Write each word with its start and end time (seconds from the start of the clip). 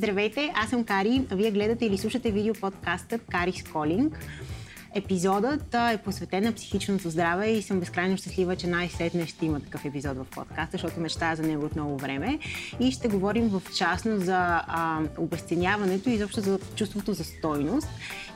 Здравейте, 0.00 0.52
аз 0.54 0.70
съм 0.70 0.84
Кари, 0.84 1.22
вие 1.32 1.50
гледате 1.50 1.86
или 1.86 1.98
слушате 1.98 2.30
видео 2.30 2.54
подкаста 2.60 3.18
Карис 3.18 3.64
Колинг. 3.72 4.18
Епизодът 4.94 5.74
е 5.74 5.98
посветен 6.04 6.44
на 6.44 6.52
психичното 6.52 7.10
здраве 7.10 7.46
и 7.46 7.62
съм 7.62 7.80
безкрайно 7.80 8.16
щастлива, 8.16 8.56
че 8.56 8.66
най-сетне 8.66 9.26
ще 9.26 9.46
има 9.46 9.60
такъв 9.60 9.84
епизод 9.84 10.16
в 10.16 10.24
подкаста, 10.24 10.72
защото 10.72 11.00
мечтая 11.00 11.36
за 11.36 11.42
него 11.42 11.64
от 11.64 11.76
много 11.76 11.98
време. 11.98 12.38
И 12.80 12.92
ще 12.92 13.08
говорим 13.08 13.48
в 13.48 13.62
частност 13.76 14.24
за 14.24 14.62
а, 14.66 15.00
обесценяването 15.18 16.10
и 16.10 16.12
изобщо 16.12 16.40
за 16.40 16.58
чувството 16.76 17.12
за 17.12 17.24
стойност. 17.24 17.88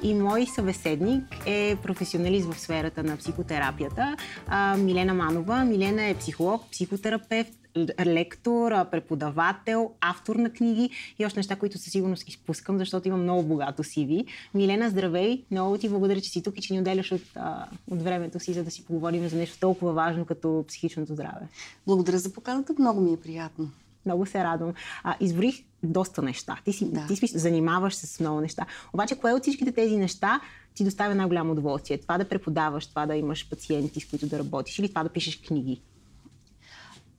И 0.03 0.15
мой 0.15 0.47
събеседник 0.47 1.25
е 1.47 1.77
професионалист 1.83 2.53
в 2.53 2.61
сферата 2.61 3.03
на 3.03 3.17
психотерапията 3.17 4.17
а, 4.47 4.77
Милена 4.77 5.15
Манова. 5.15 5.65
Милена 5.65 6.05
е 6.05 6.15
психолог, 6.15 6.71
психотерапевт, 6.71 7.64
лектор, 8.07 8.91
преподавател, 8.91 9.91
автор 10.01 10.37
на 10.37 10.51
книги 10.51 10.91
и 11.19 11.27
още 11.27 11.39
неща, 11.39 11.57
които 11.57 11.79
със 11.79 11.93
сигурност 11.93 12.29
изпускам, 12.29 12.79
защото 12.79 13.09
имам 13.09 13.23
много 13.23 13.43
богато 13.43 13.85
CV. 13.85 14.27
Милена, 14.55 14.91
здравей! 14.91 15.45
Много 15.51 15.79
ти 15.79 15.89
благодаря, 15.89 16.21
че 16.21 16.31
си 16.31 16.43
тук 16.43 16.59
и 16.59 16.63
че 16.63 16.73
ни 16.73 16.81
отделяш 16.81 17.13
от, 17.13 17.23
а, 17.37 17.67
от 17.91 18.03
времето 18.03 18.41
си, 18.41 18.53
за 18.53 18.65
да 18.65 18.71
си 18.71 18.85
поговорим 18.85 19.29
за 19.29 19.37
нещо 19.37 19.59
толкова 19.61 19.93
важно 19.93 20.25
като 20.25 20.65
психичното 20.69 21.15
здраве. 21.15 21.49
Благодаря 21.87 22.19
за 22.19 22.33
поканата, 22.33 22.75
много 22.79 23.01
ми 23.01 23.13
е 23.13 23.21
приятно. 23.21 23.71
Много 24.07 24.27
се 24.27 24.45
радвам. 24.45 24.75
А, 25.03 25.17
изборих 25.21 25.65
доста 25.83 26.23
неща. 26.23 26.59
Ти 26.65 26.73
си, 26.73 26.93
да. 26.93 27.07
ти 27.07 27.17
си 27.17 27.39
занимаваш 27.39 27.95
се 27.95 28.07
с 28.07 28.21
много 28.21 28.41
неща. 28.41 28.67
Обаче, 28.93 29.17
кое 29.17 29.33
от 29.33 29.43
всичките 29.43 29.73
тези 29.73 29.97
неща 29.97 30.41
ти 30.75 30.85
доставя 30.85 31.15
най-голямо 31.15 31.53
удоволствие? 31.53 31.99
Това 31.99 32.19
да 32.19 32.29
преподаваш, 32.29 32.87
това 32.87 33.07
да 33.07 33.17
имаш 33.17 33.49
пациенти, 33.51 34.01
с 34.01 34.07
които 34.11 34.27
да 34.27 34.39
работиш 34.39 34.79
или 34.79 34.89
това 34.89 35.03
да 35.03 35.09
пишеш 35.09 35.41
книги? 35.41 35.81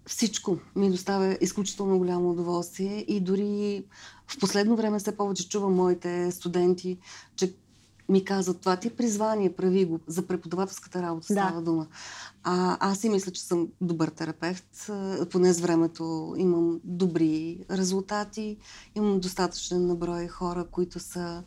Всичко 0.06 0.58
ми 0.76 0.92
доставя 0.92 1.38
изключително 1.42 1.98
голямо 1.98 2.30
удоволствие 2.30 3.06
и 3.08 3.20
дори 3.20 3.84
в 4.28 4.40
последно 4.40 4.76
време 4.76 5.00
все 5.00 5.18
повече 5.18 5.50
чувам 5.50 5.74
моите 5.74 6.32
студенти, 6.32 6.98
че 7.36 7.54
ми 8.10 8.26
казват, 8.26 8.60
това 8.60 8.76
ти 8.76 8.88
е 8.88 8.96
призвание, 8.96 9.56
прави 9.56 9.86
го. 9.86 10.00
За 10.08 10.28
преподавателската 10.28 11.02
работа 11.02 11.28
да. 11.28 11.34
става 11.34 11.62
дума. 11.62 11.88
А, 12.44 12.78
аз 12.80 13.00
си 13.00 13.10
мисля, 13.10 13.32
че 13.32 13.42
съм 13.42 13.68
добър 13.82 14.08
терапевт. 14.08 14.92
Поне 15.32 15.54
с 15.54 15.60
времето 15.60 16.36
имам 16.38 16.80
добри 16.84 17.66
резултати. 17.72 18.58
Имам 18.96 19.20
достатъчен 19.20 19.88
наброй 19.88 20.28
хора, 20.28 20.66
които 20.72 21.00
са 21.00 21.44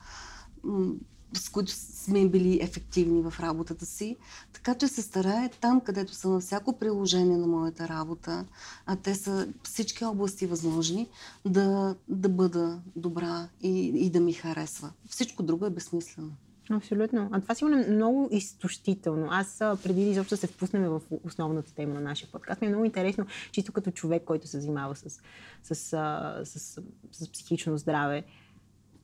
с 1.33 1.49
които 1.49 1.73
сме 1.73 2.29
били 2.29 2.59
ефективни 2.63 3.23
в 3.23 3.35
работата 3.41 3.87
си. 3.87 4.17
Така 4.53 4.75
че 4.75 4.89
се 4.89 5.03
старая 5.03 5.51
там, 5.61 5.81
където 5.81 6.15
са 6.15 6.29
на 6.29 6.41
всяко 6.41 6.79
приложение 6.79 7.37
на 7.37 7.47
моята 7.47 7.89
работа, 7.89 8.45
а 8.87 8.97
те 8.97 9.15
са 9.15 9.49
всички 9.63 10.05
области 10.05 10.47
възможни, 10.47 11.09
да, 11.45 11.97
да 12.09 12.29
бъда 12.29 12.81
добра 12.97 13.49
и, 13.63 13.93
и 14.07 14.11
да 14.11 14.21
ми 14.21 14.33
харесва. 14.33 14.91
Всичко 15.09 15.43
друго 15.43 15.67
е 15.67 15.71
безсмислено. 15.71 16.31
Абсолютно. 16.71 17.29
А 17.33 17.41
това 17.41 17.55
сигурно 17.55 17.77
е 17.79 17.91
много 17.91 18.29
изтощително. 18.33 19.29
Аз 19.31 19.59
преди 19.59 20.11
изобщо 20.11 20.37
се 20.37 20.47
впуснем 20.47 20.89
в 20.89 21.03
основната 21.25 21.75
тема 21.75 21.95
на 21.95 22.01
нашия 22.01 22.31
подкаст, 22.33 22.61
ми 22.61 22.67
е 22.67 22.71
много 22.71 22.85
интересно, 22.85 23.27
чисто 23.53 23.73
като 23.73 23.91
човек, 23.91 24.25
който 24.25 24.47
се 24.47 24.61
занимава 24.61 24.97
с, 24.97 25.21
с, 25.63 25.75
с, 25.75 26.45
с, 26.45 26.83
с 27.13 27.33
психично 27.33 27.79
здраве, 27.79 28.25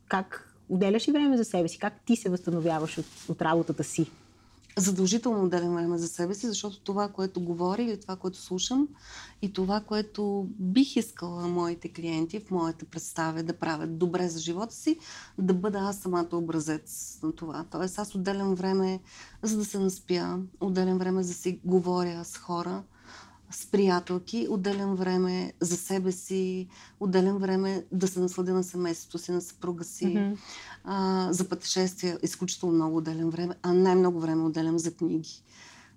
как 0.08 0.53
отделяш 0.74 1.08
ли 1.08 1.12
време 1.12 1.36
за 1.36 1.44
себе 1.44 1.68
си? 1.68 1.78
Как 1.78 2.00
ти 2.06 2.16
се 2.16 2.28
възстановяваш 2.28 2.98
от, 2.98 3.06
от 3.28 3.42
работата 3.42 3.84
си? 3.84 4.10
Задължително 4.76 5.44
отделям 5.44 5.74
време 5.74 5.98
за 5.98 6.08
себе 6.08 6.34
си, 6.34 6.46
защото 6.46 6.80
това, 6.80 7.08
което 7.08 7.40
говоря 7.40 7.82
или 7.82 8.00
това, 8.00 8.16
което 8.16 8.38
слушам 8.38 8.88
и 9.42 9.52
това, 9.52 9.80
което 9.80 10.46
бих 10.58 10.96
искала 10.96 11.48
моите 11.48 11.88
клиенти 11.88 12.40
в 12.40 12.50
моята 12.50 12.84
представя 12.84 13.42
да 13.42 13.52
правят 13.52 13.98
добре 13.98 14.28
за 14.28 14.40
живота 14.40 14.74
си, 14.74 14.98
да 15.38 15.54
бъда 15.54 15.78
аз 15.78 15.98
самата 15.98 16.28
образец 16.32 17.18
на 17.22 17.32
това. 17.32 17.64
Тоест 17.70 17.98
аз 17.98 18.14
отделям 18.14 18.54
време 18.54 19.00
за 19.42 19.56
да 19.56 19.64
се 19.64 19.78
наспя, 19.78 20.38
отделям 20.60 20.98
време 20.98 21.22
за 21.22 21.28
да 21.28 21.34
си 21.34 21.60
говоря 21.64 22.24
с 22.24 22.36
хора, 22.36 22.82
с 23.54 23.66
приятелки, 23.66 24.46
отделям 24.50 24.96
време 24.96 25.52
за 25.60 25.76
себе 25.76 26.12
си, 26.12 26.68
отделям 27.00 27.38
време 27.38 27.84
да 27.92 28.08
се 28.08 28.20
насладя 28.20 28.54
на 28.54 28.64
семейството 28.64 29.18
си, 29.18 29.32
на 29.32 29.40
съпруга 29.40 29.84
си, 29.84 30.04
mm-hmm. 30.04 30.36
а, 30.84 31.28
за 31.32 31.48
пътешествия, 31.48 32.18
изключително 32.22 32.74
много 32.74 32.96
отделям 32.96 33.30
време, 33.30 33.54
а 33.62 33.72
най-много 33.72 34.20
време 34.20 34.42
отделям 34.42 34.78
за 34.78 34.94
книги. 34.94 35.42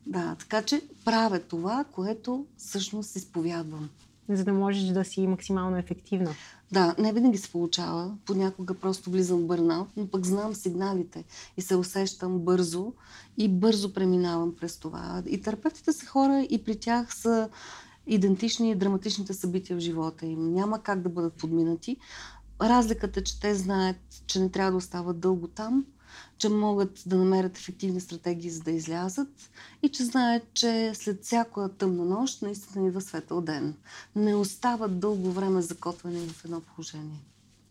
Да, 0.05 0.35
така 0.39 0.61
че 0.61 0.81
правя 1.05 1.39
това, 1.39 1.85
което 1.91 2.45
всъщност 2.57 3.15
изповядвам 3.15 3.89
за 4.29 4.43
да 4.43 4.53
можеш 4.53 4.83
да 4.83 5.05
си 5.05 5.27
максимално 5.27 5.77
ефективна. 5.77 6.35
Да, 6.71 6.95
не 6.97 7.13
винаги 7.13 7.37
се 7.37 7.51
получава. 7.51 8.15
Понякога 8.25 8.73
просто 8.73 9.09
влизам 9.09 9.39
в 9.39 9.45
бърнаут, 9.45 9.87
но 9.97 10.07
пък 10.07 10.25
знам 10.25 10.55
сигналите 10.55 11.23
и 11.57 11.61
се 11.61 11.75
усещам 11.75 12.39
бързо 12.39 12.93
и 13.37 13.49
бързо 13.49 13.93
преминавам 13.93 14.55
през 14.55 14.77
това. 14.77 15.23
И 15.29 15.41
терапевтите 15.41 15.93
са 15.93 16.05
хора 16.05 16.47
и 16.49 16.63
при 16.63 16.79
тях 16.79 17.15
са 17.15 17.49
идентични 18.07 18.75
драматичните 18.75 19.33
събития 19.33 19.77
в 19.77 19.79
живота 19.79 20.25
им. 20.25 20.53
Няма 20.53 20.79
как 20.79 21.01
да 21.01 21.09
бъдат 21.09 21.33
подминати. 21.33 21.97
Разликата 22.61 23.19
е, 23.19 23.23
че 23.23 23.39
те 23.39 23.55
знаят, 23.55 23.97
че 24.27 24.39
не 24.39 24.49
трябва 24.49 24.71
да 24.71 24.77
остават 24.77 25.19
дълго 25.19 25.47
там, 25.47 25.85
че 26.37 26.49
могат 26.49 27.03
да 27.05 27.17
намерят 27.17 27.57
ефективни 27.57 28.01
стратегии 28.01 28.49
за 28.49 28.61
да 28.61 28.71
излязат 28.71 29.49
и 29.83 29.89
че 29.89 30.03
знаят, 30.03 30.43
че 30.53 30.91
след 30.95 31.23
всяка 31.23 31.69
тъмна 31.77 32.05
нощ 32.05 32.41
наистина 32.41 32.87
идва 32.87 33.01
светъл 33.01 33.41
ден. 33.41 33.75
Не 34.15 34.35
остават 34.35 34.99
дълго 34.99 35.31
време 35.31 35.61
закотвани 35.61 36.27
в 36.27 36.45
едно 36.45 36.61
положение. 36.61 37.23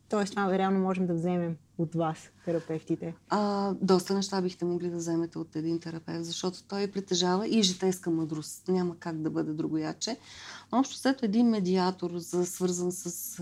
Тоест, 0.08 0.30
това 0.30 0.58
реално 0.58 0.80
можем 0.80 1.06
да 1.06 1.14
вземем 1.14 1.56
от 1.78 1.94
вас, 1.94 2.18
терапевтите? 2.44 3.14
А, 3.28 3.72
доста 3.80 4.14
неща 4.14 4.42
бихте 4.42 4.64
могли 4.64 4.90
да 4.90 4.96
вземете 4.96 5.38
от 5.38 5.56
един 5.56 5.80
терапевт, 5.80 6.24
защото 6.24 6.62
той 6.68 6.90
притежава 6.90 7.48
и 7.48 7.62
житейска 7.62 8.10
мъдрост. 8.10 8.68
Няма 8.68 8.96
как 8.98 9.22
да 9.22 9.30
бъде 9.30 9.52
другояче. 9.52 10.16
Общо 10.72 10.96
след 10.96 11.22
един 11.22 11.48
медиатор, 11.48 12.18
за, 12.18 12.46
свързан 12.46 12.92
с 12.92 13.40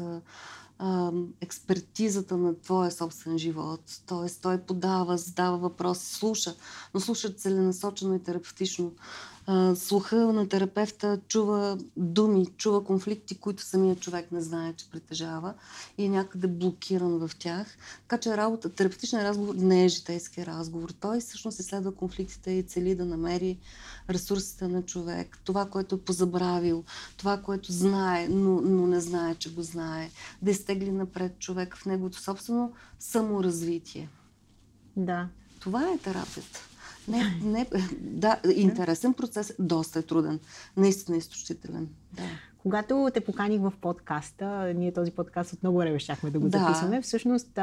експертизата 1.40 2.36
на 2.36 2.60
твоя 2.60 2.90
собствен 2.90 3.38
живот. 3.38 3.80
Тоест, 4.06 4.42
той 4.42 4.58
подава, 4.58 5.16
задава 5.18 5.58
въпроси, 5.58 6.14
слуша, 6.14 6.54
но 6.94 7.00
слуша 7.00 7.34
целенасочено 7.34 8.14
и 8.14 8.22
терапевтично 8.22 8.92
слуха 9.74 10.16
на 10.16 10.48
терапевта 10.48 11.20
чува 11.28 11.78
думи, 11.96 12.46
чува 12.46 12.84
конфликти, 12.84 13.38
които 13.38 13.62
самия 13.62 13.96
човек 13.96 14.32
не 14.32 14.40
знае, 14.40 14.72
че 14.72 14.90
притежава 14.90 15.54
и 15.98 16.04
е 16.04 16.08
някъде 16.08 16.46
блокиран 16.46 17.18
в 17.18 17.30
тях. 17.38 17.76
Така 18.02 18.18
че 18.18 18.36
работа, 18.36 18.68
терапевтичен 18.68 19.22
разговор 19.22 19.54
не 19.54 19.84
е 19.84 19.88
житейски 19.88 20.46
разговор. 20.46 20.90
Той 20.90 21.20
всъщност 21.20 21.58
изследва 21.58 21.92
конфликтите 21.92 22.50
и 22.50 22.62
цели 22.62 22.94
да 22.94 23.04
намери 23.04 23.58
ресурсите 24.10 24.68
на 24.68 24.82
човек, 24.82 25.38
това, 25.44 25.66
което 25.66 25.94
е 25.94 26.00
позабравил, 26.00 26.84
това, 27.16 27.42
което 27.42 27.72
знае, 27.72 28.28
но, 28.28 28.60
но 28.60 28.86
не 28.86 29.00
знае, 29.00 29.34
че 29.34 29.54
го 29.54 29.62
знае, 29.62 30.10
да 30.42 30.50
изтегли 30.50 30.92
напред 30.92 31.38
човек 31.38 31.76
в 31.76 31.86
неговото 31.86 32.22
собствено 32.22 32.72
саморазвитие. 32.98 34.08
Да. 34.96 35.28
Това 35.60 35.92
е 35.92 35.98
терапията. 35.98 36.60
Не, 37.08 37.40
не, 37.42 37.66
да, 38.00 38.40
интересен 38.54 39.14
процес, 39.14 39.54
доста 39.58 39.98
е 39.98 40.02
труден. 40.02 40.40
Наистина 40.76 41.16
изтощителен. 41.16 41.88
Да. 42.12 42.22
Когато 42.64 43.10
те 43.14 43.20
поканих 43.20 43.60
в 43.60 43.72
подкаста, 43.80 44.72
ние 44.76 44.92
този 44.92 45.10
подкаст 45.10 45.52
от 45.52 45.62
много 45.62 45.78
време 45.78 45.98
щяхме 45.98 46.30
да 46.30 46.38
го 46.38 46.48
да. 46.48 46.58
записваме, 46.58 47.02
всъщност 47.02 47.58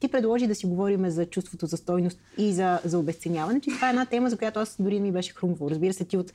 ти 0.00 0.08
предложи 0.08 0.46
да 0.46 0.54
си 0.54 0.66
говорим 0.66 1.10
за 1.10 1.26
чувството 1.26 1.66
за 1.66 1.76
стойност 1.76 2.18
и 2.38 2.52
за, 2.52 2.80
за 2.84 2.98
обесценяване, 2.98 3.60
че 3.60 3.70
това 3.70 3.86
е 3.86 3.90
една 3.90 4.06
тема, 4.06 4.30
за 4.30 4.38
която 4.38 4.60
аз 4.60 4.76
дори 4.78 5.00
ми 5.00 5.12
беше 5.12 5.34
хрумвало. 5.34 5.70
Разбира 5.70 5.92
се, 5.92 6.04
ти 6.04 6.16
от 6.16 6.32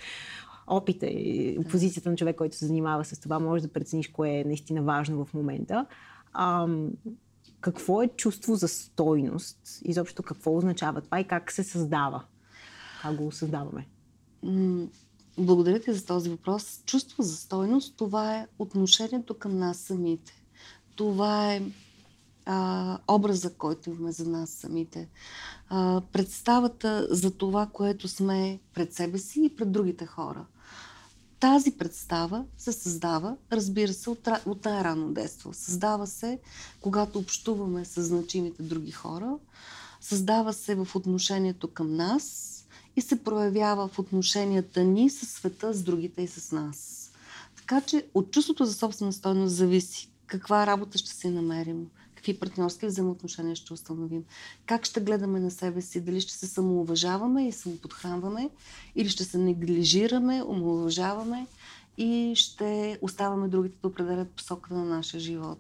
опита 0.67 1.05
и 1.05 1.59
позицията 1.71 2.09
на 2.09 2.15
човек, 2.15 2.35
който 2.35 2.55
се 2.55 2.65
занимава 2.65 3.05
с 3.05 3.19
това, 3.19 3.39
можеш 3.39 3.61
да 3.61 3.73
прецениш 3.73 4.07
кое 4.07 4.29
е 4.29 4.43
наистина 4.43 4.81
важно 4.81 5.25
в 5.25 5.33
момента. 5.33 5.85
Ам, 6.33 6.89
какво 7.61 8.03
е 8.03 8.07
чувство 8.07 8.55
за 8.55 8.67
стойност? 8.67 9.59
Изобщо 9.83 10.23
какво 10.23 10.57
означава 10.57 11.01
това 11.01 11.19
и 11.19 11.23
как 11.23 11.51
се 11.51 11.63
създава? 11.63 12.23
Как 13.01 13.15
го 13.15 13.31
създаваме? 13.31 13.87
Благодаря 15.37 15.79
ти 15.79 15.93
за 15.93 16.05
този 16.05 16.29
въпрос. 16.29 16.81
Чувство 16.85 17.23
за 17.23 17.35
стойност, 17.35 17.95
това 17.97 18.35
е 18.35 18.47
отношението 18.59 19.33
към 19.33 19.57
нас 19.57 19.77
самите. 19.77 20.43
Това 20.95 21.53
е 21.53 21.61
а, 22.45 22.97
образа, 23.07 23.53
който 23.53 23.89
имаме 23.89 24.11
за 24.11 24.29
нас 24.29 24.49
самите. 24.49 25.09
А, 25.69 26.01
представата 26.11 27.07
за 27.09 27.31
това, 27.31 27.69
което 27.73 28.07
сме 28.07 28.59
пред 28.73 28.93
себе 28.93 29.17
си 29.17 29.41
и 29.45 29.55
пред 29.55 29.71
другите 29.71 30.05
хора. 30.05 30.45
Тази 31.39 31.71
представа 31.71 32.45
се 32.57 32.71
създава, 32.71 33.37
разбира 33.51 33.93
се, 33.93 34.09
от, 34.09 34.27
от 34.45 34.65
най-рано 34.65 35.13
детство. 35.13 35.53
Създава 35.53 36.07
се, 36.07 36.39
когато 36.81 37.19
общуваме 37.19 37.85
с 37.85 38.03
значимите 38.03 38.63
други 38.63 38.91
хора. 38.91 39.37
Създава 40.01 40.53
се 40.53 40.75
в 40.75 40.95
отношението 40.95 41.67
към 41.67 41.95
нас, 41.95 42.50
и 42.95 43.01
се 43.01 43.23
проявява 43.23 43.87
в 43.87 43.99
отношенията 43.99 44.83
ни 44.83 45.09
с 45.09 45.25
света, 45.25 45.73
с 45.73 45.83
другите 45.83 46.21
и 46.21 46.27
с 46.27 46.51
нас. 46.51 47.11
Така 47.55 47.81
че 47.81 48.05
от 48.13 48.31
чувството 48.31 48.65
за 48.65 48.73
собствена 48.73 49.13
стойност 49.13 49.55
зависи 49.55 50.11
каква 50.31 50.67
работа 50.67 50.97
ще 50.97 51.11
си 51.11 51.29
намерим, 51.29 51.87
какви 52.15 52.39
партньорски 52.39 52.85
взаимоотношения 52.85 53.55
ще 53.55 53.73
установим, 53.73 54.23
как 54.65 54.85
ще 54.85 55.01
гледаме 55.01 55.39
на 55.39 55.51
себе 55.51 55.81
си, 55.81 56.01
дали 56.01 56.21
ще 56.21 56.33
се 56.33 56.47
самоуважаваме 56.47 57.47
и 57.47 57.51
самоподхранваме, 57.51 58.49
или 58.95 59.09
ще 59.09 59.23
се 59.23 59.37
неглижираме, 59.37 60.43
омалуважаваме 60.43 61.47
и 61.97 62.33
ще 62.35 62.99
оставаме 63.01 63.47
другите 63.47 63.77
да 63.81 63.87
определят 63.87 64.29
посоката 64.29 64.75
на 64.75 64.85
нашия 64.85 65.19
живот. 65.19 65.59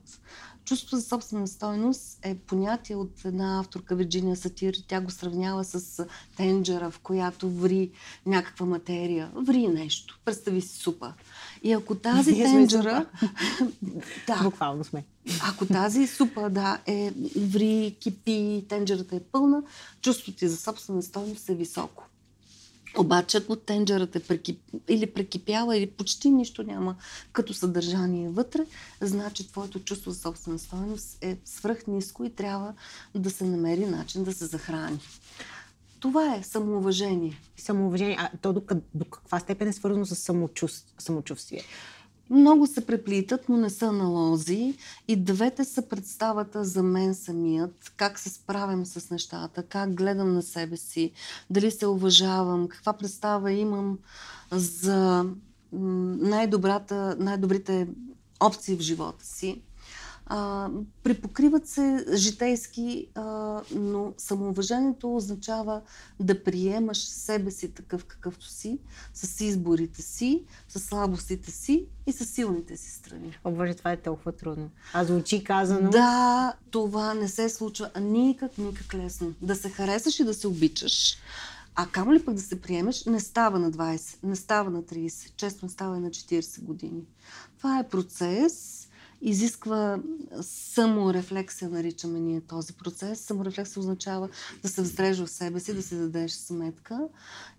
Чувството 0.71 0.97
за 0.97 1.03
собствена 1.03 1.47
стойност 1.47 2.19
е 2.23 2.35
понятие 2.35 2.95
от 2.95 3.25
една 3.25 3.59
авторка 3.59 3.95
Вирджиния 3.95 4.35
Сатир. 4.35 4.73
Тя 4.87 5.01
го 5.01 5.11
сравнява 5.11 5.63
с 5.63 6.05
тенджера, 6.37 6.91
в 6.91 6.99
която 6.99 7.49
ври 7.49 7.91
някаква 8.25 8.65
материя. 8.65 9.31
Ври 9.35 9.67
нещо. 9.67 10.19
Представи 10.25 10.61
си 10.61 10.77
супа. 10.77 11.13
И 11.63 11.71
ако 11.71 11.95
тази 11.95 12.31
Ние 12.33 12.43
тенджера... 12.43 13.05
да, 14.27 14.43
Буквално 14.43 14.83
сме. 14.83 15.05
ако 15.49 15.65
тази 15.65 16.07
супа, 16.07 16.49
да, 16.49 16.79
е 16.85 17.11
ври, 17.39 17.97
кипи, 17.99 18.65
тенджерата 18.69 19.15
е 19.15 19.19
пълна, 19.19 19.63
чувството 20.01 20.37
ти 20.37 20.47
за 20.47 20.57
собствена 20.57 21.03
стойност 21.03 21.49
е 21.49 21.55
високо. 21.55 22.03
Обаче, 22.97 23.37
ако 23.37 23.55
тенджерът 23.55 24.15
е 24.15 24.19
прекип... 24.19 24.61
или 24.89 25.07
прекипяла, 25.07 25.77
или 25.77 25.87
почти 25.87 26.29
нищо 26.29 26.63
няма 26.63 26.95
като 27.31 27.53
съдържание 27.53 28.29
вътре, 28.29 28.65
значи 29.01 29.47
твоето 29.47 29.79
чувство 29.79 30.11
за 30.11 30.19
собствена 30.19 30.59
стоеност 30.59 31.17
е 31.21 31.37
свръхниско 31.45 32.23
и 32.23 32.29
трябва 32.29 32.73
да 33.15 33.29
се 33.29 33.43
намери 33.43 33.85
начин 33.85 34.23
да 34.23 34.33
се 34.33 34.45
захрани. 34.45 34.99
Това 35.99 36.35
е 36.35 36.43
самоуважение. 36.43 37.41
Самоуважение. 37.57 38.17
А 38.19 38.29
то 38.41 38.53
до, 38.53 38.61
до 38.95 39.05
каква 39.05 39.39
степен 39.39 39.67
е 39.67 39.73
свързано 39.73 40.05
с 40.05 40.15
самочувств, 40.15 40.93
самочувствие? 40.99 41.61
Много 42.31 42.67
се 42.67 42.85
преплитат, 42.85 43.49
но 43.49 43.57
не 43.57 43.69
са 43.69 43.85
аналози. 43.85 44.77
И 45.07 45.15
двете 45.15 45.65
са 45.65 45.81
представата 45.81 46.63
за 46.63 46.83
мен 46.83 47.15
самият, 47.15 47.93
как 47.97 48.19
се 48.19 48.29
справям 48.29 48.85
с 48.85 49.09
нещата, 49.09 49.63
как 49.63 49.93
гледам 49.93 50.33
на 50.33 50.41
себе 50.41 50.77
си, 50.77 51.11
дали 51.49 51.71
се 51.71 51.87
уважавам, 51.87 52.67
каква 52.67 52.93
представа 52.93 53.51
имам 53.51 53.97
за 54.51 55.25
най-добрите 57.17 57.87
опции 58.39 58.75
в 58.75 58.81
живота 58.81 59.25
си. 59.25 59.61
А, 60.33 60.69
припокриват 61.03 61.67
се 61.67 62.05
житейски, 62.13 63.07
а, 63.15 63.61
но 63.75 64.13
самоуважението 64.17 65.15
означава 65.15 65.81
да 66.19 66.43
приемаш 66.43 66.97
себе 66.97 67.51
си 67.51 67.71
такъв 67.71 68.05
какъвто 68.05 68.47
си, 68.47 68.79
с 69.13 69.41
изборите 69.41 70.01
си, 70.01 70.43
с 70.69 70.79
слабостите 70.79 71.51
си 71.51 71.85
и 72.07 72.11
с 72.11 72.25
силните 72.25 72.77
си 72.77 72.91
страни. 72.91 73.37
О, 73.43 73.51
Боже, 73.51 73.73
това 73.73 73.91
е 73.91 73.97
толкова 73.97 74.31
трудно. 74.31 74.69
А 74.93 75.05
звучи 75.05 75.43
казано. 75.43 75.89
Да, 75.89 76.53
това 76.69 77.13
не 77.13 77.27
се 77.27 77.49
случва 77.49 77.89
никак, 78.01 78.57
никак 78.57 78.93
лесно. 78.93 79.33
Да 79.41 79.55
се 79.55 79.69
харесаш 79.69 80.19
и 80.19 80.23
да 80.23 80.33
се 80.33 80.47
обичаш. 80.47 81.17
А 81.75 81.87
камо 81.87 82.13
ли 82.13 82.25
пък 82.25 82.35
да 82.35 82.41
се 82.41 82.61
приемеш, 82.61 83.05
не 83.05 83.19
става 83.19 83.59
на 83.59 83.71
20, 83.71 84.17
не 84.23 84.35
става 84.35 84.69
на 84.69 84.83
30, 84.83 85.31
често 85.35 85.65
не 85.65 85.71
става 85.71 85.97
и 85.97 85.99
на 85.99 86.09
40 86.09 86.63
години. 86.63 87.01
Това 87.57 87.79
е 87.79 87.89
процес, 87.89 88.80
изисква 89.21 89.99
саморефлексия, 90.41 91.69
наричаме 91.69 92.19
ние 92.19 92.41
този 92.41 92.73
процес. 92.73 93.19
Саморефлексия 93.19 93.79
означава 93.79 94.29
да 94.63 94.69
се 94.69 94.81
взрежа 94.81 95.25
в 95.25 95.29
себе 95.29 95.59
си, 95.59 95.73
да 95.73 95.83
си 95.83 95.95
дадеш 95.95 96.31
сметка. 96.31 97.07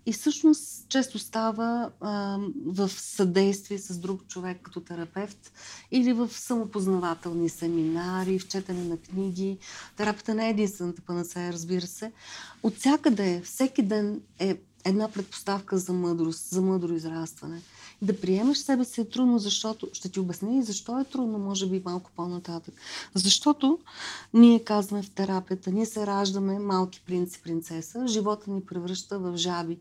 И 0.05 0.13
всъщност 0.13 0.87
често 0.89 1.19
става 1.19 1.91
а, 2.01 2.39
в 2.65 2.89
съдействие 2.89 3.77
с 3.77 3.97
друг 3.97 4.27
човек 4.27 4.59
като 4.61 4.81
терапевт 4.81 5.51
или 5.91 6.13
в 6.13 6.29
самопознавателни 6.33 7.49
семинари, 7.49 8.39
в 8.39 8.47
четене 8.47 8.83
на 8.83 8.97
книги. 8.97 9.57
Терапията 9.97 10.35
не 10.35 10.47
е 10.47 10.49
единствената 10.49 11.01
панацея, 11.01 11.53
разбира 11.53 11.87
се. 11.87 12.11
От 12.63 12.75
всякъде, 12.75 13.41
всеки 13.45 13.81
ден 13.81 14.21
е 14.39 14.57
една 14.85 15.09
предпоставка 15.09 15.77
за 15.77 15.93
мъдрост, 15.93 16.49
за 16.49 16.61
мъдро 16.61 16.93
израстване 16.93 17.61
да 18.03 18.21
приемаш 18.21 18.57
себе 18.57 18.85
си 18.85 19.01
е 19.01 19.09
трудно, 19.09 19.39
защото 19.39 19.87
ще 19.93 20.09
ти 20.09 20.19
обясня 20.19 20.57
и 20.57 20.63
защо 20.63 20.99
е 20.99 21.03
трудно, 21.03 21.39
може 21.39 21.67
би 21.67 21.81
малко 21.85 22.11
по-нататък. 22.15 22.73
Защото 23.13 23.79
ние 24.33 24.63
казваме 24.63 25.03
в 25.03 25.09
терапията, 25.09 25.71
ние 25.71 25.85
се 25.85 26.07
раждаме 26.07 26.59
малки 26.59 27.01
принц 27.05 27.35
и 27.35 27.41
принцеса, 27.41 28.07
живота 28.07 28.51
ни 28.51 28.65
превръща 28.65 29.19
в 29.19 29.37
жаби. 29.37 29.79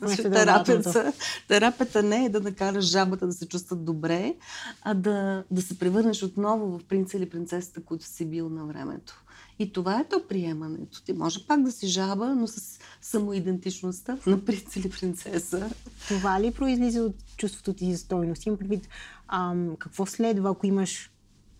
терапията, 0.22 1.12
терапията 1.48 2.02
не 2.02 2.24
е 2.24 2.28
да 2.28 2.40
накараш 2.40 2.84
жабата 2.84 3.26
да 3.26 3.32
се 3.32 3.48
чувстват 3.48 3.84
добре, 3.84 4.34
а 4.82 4.94
да, 4.94 5.44
да 5.50 5.62
се 5.62 5.78
превърнеш 5.78 6.22
отново 6.22 6.78
в 6.78 6.84
принца 6.84 7.16
или 7.16 7.30
принцесата, 7.30 7.82
които 7.84 8.04
си 8.04 8.26
бил 8.26 8.48
на 8.48 8.64
времето. 8.64 9.22
И 9.58 9.72
това 9.72 10.00
е 10.00 10.08
то 10.08 10.22
приемането. 10.28 11.02
Ти 11.04 11.12
може 11.12 11.46
пак 11.46 11.62
да 11.62 11.72
си 11.72 11.86
жаба, 11.86 12.34
но 12.34 12.46
с 12.46 12.78
самоидентичността 13.00 14.18
на 14.26 14.44
принц 14.44 14.76
или 14.76 14.90
принцеса. 14.90 15.70
Това 16.08 16.40
ли 16.40 16.50
произлиза 16.50 17.02
от 17.02 17.14
чувството 17.36 17.74
ти 17.74 17.92
за 17.92 17.98
стойност? 17.98 18.46
Имам 18.46 18.58
предвид 18.58 18.88
ам, 19.28 19.76
какво 19.78 20.06
следва, 20.06 20.50
ако 20.50 20.66
имаш 20.66 21.10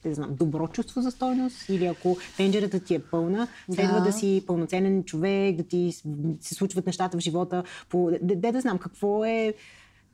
не 0.05 0.15
знам, 0.15 0.35
добро 0.35 0.69
чувство 0.69 1.03
за 1.03 1.11
стойност 1.11 1.69
или 1.69 1.87
ако 1.87 2.17
тенджерата 2.37 2.81
ти 2.81 2.95
е 2.95 2.99
пълна, 2.99 3.49
следва 3.75 3.99
да, 3.99 4.05
да 4.05 4.13
си 4.13 4.45
пълноценен 4.47 5.05
човек, 5.05 5.57
да 5.57 5.63
ти 5.63 5.93
се 6.41 6.55
случват 6.55 6.87
нещата 6.87 7.17
в 7.17 7.21
живота. 7.21 7.65
По... 7.89 8.11
Де, 8.23 8.37
де 8.37 8.53
да 8.53 8.61
знам 8.61 8.79
какво 8.79 9.25
е 9.25 9.55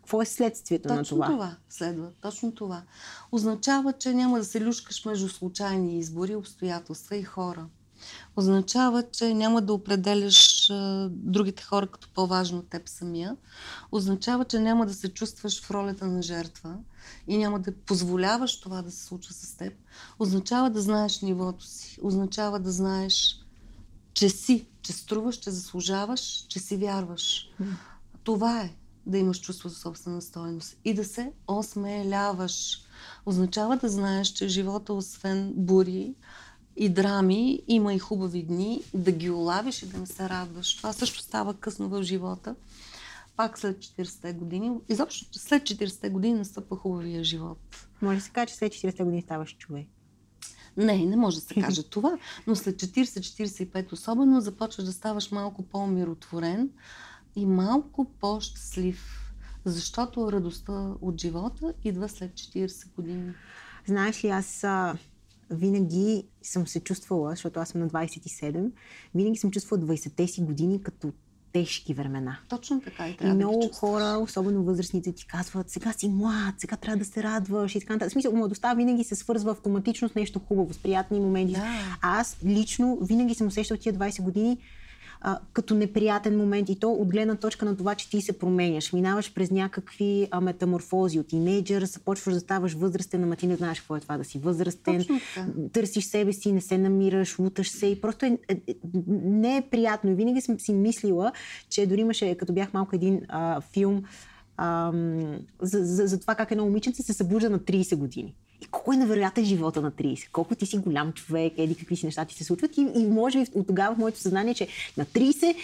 какво 0.05 0.23
е 0.23 0.27
следствието 0.27 0.89
Точно 0.89 0.97
на 0.99 1.05
това? 1.05 1.27
Точно 1.27 1.37
това 1.37 1.57
следва. 1.69 2.11
Точно 2.21 2.53
това. 2.55 2.83
Означава, 3.33 3.93
че 3.93 4.15
няма 4.15 4.39
да 4.39 4.45
се 4.45 4.65
люшкаш 4.65 5.05
между 5.05 5.29
случайни 5.29 5.99
избори, 5.99 6.35
обстоятелства 6.35 7.17
и 7.17 7.23
хора. 7.23 7.67
Означава, 8.37 9.03
че 9.03 9.35
няма 9.35 9.63
да 9.63 9.73
определяш 9.73 10.71
а, 10.71 11.09
другите 11.11 11.63
хора 11.63 11.87
като 11.87 12.09
по-важно 12.15 12.59
от 12.59 12.69
теб 12.69 12.89
самия. 12.89 13.37
Означава, 13.93 14.45
че 14.45 14.59
няма 14.59 14.87
да 14.87 14.95
се 14.95 15.09
чувстваш 15.09 15.63
в 15.63 15.71
ролята 15.71 16.07
на 16.07 16.23
жертва 16.23 16.77
и 17.29 17.39
няма 17.39 17.61
да 17.61 17.73
позволяваш 17.73 18.61
това 18.61 18.83
да 18.83 18.91
се 18.91 19.05
случва 19.05 19.35
с 19.35 19.57
теб. 19.57 19.73
Означава 20.19 20.71
да 20.71 20.81
знаеш 20.81 21.21
нивото 21.21 21.65
си. 21.65 21.99
Означава 22.03 22.61
да 22.61 22.73
знаеш, 22.73 23.41
че 24.15 24.29
си, 24.29 24.67
че 24.83 24.93
струваш, 24.93 25.37
че 25.37 25.51
заслужаваш, 25.51 26.21
че 26.49 26.59
си 26.59 26.77
вярваш. 26.77 27.51
Това 28.25 28.61
е 28.61 28.75
да 29.07 29.19
имаш 29.19 29.41
чувство 29.41 29.69
за 29.69 29.75
собствена 29.75 30.23
стоеност 30.23 30.77
и 30.85 30.95
да 30.95 31.05
се 31.05 31.33
осмеляваш. 31.49 32.81
Означава 33.27 33.77
да 33.77 33.89
знаеш, 33.89 34.29
че 34.29 34.49
живота, 34.49 34.93
освен 34.93 35.53
бури 35.57 36.15
и 36.77 36.89
драми, 36.89 37.63
има 37.69 37.95
и 37.95 37.99
хубави 37.99 38.43
дни, 38.43 38.83
да 38.95 39.13
ги 39.13 39.31
улавиш 39.31 39.83
и 39.83 39.87
да 39.87 39.99
не 39.99 40.07
се 40.07 40.29
радваш. 40.29 40.77
Това 40.77 40.93
също 40.93 41.21
става 41.21 41.55
късно 41.55 41.89
в 41.89 42.03
живота. 42.03 42.55
Пак 43.37 43.59
след 43.59 43.79
40-те 43.79 44.33
години. 44.33 44.73
Изобщо 44.89 45.39
след 45.39 45.63
40-те 45.63 46.11
години 46.11 46.39
настъпва 46.39 46.77
хубавия 46.77 47.25
живот. 47.25 47.59
Може 48.03 48.19
да 48.19 48.25
се 48.25 48.31
каже, 48.31 48.47
че 48.47 48.55
след 48.55 48.73
40-те 48.73 49.05
години 49.05 49.23
ставаш 49.23 49.57
човек. 49.57 49.87
Не, 50.77 51.07
не 51.07 51.17
може 51.17 51.37
да 51.37 51.43
се 51.43 51.55
каже 51.55 51.83
това, 51.91 52.19
но 52.47 52.57
след 52.57 52.77
40-45 52.77 53.93
особено 53.93 54.41
започваш 54.41 54.85
да 54.85 54.93
ставаш 54.93 55.31
малко 55.31 55.63
по-миротворен, 55.63 56.71
и 57.37 57.47
малко 57.47 58.05
по-щастлив. 58.21 59.21
Защото 59.65 60.33
радостта 60.33 60.95
от 61.01 61.21
живота 61.21 61.75
идва 61.85 62.09
след 62.09 62.33
40 62.33 62.95
години. 62.95 63.33
Знаеш 63.87 64.25
ли, 64.25 64.29
аз 64.29 64.65
винаги 65.51 66.25
съм 66.43 66.67
се 66.67 66.81
чувствала, 66.81 67.31
защото 67.31 67.61
аз 67.61 67.69
съм 67.69 67.81
на 67.81 67.89
27, 67.89 68.71
винаги 69.15 69.39
съм 69.39 69.51
чувствала 69.51 69.83
20-те 69.83 70.27
си 70.27 70.41
години 70.41 70.83
като 70.83 71.13
тежки 71.53 71.95
времена. 71.95 72.39
Точно 72.49 72.81
така 72.81 73.09
и 73.09 73.17
трябва 73.17 73.35
И 73.35 73.37
много 73.37 73.61
да 73.61 73.73
хора, 73.73 74.19
особено 74.19 74.65
възрастните, 74.65 75.13
ти 75.13 75.27
казват, 75.27 75.71
сега 75.71 75.93
си 75.93 76.09
млад, 76.09 76.55
сега 76.59 76.77
трябва 76.77 76.99
да 76.99 77.05
се 77.05 77.23
радваш 77.23 77.75
и 77.75 77.81
така 77.81 77.93
нататък. 77.93 78.11
В 78.11 78.13
смисъл, 78.13 78.37
младостта 78.37 78.75
винаги 78.75 79.05
се 79.05 79.15
свързва 79.15 79.51
автоматично 79.51 80.09
с 80.09 80.15
нещо 80.15 80.39
хубаво, 80.39 80.75
с 80.75 80.79
приятни 80.79 81.21
моменти. 81.21 81.53
Да. 81.53 81.99
Аз 82.03 82.37
лично 82.45 82.99
винаги 83.03 83.35
съм 83.35 83.47
усещала 83.47 83.79
тия 83.79 83.95
20 83.95 84.23
години 84.23 84.59
а, 85.27 85.39
като 85.53 85.75
неприятен 85.75 86.37
момент 86.37 86.69
и 86.69 86.79
то 86.79 86.93
от 86.93 87.09
гледна 87.09 87.37
точка 87.37 87.65
на 87.65 87.77
това, 87.77 87.95
че 87.95 88.11
ти 88.11 88.23
се 88.23 88.39
променяш. 88.39 88.93
Минаваш 88.93 89.35
през 89.35 89.51
някакви 89.51 90.29
а, 90.31 90.41
метаморфози 90.41 91.21
от 91.21 91.29
тинейджър, 91.29 91.85
започваш 91.85 92.35
да 92.35 92.41
ставаш 92.41 92.73
възрастен, 92.73 93.25
ама 93.25 93.37
ти 93.37 93.47
не 93.47 93.57
знаеш 93.57 93.81
какво 93.81 93.97
е 93.97 94.01
това 94.01 94.19
да 94.19 94.25
си 94.25 94.39
възрастен. 94.39 95.05
Търсиш 95.73 96.05
себе 96.05 96.33
си, 96.33 96.53
не 96.53 96.61
се 96.61 96.79
намираш, 96.79 97.39
луташ 97.39 97.71
се 97.71 97.87
и 97.87 98.01
просто 98.01 98.27
е, 98.27 98.39
е, 98.49 98.53
е, 98.69 98.75
не 99.25 99.57
е 99.57 99.63
приятно. 99.71 100.11
И 100.11 100.15
винаги 100.15 100.41
съм 100.41 100.61
си 100.61 100.73
мислила, 100.73 101.33
че 101.69 101.87
дори 101.87 102.01
имаше, 102.01 102.35
като 102.35 102.53
бях 102.53 102.75
малко 102.75 102.97
един 102.97 103.21
а, 103.29 103.61
филм, 103.61 104.05
а, 104.57 104.93
за, 105.63 105.85
за, 105.85 106.07
за 106.07 106.21
това 106.21 106.35
как 106.35 106.51
едно 106.51 106.65
момиченце 106.65 107.03
се 107.03 107.13
събужда 107.13 107.51
на 107.51 107.59
30 107.59 107.97
години. 107.97 108.35
И 108.61 108.67
колко 108.67 108.93
е 108.93 108.97
невероятен 108.97 109.45
живота 109.45 109.81
на 109.81 109.93
30. 109.93 110.29
Колко 110.33 110.55
ти 110.55 110.67
си 110.67 110.79
голям 110.79 111.13
човек, 111.13 111.53
еди 111.57 111.75
какви 111.75 111.97
си 111.97 112.07
неща 112.07 112.25
ти 112.25 112.35
се 112.35 112.45
случват. 112.45 112.79
И, 112.79 112.81
и 112.95 113.07
може 113.07 113.39
би 113.39 113.47
от 113.55 113.67
тогава 113.67 113.95
в 113.95 113.99
моето 113.99 114.19
съзнание, 114.19 114.55
че 114.55 114.69
на 114.97 115.07
30, 115.07 115.57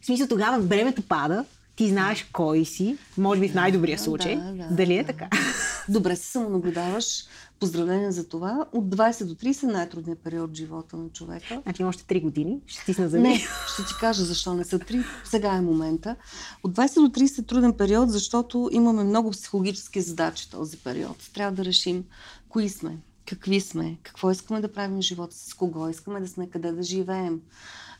в 0.00 0.06
смисъл 0.06 0.28
тогава 0.28 0.58
времето 0.58 1.02
пада 1.02 1.44
ти 1.76 1.88
знаеш 1.88 2.26
кой 2.32 2.64
си, 2.64 2.96
може 3.18 3.40
би 3.40 3.48
в 3.48 3.54
най-добрия 3.54 3.98
случай. 3.98 4.36
Да, 4.36 4.52
да, 4.52 4.74
Дали 4.74 4.94
е 4.94 5.02
да. 5.02 5.06
така? 5.06 5.28
Добре 5.88 6.16
се 6.16 6.26
самонаблюдаваш. 6.26 7.24
Поздравление 7.60 8.12
за 8.12 8.28
това. 8.28 8.66
От 8.72 8.84
20 8.84 9.24
до 9.24 9.34
30 9.34 9.62
е 9.62 9.66
най-трудният 9.66 10.18
период 10.18 10.50
в 10.50 10.54
живота 10.54 10.96
на 10.96 11.08
човека. 11.08 11.60
Значи 11.62 11.84
още 11.84 12.14
3 12.14 12.22
години. 12.22 12.60
Ще 12.66 12.82
стисна 12.82 13.08
зъби. 13.08 13.22
Не, 13.22 13.38
ще 13.72 13.84
ти 13.88 13.94
кажа 14.00 14.24
защо 14.24 14.54
не 14.54 14.64
са 14.64 14.78
три. 14.78 15.04
Сега 15.24 15.52
е 15.52 15.60
момента. 15.60 16.16
От 16.62 16.72
20 16.72 16.94
до 16.94 17.20
30 17.20 17.38
е 17.38 17.42
труден 17.42 17.72
период, 17.72 18.10
защото 18.10 18.68
имаме 18.72 19.04
много 19.04 19.30
психологически 19.30 20.00
задачи 20.00 20.50
този 20.50 20.76
период. 20.76 21.30
Трябва 21.34 21.56
да 21.56 21.64
решим 21.64 22.04
кои 22.48 22.68
сме, 22.68 22.98
какви 23.26 23.60
сме, 23.60 23.98
какво 24.02 24.30
искаме 24.30 24.60
да 24.60 24.72
правим 24.72 24.98
в 24.98 25.00
живота 25.00 25.36
с 25.36 25.54
кого 25.54 25.88
искаме 25.88 26.20
да 26.20 26.28
сме, 26.28 26.50
къде 26.50 26.72
да 26.72 26.82
живеем. 26.82 27.40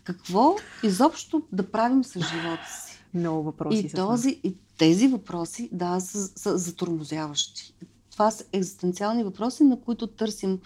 Какво 0.05 0.57
изобщо 0.83 1.43
да 1.53 1.71
правим 1.71 2.05
с 2.05 2.13
живота 2.13 2.67
си. 2.87 3.03
Много 3.15 3.43
въпроси 3.43 3.79
И, 3.79 3.91
този, 3.91 4.41
и 4.45 4.57
тези 4.79 5.09
въпроси, 5.09 5.69
да, 5.73 6.01
са, 6.01 6.29
са 6.37 6.59
затормозяващи. 6.59 7.75
Това 8.17 8.31
са 8.31 8.45
екзистенциални 8.53 9.25
въпроси, 9.25 9.65
на 9.65 9.81
които 9.81 10.07
търсим 10.07 10.59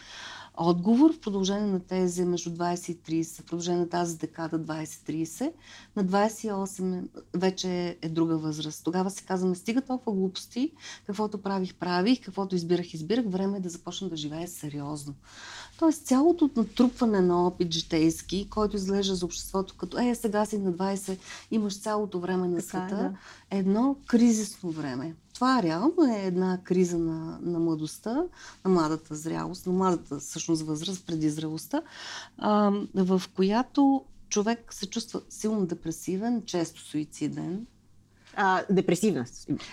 отговор 0.57 1.12
в 1.12 1.21
продължение 1.21 1.66
на 1.66 1.80
тези 1.80 2.25
между 2.25 2.50
20 2.50 2.90
и 2.90 3.25
30, 3.25 3.42
в 3.42 3.45
продължение 3.45 3.80
на 3.80 3.88
тази 3.88 4.19
декада 4.19 4.59
20-30. 4.59 5.52
На 5.97 6.04
28 6.04 7.09
вече 7.35 7.99
е 8.02 8.09
друга 8.09 8.38
възраст. 8.38 8.85
Тогава 8.85 9.11
си 9.11 9.25
казваме, 9.25 9.54
стига 9.54 9.80
толкова 9.80 10.16
глупости, 10.16 10.73
каквото 11.07 11.42
правих, 11.42 11.75
правих, 11.75 12.21
каквото 12.25 12.54
избирах, 12.54 12.95
избирах, 12.95 13.25
време 13.28 13.57
е 13.59 13.61
да 13.61 13.69
започна 13.69 14.09
да 14.09 14.16
живея 14.16 14.49
сериозно. 14.49 15.14
Тоест 15.78 16.07
цялото 16.07 16.50
натрупване 16.57 17.21
на 17.21 17.47
опит 17.47 17.73
житейски, 17.73 18.49
който 18.50 18.76
изглежда 18.76 19.14
за 19.14 19.26
обществото 19.26 19.75
като 19.76 19.99
е, 19.99 20.14
сега 20.14 20.47
си 20.47 20.59
на 20.59 20.73
20, 20.73 21.19
имаш 21.50 21.80
цялото 21.80 22.21
време 22.21 22.49
на 22.49 22.59
е, 22.59 22.61
света, 22.61 22.97
да. 22.97 23.12
е 23.50 23.59
едно 23.59 23.97
кризисно 24.07 24.71
време. 24.71 25.14
Това 25.40 25.62
реално 25.62 25.94
е 26.16 26.26
една 26.26 26.59
криза 26.64 26.99
на, 26.99 27.38
на 27.42 27.59
младостта, 27.59 28.25
на 28.64 28.70
младата 28.70 29.14
зрялост, 29.14 29.66
на 29.66 29.73
младата 29.73 30.18
всъщност 30.18 30.62
възраст 30.62 31.06
преди 31.06 31.30
зрелостта, 31.30 31.82
а, 32.38 32.73
в 32.94 33.23
която 33.37 34.04
човек 34.28 34.75
се 34.75 34.87
чувства 34.87 35.20
силно 35.28 35.66
депресивен, 35.66 36.42
често 36.47 36.80
суициден. 36.80 37.66
А, 38.37 38.62
депресивна, 38.70 39.25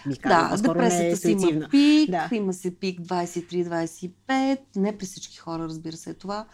би 0.08 0.18
казала. 0.18 0.50
Да, 0.50 0.56
е 0.56 0.62
депресията 0.62 1.18
си 1.18 1.32
има 1.32 1.68
пик, 1.70 2.12
Да. 2.12 2.30
има 2.32 2.54
си 2.54 2.76
пик 2.76 3.00
23-25, 3.00 4.60
не 4.76 4.98
при 4.98 5.06
всички 5.06 5.38
хора, 5.38 5.64
разбира 5.64 5.98
се, 5.98 6.10
е 6.10 6.14
това. 6.14 6.46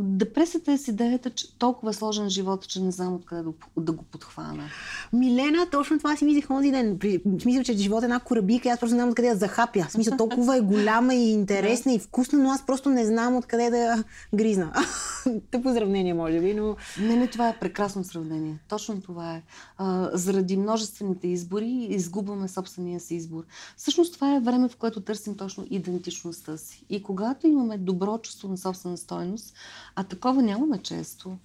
Депресията 0.00 0.72
е 0.72 0.78
с 0.78 0.88
идеята, 0.88 1.30
че 1.30 1.58
толкова 1.58 1.90
е 1.90 1.94
сложен 1.94 2.30
живот, 2.30 2.68
че 2.68 2.80
не 2.80 2.90
знам 2.90 3.14
откъде 3.14 3.42
да, 3.42 3.52
да 3.76 3.92
го 3.92 4.04
подхвана. 4.04 4.64
Милена, 5.12 5.66
точно 5.70 5.98
това 5.98 6.16
си 6.16 6.24
мислих 6.24 6.50
онзи 6.50 6.70
ден. 6.70 6.98
Смисъл, 7.42 7.62
че 7.62 7.72
живоът 7.72 8.02
е 8.02 8.06
една 8.06 8.20
и 8.48 8.68
аз 8.68 8.80
просто 8.80 8.94
не 8.94 9.00
знам 9.00 9.08
откъде 9.08 9.28
я 9.28 9.36
захапя. 9.36 9.86
В 9.88 9.92
смисъл, 9.92 10.16
толкова 10.16 10.56
е 10.56 10.60
голяма 10.60 11.14
и 11.14 11.30
интересна 11.30 11.92
и 11.94 11.98
вкусна, 11.98 12.38
но 12.38 12.50
аз 12.50 12.66
просто 12.66 12.90
не 12.90 13.06
знам 13.06 13.36
откъде 13.36 13.70
да 13.70 13.78
я 13.78 14.04
гризна. 14.34 14.72
Тъпо 15.50 15.72
сравнение, 15.72 16.14
може 16.14 16.40
би, 16.40 16.54
но... 16.54 16.76
Не, 17.00 17.16
не, 17.16 17.26
това 17.26 17.48
е 17.48 17.58
прекрасно 17.58 18.04
сравнение. 18.04 18.58
Точно 18.68 19.00
това 19.00 19.34
е. 19.34 19.42
А, 19.78 20.10
заради 20.12 20.56
множествените 20.56 21.28
избори 21.28 21.86
изгубваме 21.90 22.48
собствения 22.48 23.00
си 23.00 23.14
избор. 23.14 23.44
Всъщност 23.76 24.14
това 24.14 24.36
е 24.36 24.40
време, 24.40 24.68
в 24.68 24.76
което 24.76 25.00
търсим 25.00 25.36
точно 25.36 25.66
идентичността 25.70 26.56
си. 26.56 26.84
И 26.88 27.02
когато 27.02 27.46
имаме 27.46 27.78
добро 27.78 28.18
чувство 28.18 28.48
на 28.48 28.56
собствена 28.56 28.96
стойност, 28.96 29.54
а 29.98 30.04
такова 30.04 30.42
нямаме 30.42 30.78
често, 30.78 31.38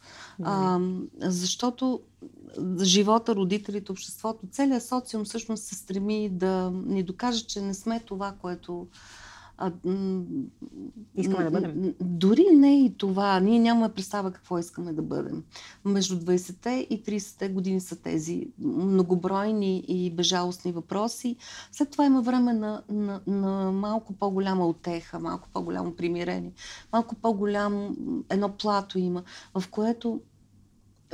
а, 0.43 0.79
защото 1.19 2.01
живота, 2.81 3.35
родителите, 3.35 3.91
обществото, 3.91 4.47
целият 4.51 4.83
социум 4.83 5.25
всъщност 5.25 5.63
се 5.63 5.75
стреми 5.75 6.29
да 6.29 6.71
ни 6.85 7.03
докаже, 7.03 7.45
че 7.45 7.61
не 7.61 7.73
сме 7.73 7.99
това, 7.99 8.33
което 8.41 8.87
а, 9.57 9.71
Искаме 11.15 11.43
да 11.43 11.51
бъдем. 11.51 11.93
Дори 12.01 12.45
не 12.53 12.85
и 12.85 12.97
това. 12.97 13.39
Ние 13.39 13.59
нямаме 13.59 13.93
представа 13.93 14.31
какво 14.31 14.59
искаме 14.59 14.93
да 14.93 15.01
бъдем. 15.01 15.43
Между 15.85 16.15
20-те 16.15 16.87
и 16.89 17.03
30-те 17.03 17.49
години 17.49 17.81
са 17.81 18.01
тези 18.01 18.47
многобройни 18.59 19.83
и 19.87 20.15
безжалостни 20.15 20.71
въпроси. 20.71 21.35
След 21.71 21.91
това 21.91 22.05
има 22.05 22.21
време 22.21 22.53
на, 22.53 22.83
на, 22.89 23.21
на 23.27 23.71
малко 23.71 24.13
по-голяма 24.13 24.67
отеха, 24.67 25.19
малко 25.19 25.49
по-голямо 25.53 25.95
примирение, 25.95 26.51
малко 26.93 27.15
по-голямо 27.15 27.95
едно 28.29 28.49
плато 28.49 28.99
има, 28.99 29.23
в 29.59 29.69
което 29.69 30.21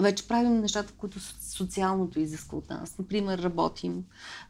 вече 0.01 0.27
правим 0.27 0.59
нещата, 0.59 0.93
които 0.97 1.19
со- 1.19 1.55
социалното 1.57 2.19
изисква 2.19 2.57
от 2.57 2.69
нас. 2.69 2.97
Например, 2.97 3.39
работим, 3.39 4.03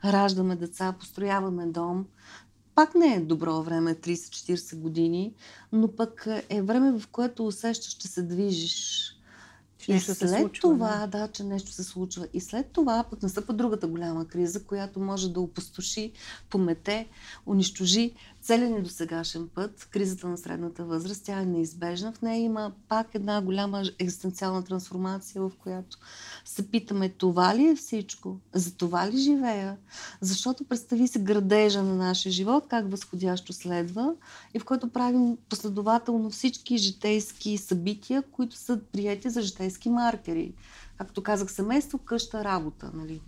раждаме 0.06 0.56
деца, 0.56 0.96
построяваме 1.00 1.66
дом. 1.66 2.06
Пак 2.80 2.96
не 2.96 3.16
е 3.16 3.20
добро 3.20 3.62
време, 3.62 3.96
30-40 3.96 4.80
години, 4.80 5.34
но 5.72 5.96
пък 5.96 6.28
е 6.50 6.62
време, 6.62 7.00
в 7.00 7.08
което 7.08 7.46
усещаш, 7.46 7.94
че 7.94 8.08
се 8.08 8.24
движиш. 8.24 9.16
Че 9.90 9.94
и 9.94 9.96
нещо 9.96 10.14
се 10.16 10.28
след 10.28 10.40
случва, 10.40 10.62
това, 10.62 11.08
да. 11.08 11.28
че 11.28 11.44
нещо 11.44 11.72
се 11.72 11.84
случва. 11.84 12.28
И 12.34 12.42
след 12.42 12.72
това 12.72 13.04
пък 13.10 13.24
настъпва 13.24 13.54
другата 13.54 13.88
голяма 13.88 14.28
криза, 14.28 14.64
която 14.64 15.00
може 15.00 15.34
да 15.34 15.40
опустоши, 15.40 16.12
помете, 16.50 17.08
унищожи 17.46 18.14
целият 18.42 18.72
ни 18.72 18.82
досегашен 18.82 19.50
път. 19.56 19.88
Кризата 19.92 20.28
на 20.28 20.38
средната 20.38 20.84
възраст, 20.84 21.24
тя 21.26 21.40
е 21.40 21.46
неизбежна. 21.46 22.12
В 22.12 22.22
нея 22.22 22.44
има 22.44 22.72
пак 22.88 23.16
една 23.16 23.42
голяма 23.42 23.84
екзистенциална 24.00 24.64
трансформация, 24.64 25.42
в 25.42 25.52
която 25.60 25.98
се 26.46 26.68
питаме, 26.68 27.10
това 27.10 27.56
ли 27.56 27.68
е 27.68 27.76
всичко? 27.76 28.38
За 28.54 28.76
това 28.76 29.12
ли 29.12 29.18
живея? 29.18 29.78
Защото 30.22 30.64
представи 30.64 31.08
се 31.08 31.20
градежа 31.20 31.84
на 31.84 31.96
нашия 31.96 32.32
живот, 32.32 32.66
как 32.70 32.92
възходящо 32.92 33.54
следва 33.54 34.14
и 34.54 34.60
в 34.60 34.66
който 34.66 34.90
правим 34.90 35.38
последователно 35.50 36.30
всички 36.30 36.78
житейски 36.78 37.58
събития, 37.58 38.22
които 38.22 38.56
са 38.56 38.80
прияти 38.92 39.30
за 39.30 39.42
житейски 39.42 39.79
маркери. 39.86 40.54
Както 40.98 41.24
казах, 41.24 41.52
семейство, 41.52 41.98
къща, 41.98 42.44
работа. 42.44 42.92
Нали? 42.94 43.22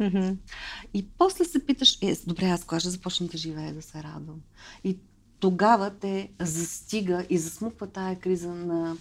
И 0.93 1.07
после 1.17 1.45
се 1.45 1.65
питаш, 1.65 1.97
е, 2.01 2.15
добре, 2.27 2.45
аз 2.45 2.63
кога 2.63 2.79
ще 2.79 2.89
започна 2.89 3.27
да 3.27 3.37
живея, 3.37 3.73
да 3.73 3.81
се 3.81 4.03
радвам. 4.03 4.41
И 4.83 4.97
тогава 5.39 5.89
те 5.89 6.29
застига 6.39 7.25
и 7.29 7.37
засмуква 7.37 7.87
тая 7.87 8.19
криза 8.19 8.49
на 8.49 8.97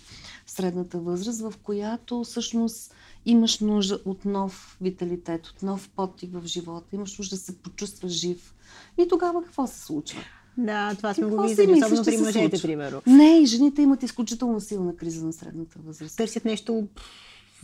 средната 0.46 0.98
възраст, 0.98 1.40
в 1.40 1.54
която 1.62 2.24
всъщност 2.24 2.94
имаш 3.26 3.60
нужда 3.60 4.00
от 4.04 4.24
нов 4.24 4.76
виталитет, 4.80 5.46
от 5.46 5.62
нов 5.62 5.90
подтик 5.96 6.30
в 6.32 6.46
живота, 6.46 6.96
имаш 6.96 7.18
нужда 7.18 7.36
да 7.36 7.42
се 7.42 7.58
почувстваш 7.58 8.12
жив. 8.12 8.54
И 8.98 9.08
тогава 9.08 9.44
какво 9.44 9.66
се 9.66 9.80
случва? 9.80 10.20
Да, 10.58 10.94
това 10.96 11.14
сме 11.14 11.26
го 11.26 11.42
виждали, 11.42 11.72
особено 11.72 12.04
при 12.04 12.16
мъжете, 12.16 12.62
примерно. 12.62 13.02
Не, 13.06 13.38
и 13.38 13.46
жените 13.46 13.82
имат 13.82 14.02
изключително 14.02 14.60
силна 14.60 14.96
криза 14.96 15.26
на 15.26 15.32
средната 15.32 15.78
възраст. 15.84 16.16
Търсят 16.16 16.44
нещо, 16.44 16.88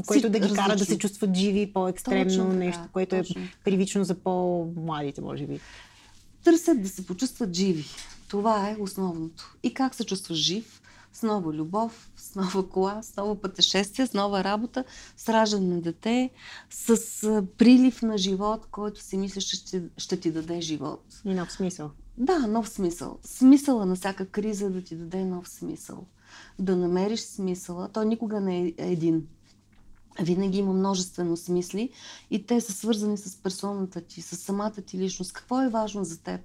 което 0.07 0.31
да 0.31 0.39
ги 0.39 0.49
кара 0.49 0.55
да 0.69 0.73
различно. 0.73 0.95
се 0.95 0.99
чувстват 0.99 1.35
живи, 1.35 1.73
по-екстремно, 1.73 2.25
Точно 2.25 2.45
така, 2.45 2.57
нещо, 2.57 2.83
което 2.93 3.17
е 3.17 3.19
точно 3.23 3.35
така. 3.35 3.47
привично 3.65 4.05
за 4.05 4.15
по-младите, 4.15 5.21
може 5.21 5.47
би. 5.47 5.61
търсят 6.45 6.83
да 6.83 6.89
се 6.89 7.07
почувстват 7.07 7.55
живи. 7.55 7.85
Това 8.29 8.71
е 8.71 8.77
основното. 8.81 9.57
И 9.63 9.75
как 9.75 9.95
се 9.95 10.05
чувстваш 10.05 10.39
жив? 10.39 10.83
С 11.13 11.23
нова 11.23 11.53
любов, 11.53 12.11
с 12.17 12.35
нова 12.35 12.69
кола, 12.69 13.03
с 13.03 13.17
нова 13.17 13.41
пътешествие, 13.41 14.07
с 14.07 14.13
нова 14.15 14.45
работа, 14.45 14.85
с 15.17 15.29
раждане 15.29 15.75
на 15.75 15.81
дете, 15.81 16.31
с 16.71 16.97
прилив 17.59 18.03
на 18.03 18.19
живот, 18.19 18.67
който 18.71 19.01
си 19.03 19.17
мислиш, 19.17 19.45
че 19.45 19.57
ще, 19.57 19.83
ще 19.97 20.21
ти 20.21 20.31
даде 20.31 20.61
живот. 20.61 21.05
И 21.25 21.35
нов 21.35 21.53
смисъл. 21.53 21.91
Да, 22.19 22.39
нов 22.39 22.69
смисъл. 22.69 23.19
Смисъла 23.25 23.87
на 23.87 23.95
всяка 23.97 24.27
криза 24.27 24.67
е 24.67 24.71
да 24.71 24.83
ти 24.83 24.97
даде 24.97 25.25
нов 25.25 25.49
смисъл. 25.49 26.07
Да 26.59 26.77
намериш 26.77 27.21
смисъла. 27.21 27.89
Той 27.93 28.07
никога 28.07 28.41
не 28.41 28.59
е 28.61 28.73
един. 28.79 29.27
Винаги 30.21 30.59
има 30.59 30.73
множествено 30.73 31.37
смисли 31.37 31.91
и 32.31 32.47
те 32.47 32.61
са 32.61 32.73
свързани 32.73 33.19
с 33.19 33.37
персоната 33.43 34.01
ти, 34.01 34.23
с 34.23 34.37
самата 34.37 34.71
ти 34.71 34.99
личност. 34.99 35.33
Какво 35.33 35.63
е 35.63 35.69
важно 35.69 36.05
за 36.05 36.23
теб? 36.23 36.41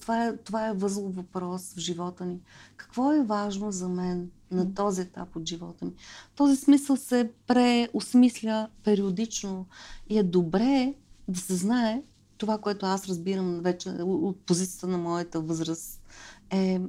Това 0.00 0.26
е, 0.26 0.36
това 0.36 0.66
е 0.66 0.72
възлов 0.72 1.14
въпрос 1.14 1.74
в 1.74 1.78
живота 1.78 2.24
ни. 2.24 2.40
Какво 2.76 3.12
е 3.12 3.24
важно 3.24 3.72
за 3.72 3.88
мен 3.88 4.30
на 4.50 4.74
този 4.74 5.00
етап 5.00 5.36
от 5.36 5.48
живота 5.48 5.84
ми? 5.84 5.92
Този 6.36 6.56
смисъл 6.56 6.96
се 6.96 7.30
преосмисля 7.46 8.68
периодично 8.84 9.66
и 10.08 10.18
е 10.18 10.22
добре 10.22 10.94
да 11.28 11.40
се 11.40 11.54
знае 11.54 12.02
това, 12.38 12.58
което 12.58 12.86
аз 12.86 13.08
разбирам 13.08 13.60
вече 13.60 13.88
от 13.90 14.46
позицията 14.46 14.86
на 14.86 14.98
моята 14.98 15.40
възраст 15.40 16.02
е 16.50 16.80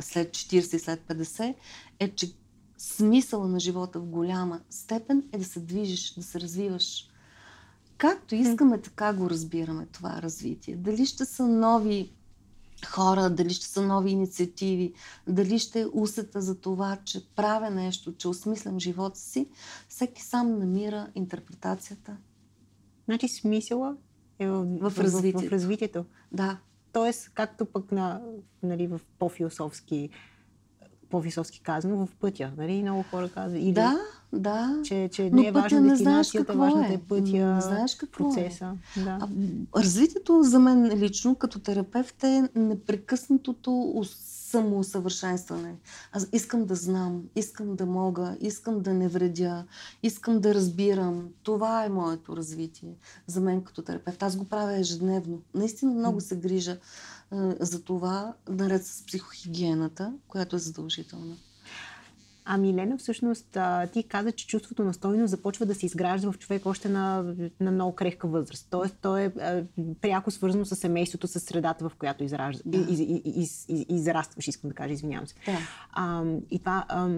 след 0.00 0.30
40 0.30 0.76
и 0.76 0.78
след 0.78 1.00
50, 1.08 1.54
е, 1.98 2.08
че 2.08 2.32
смисъла 2.96 3.48
на 3.48 3.60
живота 3.60 4.00
в 4.00 4.06
голяма 4.06 4.60
степен 4.70 5.22
е 5.32 5.38
да 5.38 5.44
се 5.44 5.60
движиш, 5.60 6.14
да 6.14 6.22
се 6.22 6.40
развиваш. 6.40 7.08
Както 7.98 8.34
искаме, 8.34 8.80
така 8.80 9.12
го 9.12 9.30
разбираме 9.30 9.86
това 9.86 10.22
развитие. 10.22 10.76
Дали 10.76 11.06
ще 11.06 11.24
са 11.24 11.48
нови 11.48 12.12
хора, 12.86 13.30
дали 13.30 13.50
ще 13.50 13.66
са 13.66 13.82
нови 13.82 14.10
инициативи, 14.10 14.92
дали 15.28 15.58
ще 15.58 15.80
е 15.80 15.86
усета 15.92 16.40
за 16.40 16.60
това, 16.60 16.98
че 17.04 17.26
правя 17.36 17.70
нещо, 17.70 18.14
че 18.14 18.28
осмислям 18.28 18.80
живота 18.80 19.18
си, 19.18 19.48
всеки 19.88 20.22
сам 20.22 20.58
намира 20.58 21.08
интерпретацията. 21.14 22.16
Значи 23.04 23.28
смисъла 23.28 23.96
е 24.38 24.46
в, 24.46 24.64
в, 24.64 24.90
в, 24.90 24.98
развитието. 24.98 25.48
в 25.48 25.52
развитието. 25.52 26.04
Да. 26.32 26.58
Тоест, 26.92 27.30
както 27.34 27.66
пък 27.66 27.92
на, 27.92 28.22
нали, 28.62 28.86
в 28.86 29.00
по-философски 29.18 30.10
по-философски 31.14 31.60
казано, 31.60 32.06
в 32.06 32.08
пътя. 32.20 32.52
Нали? 32.56 32.82
Много 32.82 33.04
хора 33.10 33.28
казват. 33.28 33.62
И 33.62 33.72
да, 33.72 33.98
да. 34.32 34.80
Че, 34.84 35.08
че 35.12 35.30
не 35.30 35.46
е 35.46 35.52
важна 35.52 35.80
не 35.80 35.90
дестинацията, 35.90 36.52
важната 36.52 36.92
е 36.92 36.98
пътя, 36.98 37.54
не 37.54 37.60
знаеш 37.60 37.94
какво 37.94 38.24
е. 38.24 38.34
процеса. 38.34 38.76
Е. 38.96 39.00
Да. 39.00 39.18
А, 39.20 39.28
развитието 39.82 40.42
за 40.42 40.58
мен 40.58 40.98
лично, 40.98 41.34
като 41.34 41.58
терапевт, 41.58 42.24
е 42.24 42.48
непрекъснатото 42.54 44.02
самоусъвършенстване. 44.04 45.74
Аз 46.12 46.28
искам 46.32 46.64
да 46.64 46.74
знам, 46.74 47.22
искам 47.36 47.76
да 47.76 47.86
мога, 47.86 48.36
искам 48.40 48.80
да 48.80 48.94
не 48.94 49.08
вредя, 49.08 49.64
искам 50.02 50.40
да 50.40 50.54
разбирам. 50.54 51.28
Това 51.42 51.84
е 51.84 51.88
моето 51.88 52.36
развитие 52.36 52.94
за 53.26 53.40
мен 53.40 53.62
като 53.62 53.82
терапевт. 53.82 54.22
Аз 54.22 54.36
го 54.36 54.44
правя 54.44 54.78
ежедневно. 54.78 55.40
Наистина 55.54 55.92
много 55.92 56.20
се 56.20 56.36
грижа 56.36 56.76
за 57.60 57.84
това, 57.84 58.34
наред 58.48 58.86
с 58.86 59.06
психохигиената, 59.06 60.12
която 60.28 60.56
е 60.56 60.58
задължителна. 60.58 61.36
Ами, 62.46 62.74
Лена, 62.74 62.98
всъщност 62.98 63.58
ти 63.92 64.02
каза, 64.02 64.32
че 64.32 64.46
чувството 64.46 64.84
на 64.84 64.94
стойност 64.94 65.30
започва 65.30 65.66
да 65.66 65.74
се 65.74 65.86
изгражда 65.86 66.32
в 66.32 66.38
човек 66.38 66.66
още 66.66 66.88
на, 66.88 67.34
на 67.60 67.70
много 67.70 67.94
крехка 67.94 68.28
възраст. 68.28 68.66
Тоест, 68.70 68.96
то 69.02 69.16
е, 69.16 69.24
е 69.24 69.64
пряко 70.00 70.30
свързано 70.30 70.64
с 70.64 70.76
семейството, 70.76 71.28
с 71.28 71.40
средата, 71.40 71.88
в 71.88 71.94
която 71.98 72.24
изражда, 72.24 72.62
да. 72.66 72.78
из, 72.78 73.00
из, 73.00 73.20
из, 73.24 73.64
из, 73.68 73.86
израстваш, 73.88 74.48
искам 74.48 74.68
да 74.70 74.74
кажа, 74.74 74.92
извинявам 74.92 75.26
се. 75.26 75.34
Да. 75.46 75.58
А, 75.92 76.24
и 76.50 76.58
това, 76.58 76.84
а, 76.88 77.08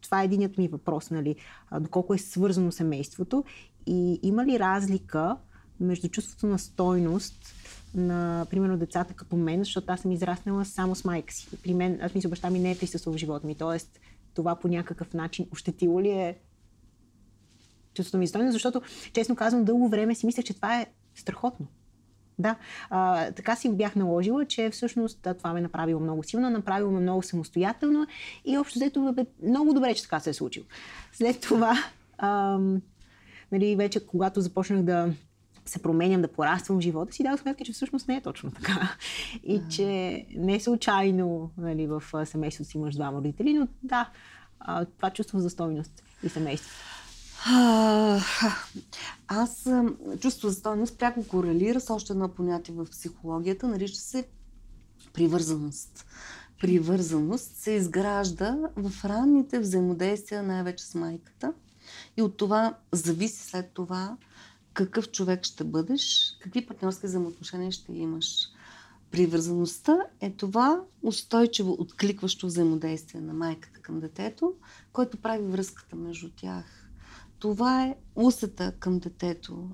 това 0.00 0.22
е 0.22 0.24
единият 0.24 0.58
ми 0.58 0.68
въпрос, 0.68 1.10
нали? 1.10 1.36
Доколко 1.80 2.14
е 2.14 2.18
свързано 2.18 2.72
семейството 2.72 3.44
и 3.86 4.20
има 4.22 4.46
ли 4.46 4.58
разлика 4.58 5.36
между 5.80 6.08
чувството 6.08 6.46
на 6.46 6.58
стойност 6.58 7.54
на, 7.94 8.46
примерно, 8.50 8.76
децата 8.76 9.14
като 9.14 9.36
мен, 9.36 9.58
защото 9.58 9.92
аз 9.92 10.00
съм 10.00 10.12
израснала 10.12 10.64
само 10.64 10.94
с 10.94 11.04
майка 11.04 11.34
си. 11.34 11.48
При 11.62 11.74
мен, 11.74 11.98
аз 12.02 12.14
мисля, 12.14 12.28
баща 12.28 12.50
ми 12.50 12.58
не 12.58 12.70
е 12.70 12.78
присъствал 12.78 13.14
в 13.14 13.18
живота 13.18 13.46
ми. 13.46 13.54
Тоест, 13.54 14.00
това 14.34 14.56
по 14.56 14.68
някакъв 14.68 15.14
начин 15.14 15.46
ощетило 15.52 16.00
ли 16.00 16.10
е 16.10 16.38
чувството 17.94 18.18
ми 18.18 18.26
стойност, 18.26 18.52
защото, 18.52 18.82
честно 19.12 19.36
казвам, 19.36 19.64
дълго 19.64 19.88
време 19.88 20.14
си 20.14 20.26
мислех, 20.26 20.44
че 20.44 20.54
това 20.54 20.80
е 20.80 20.86
страхотно. 21.14 21.66
Да, 22.38 22.56
а, 22.90 23.30
така 23.32 23.56
си 23.56 23.68
бях 23.68 23.96
наложила, 23.96 24.46
че 24.46 24.70
всъщност 24.70 25.22
да, 25.22 25.34
това 25.34 25.52
ме 25.52 25.60
направило 25.60 26.00
много 26.00 26.22
силна, 26.22 26.50
направило 26.50 26.90
ме 26.90 27.00
много 27.00 27.22
самостоятелно 27.22 28.06
и 28.44 28.58
общо 28.58 28.78
взето 28.78 29.12
бе 29.12 29.26
много 29.42 29.74
добре, 29.74 29.94
че 29.94 30.02
така 30.02 30.20
се 30.20 30.30
е 30.30 30.34
случило. 30.34 30.66
След 31.12 31.40
това, 31.40 31.84
а, 32.18 32.58
нали, 33.52 33.76
вече 33.76 34.06
когато 34.06 34.40
започнах 34.40 34.82
да 34.82 35.12
се 35.70 35.82
променям, 35.82 36.22
да 36.22 36.28
пораствам 36.28 36.78
в 36.78 36.80
живота 36.80 37.12
си, 37.12 37.22
дадох 37.22 37.40
сметка, 37.40 37.64
че 37.64 37.72
всъщност 37.72 38.08
не 38.08 38.16
е 38.16 38.20
точно 38.20 38.50
така. 38.50 38.96
И 39.44 39.60
че 39.70 39.86
не 40.36 40.54
е 40.54 40.60
случайно 40.60 41.50
нали, 41.58 41.86
в 41.86 42.02
семейството 42.24 42.70
си 42.70 42.76
имаш 42.76 42.94
двама 42.94 43.18
родители, 43.18 43.54
но 43.54 43.68
да, 43.82 44.10
това 44.96 45.10
чувство 45.10 45.40
за 45.40 45.50
стойност 45.50 46.02
и 46.22 46.28
семейство. 46.28 46.70
Аз 49.28 49.68
чувство 50.20 50.48
за 50.48 50.54
стойност 50.54 50.98
пряко 50.98 51.28
корелира 51.28 51.80
с 51.80 51.90
още 51.90 52.12
едно 52.12 52.28
понятие 52.28 52.74
в 52.74 52.86
психологията, 52.90 53.68
нарича 53.68 53.94
се 53.94 54.28
привързаност. 55.12 56.06
Привързаност 56.60 57.56
се 57.56 57.70
изгражда 57.70 58.56
в 58.76 59.04
ранните 59.04 59.58
взаимодействия 59.58 60.42
най-вече 60.42 60.84
с 60.84 60.94
майката 60.94 61.52
и 62.16 62.22
от 62.22 62.36
това 62.36 62.74
зависи 62.92 63.42
след 63.42 63.70
това 63.74 64.16
какъв 64.84 65.10
човек 65.10 65.44
ще 65.44 65.64
бъдеш, 65.64 66.36
какви 66.40 66.66
партньорски 66.66 67.06
взаимоотношения 67.06 67.72
ще 67.72 67.92
имаш. 67.92 68.48
Привързаността 69.10 69.98
е 70.20 70.30
това 70.30 70.80
устойчиво 71.02 71.76
откликващо 71.78 72.46
взаимодействие 72.46 73.20
на 73.20 73.32
майката 73.34 73.80
към 73.80 74.00
детето, 74.00 74.52
който 74.92 75.16
прави 75.16 75.42
връзката 75.42 75.96
между 75.96 76.30
тях. 76.36 76.64
Това 77.38 77.84
е 77.84 77.96
усета 78.16 78.72
към 78.78 78.98
детето, 78.98 79.68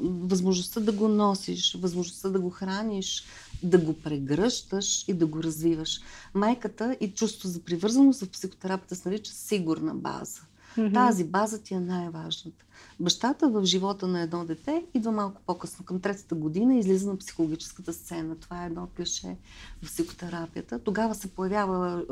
възможността 0.00 0.80
да 0.80 0.92
го 0.92 1.08
носиш, 1.08 1.74
възможността 1.74 2.28
да 2.28 2.40
го 2.40 2.50
храниш, 2.50 3.24
да 3.62 3.78
го 3.78 3.94
прегръщаш 3.94 5.08
и 5.08 5.14
да 5.14 5.26
го 5.26 5.42
развиваш. 5.42 6.00
Майката 6.34 6.96
и 7.00 7.10
чувство 7.10 7.48
за 7.48 7.60
привързаност 7.60 8.20
в 8.20 8.30
психотерапията 8.30 8.96
се 8.96 9.08
нарича 9.08 9.32
сигурна 9.32 9.94
база. 9.94 10.40
Mm-hmm. 10.76 10.94
Тази 10.94 11.24
база 11.24 11.62
ти 11.62 11.74
е 11.74 11.80
най-важната. 11.80 12.64
Бащата 13.00 13.48
в 13.48 13.64
живота 13.64 14.06
на 14.06 14.20
едно 14.20 14.44
дете 14.44 14.84
идва 14.94 15.12
малко 15.12 15.40
по-късно, 15.46 15.84
към 15.84 16.00
третата 16.00 16.34
година, 16.34 16.78
излиза 16.78 17.10
на 17.10 17.18
психологическата 17.18 17.92
сцена. 17.92 18.36
Това 18.36 18.62
е 18.62 18.66
едно 18.66 18.88
клише 18.96 19.36
в 19.82 19.86
психотерапията. 19.86 20.78
Тогава 20.78 21.14
се 21.14 21.28
появява 21.28 22.04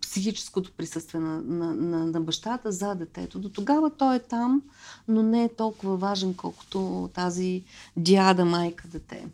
психическото 0.00 0.72
присъствие 0.72 1.20
на, 1.20 1.42
на, 1.42 1.74
на, 1.74 2.06
на 2.06 2.20
бащата 2.20 2.72
за 2.72 2.94
детето. 2.94 3.38
До 3.38 3.48
тогава 3.48 3.90
той 3.90 4.16
е 4.16 4.22
там, 4.22 4.62
но 5.08 5.22
не 5.22 5.44
е 5.44 5.54
толкова 5.54 5.96
важен, 5.96 6.34
колкото 6.34 7.10
тази 7.14 7.62
дяда, 7.96 8.44
майка, 8.44 8.88
дете. 8.88 9.26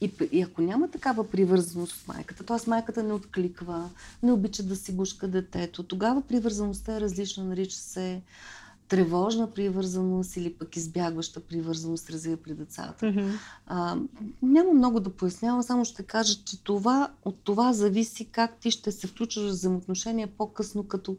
И, 0.00 0.12
и 0.32 0.42
ако 0.42 0.62
няма 0.62 0.90
такава 0.90 1.30
привързаност 1.30 2.00
от 2.00 2.08
майката, 2.08 2.44
т.е. 2.44 2.70
майката 2.70 3.02
не 3.02 3.12
откликва, 3.12 3.90
не 4.22 4.32
обича 4.32 4.62
да 4.62 4.76
си 4.76 4.92
гушка 4.92 5.28
детето, 5.28 5.82
тогава 5.82 6.22
привързаността 6.22 6.96
е 6.96 7.00
различна, 7.00 7.44
нарича 7.44 7.76
се 7.76 8.22
тревожна 8.88 9.50
привързаност 9.50 10.36
или 10.36 10.54
пък 10.54 10.76
избягваща 10.76 11.40
привързаност 11.40 12.10
развива 12.10 12.36
при 12.36 12.54
децата. 12.54 13.06
Mm-hmm. 13.06 13.30
А, 13.66 13.96
няма 14.42 14.72
много 14.72 15.00
да 15.00 15.10
пояснявам, 15.10 15.62
само 15.62 15.84
ще 15.84 16.02
кажа, 16.02 16.34
че 16.44 16.62
това, 16.62 17.10
от 17.24 17.36
това 17.44 17.72
зависи 17.72 18.24
как 18.24 18.56
ти 18.56 18.70
ще 18.70 18.92
се 18.92 19.06
включиш 19.06 19.42
в 19.42 19.48
взаимоотношения 19.48 20.28
по-късно, 20.38 20.82
като 20.88 21.16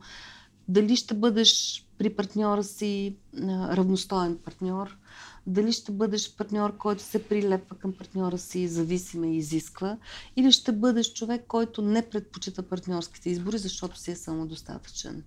дали 0.68 0.96
ще 0.96 1.14
бъдеш 1.14 1.86
при 1.98 2.10
партньора 2.10 2.64
си 2.64 3.16
а, 3.42 3.78
равностоен 3.78 4.38
партньор, 4.38 4.98
дали 5.48 5.72
ще 5.72 5.92
бъдеш 5.92 6.36
партньор, 6.36 6.78
който 6.78 7.04
се 7.04 7.24
прилепва 7.24 7.76
към 7.76 7.94
партньора 7.94 8.38
си 8.38 8.60
и 8.60 8.68
зависиме 8.68 9.28
и 9.28 9.38
изисква, 9.38 9.98
или 10.36 10.52
ще 10.52 10.72
бъдеш 10.72 11.14
човек, 11.14 11.46
който 11.48 11.82
не 11.82 12.10
предпочита 12.10 12.64
партньорските 12.64 13.30
избори, 13.30 13.58
защото 13.58 14.00
си 14.00 14.12
е 14.12 14.16
самодостатъчен. 14.16 15.24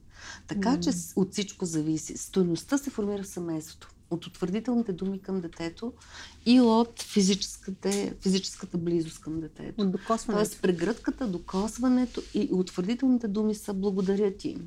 Така 0.49 0.77
mm. 0.77 0.81
че 0.81 1.13
от 1.17 1.33
всичко 1.33 1.65
зависи. 1.65 2.17
Стойността 2.17 2.79
се 2.79 2.91
формира 2.91 3.23
в 3.23 3.29
семейството. 3.29 3.89
От 4.11 4.27
утвърдителните 4.27 4.93
думи 4.93 5.23
към 5.23 5.41
детето 5.41 5.93
и 6.47 6.61
от 6.61 7.03
физическата, 7.03 7.91
физическата 8.21 8.79
близост 8.79 9.21
към 9.21 9.41
детето. 9.41 9.83
От 9.83 9.93
докосването. 9.93 10.45
Тоест 10.45 10.63
прегръдката, 10.63 11.27
докосването 11.27 12.23
и 12.35 12.49
утвърдителните 12.53 13.29
думи 13.29 13.55
са 13.55 13.75
благодаря 13.75 14.37
ти. 14.37 14.59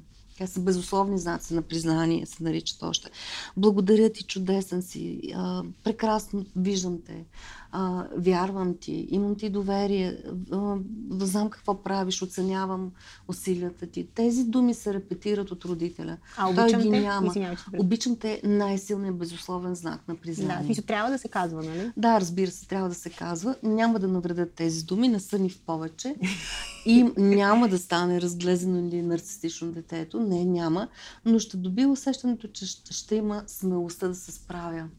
Тя 0.42 0.48
са 0.48 0.60
безусловни 0.60 1.18
знаци 1.18 1.54
на 1.54 1.62
признание, 1.62 2.26
се 2.26 2.44
наричат 2.44 2.84
още. 2.84 3.10
Благодаря 3.58 4.10
ти, 4.10 4.24
чудесен 4.24 4.82
си, 4.82 5.22
а, 5.36 5.64
прекрасно 5.84 6.46
виждам 6.56 7.00
те, 7.06 7.26
а, 7.72 8.08
вярвам 8.18 8.78
ти, 8.78 9.08
имам 9.10 9.36
ти 9.36 9.50
доверие, 9.50 10.18
а, 10.52 10.78
знам 11.20 11.50
какво 11.50 11.84
правиш, 11.84 12.22
оценявам 12.22 12.92
усилията 13.28 13.88
ти. 13.88 14.08
Тези 14.16 14.44
думи 14.44 14.74
се 14.74 14.94
репетират 14.94 15.52
от 15.52 15.66
родителя. 15.66 16.18
А, 16.38 16.56
Той 16.56 16.68
ги 16.68 16.90
те? 16.92 17.02
няма. 17.02 17.34
Обичам 17.80 18.16
те 18.16 18.42
най-силният 18.44 19.18
безусловен 19.18 19.76
знак 19.76 20.08
на 20.08 20.16
признание. 20.16 20.76
Да, 20.76 20.82
трябва 20.82 21.12
да 21.12 21.18
се 21.18 21.28
казва, 21.28 21.64
нали? 21.64 21.92
Да, 21.98 22.20
разбира 22.20 22.52
се, 22.52 22.68
трябва 22.68 22.90
да 22.90 22.96
се 22.96 23.10
казва. 23.10 23.56
Няма 23.64 24.00
да 24.00 24.08
навредят 24.08 24.54
тези 24.54 24.84
думи, 24.84 25.08
не 25.08 25.20
са 25.20 25.40
ни 25.40 25.50
в 25.50 25.62
повече. 25.62 26.16
И 26.86 27.04
няма 27.18 27.68
да 27.68 27.78
стане 27.78 28.22
разглезено 28.22 28.80
или 28.80 29.02
нарцистично 29.02 29.72
детето. 29.72 30.20
Не, 30.20 30.46
няма. 30.46 30.88
Но 31.26 31.40
ще 31.40 31.58
доби 31.58 31.86
усещането, 31.86 32.48
че 32.48 32.66
ще, 32.66 32.94
ще 32.94 33.16
има 33.16 33.44
смелостта 33.48 34.08
да 34.08 34.16
се 34.16 34.32
справя. 34.32 34.90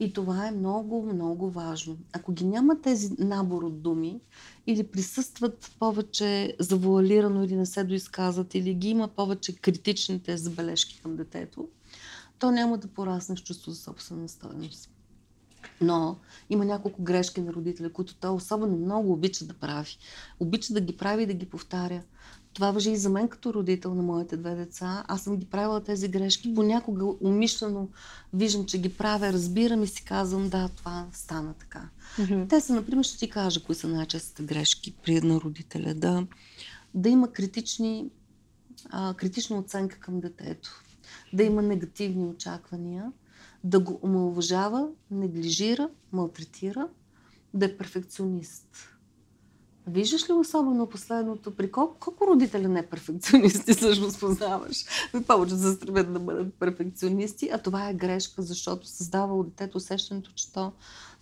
И 0.00 0.12
това 0.12 0.46
е 0.46 0.50
много, 0.50 1.02
много 1.14 1.50
важно. 1.50 1.96
Ако 2.12 2.32
ги 2.32 2.44
няма 2.44 2.80
тези 2.80 3.10
набор 3.18 3.62
от 3.62 3.82
думи, 3.82 4.20
или 4.66 4.86
присъстват 4.86 5.72
повече 5.78 6.56
завуалирано, 6.58 7.44
или 7.44 7.56
не 7.56 7.66
се 7.66 7.84
доизказват, 7.84 8.54
или 8.54 8.74
ги 8.74 8.88
има 8.88 9.08
повече 9.08 9.56
критичните 9.56 10.36
забележки 10.36 11.00
към 11.02 11.16
детето, 11.16 11.68
то 12.38 12.50
няма 12.50 12.78
да 12.78 12.88
порасне 12.88 13.36
с 13.36 13.40
чувство 13.40 13.70
за 13.70 13.80
собствена 13.80 14.28
стоеност. 14.28 14.90
Но 15.80 16.16
има 16.50 16.64
няколко 16.64 17.02
грешки 17.02 17.40
на 17.40 17.52
родителя, 17.52 17.92
които 17.92 18.14
той 18.14 18.30
особено 18.30 18.76
много 18.76 19.12
обича 19.12 19.44
да 19.44 19.54
прави. 19.54 19.96
Обича 20.40 20.72
да 20.72 20.80
ги 20.80 20.96
прави 20.96 21.22
и 21.22 21.26
да 21.26 21.34
ги 21.34 21.46
повтаря. 21.46 22.02
Това 22.54 22.70
въжи 22.70 22.90
и 22.90 22.96
за 22.96 23.10
мен 23.10 23.28
като 23.28 23.54
родител 23.54 23.94
на 23.94 24.02
моите 24.02 24.36
две 24.36 24.54
деца. 24.54 25.04
Аз 25.08 25.22
съм 25.22 25.36
ги 25.36 25.46
правила 25.46 25.84
тези 25.84 26.08
грешки. 26.08 26.54
Понякога 26.54 27.04
умишлено 27.20 27.88
виждам, 28.32 28.66
че 28.66 28.80
ги 28.80 28.96
правя, 28.96 29.32
разбирам 29.32 29.82
и 29.82 29.86
си 29.86 30.04
казвам, 30.04 30.48
да, 30.48 30.68
това 30.68 31.06
стана 31.12 31.54
така. 31.54 31.88
Mm-hmm. 32.18 32.48
Те 32.48 32.60
са, 32.60 32.74
например, 32.74 33.04
ще 33.04 33.18
ти 33.18 33.30
кажа, 33.30 33.62
кои 33.62 33.74
са 33.74 33.88
най-честите 33.88 34.42
грешки 34.42 34.94
при 35.02 35.16
една 35.16 35.34
родителя. 35.34 35.94
Да, 35.94 36.26
да 36.94 37.08
има 37.08 37.32
критични, 37.32 38.10
а, 38.90 39.14
критична 39.14 39.58
оценка 39.58 39.98
към 40.00 40.20
детето. 40.20 40.82
Да 41.32 41.42
има 41.42 41.62
негативни 41.62 42.24
очаквания 42.24 43.12
да 43.64 43.80
го 43.80 44.00
омалважава, 44.02 44.88
неглижира, 45.10 45.88
малтретира, 46.12 46.88
да 47.54 47.66
е 47.66 47.76
перфекционист. 47.76 48.92
Виждаш 49.86 50.28
ли 50.28 50.32
особено 50.32 50.88
последното, 50.88 51.56
при 51.56 51.70
колко, 51.70 51.96
колко 52.00 52.26
родители 52.26 52.66
не 52.66 52.86
перфекционисти 52.86 53.74
всъщност 53.76 54.20
познаваш? 54.20 54.84
Повече 55.26 55.56
се 55.56 55.72
стремят 55.72 56.12
да 56.12 56.18
бъдат 56.18 56.54
перфекционисти, 56.54 57.50
а 57.52 57.58
това 57.58 57.88
е 57.88 57.94
грешка, 57.94 58.42
защото 58.42 58.86
създава 58.86 59.38
от 59.38 59.48
детето 59.48 59.76
усещането, 59.76 60.32
че 60.34 60.52
то 60.52 60.72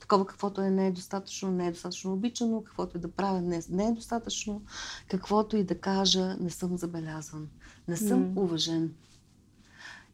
такова 0.00 0.26
каквото 0.26 0.60
е 0.60 0.70
не 0.70 0.86
е 0.86 0.92
достатъчно, 0.92 1.50
не 1.50 1.66
е 1.66 1.72
достатъчно 1.72 2.12
обичано, 2.12 2.64
каквото 2.64 2.96
и 2.96 3.00
да 3.00 3.10
правя 3.10 3.40
не, 3.40 3.62
не 3.70 3.84
е 3.84 3.92
достатъчно, 3.92 4.62
каквото 5.10 5.56
и 5.56 5.64
да 5.64 5.78
кажа 5.78 6.36
не 6.40 6.50
съм 6.50 6.76
забелязан, 6.76 7.48
не 7.88 7.96
съм 7.96 8.24
mm. 8.24 8.40
уважен. 8.40 8.94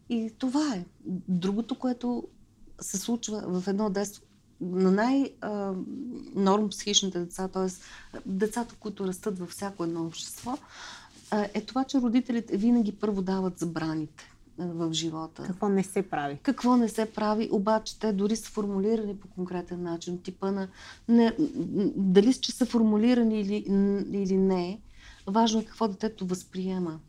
И 0.08 0.32
това 0.38 0.74
е. 0.74 0.84
Другото, 1.28 1.74
което 1.74 2.24
се 2.80 2.98
случва 2.98 3.60
в 3.60 3.68
едно 3.68 3.90
детство, 3.90 4.22
на 4.60 4.90
най-норм 4.90 6.68
психичните 6.68 7.18
деца, 7.18 7.48
т.е. 7.48 7.68
децата, 8.26 8.74
които 8.80 9.06
растат 9.06 9.38
във 9.38 9.50
всяко 9.50 9.84
едно 9.84 10.06
общество, 10.06 10.58
е 11.54 11.60
това, 11.60 11.84
че 11.84 11.98
родителите 11.98 12.56
винаги 12.56 12.92
първо 12.92 13.22
дават 13.22 13.58
забраните 13.58 14.32
в 14.58 14.92
живота. 14.92 15.42
Какво 15.42 15.68
не 15.68 15.82
се 15.82 16.02
прави? 16.02 16.38
Какво 16.42 16.76
не 16.76 16.88
се 16.88 17.12
прави, 17.12 17.48
обаче 17.52 17.98
те 17.98 18.12
дори 18.12 18.36
са 18.36 18.50
формулирани 18.50 19.16
по 19.16 19.28
конкретен 19.28 19.82
начин. 19.82 20.22
Типа 20.22 20.50
на 20.50 20.68
не, 21.08 21.36
дали 21.96 22.34
че 22.34 22.52
са 22.52 22.66
формулирани 22.66 23.40
или, 23.40 23.56
или 24.12 24.36
не, 24.36 24.80
важно 25.26 25.60
е 25.60 25.64
какво 25.64 25.88
детето 25.88 26.26
възприема. 26.26 27.00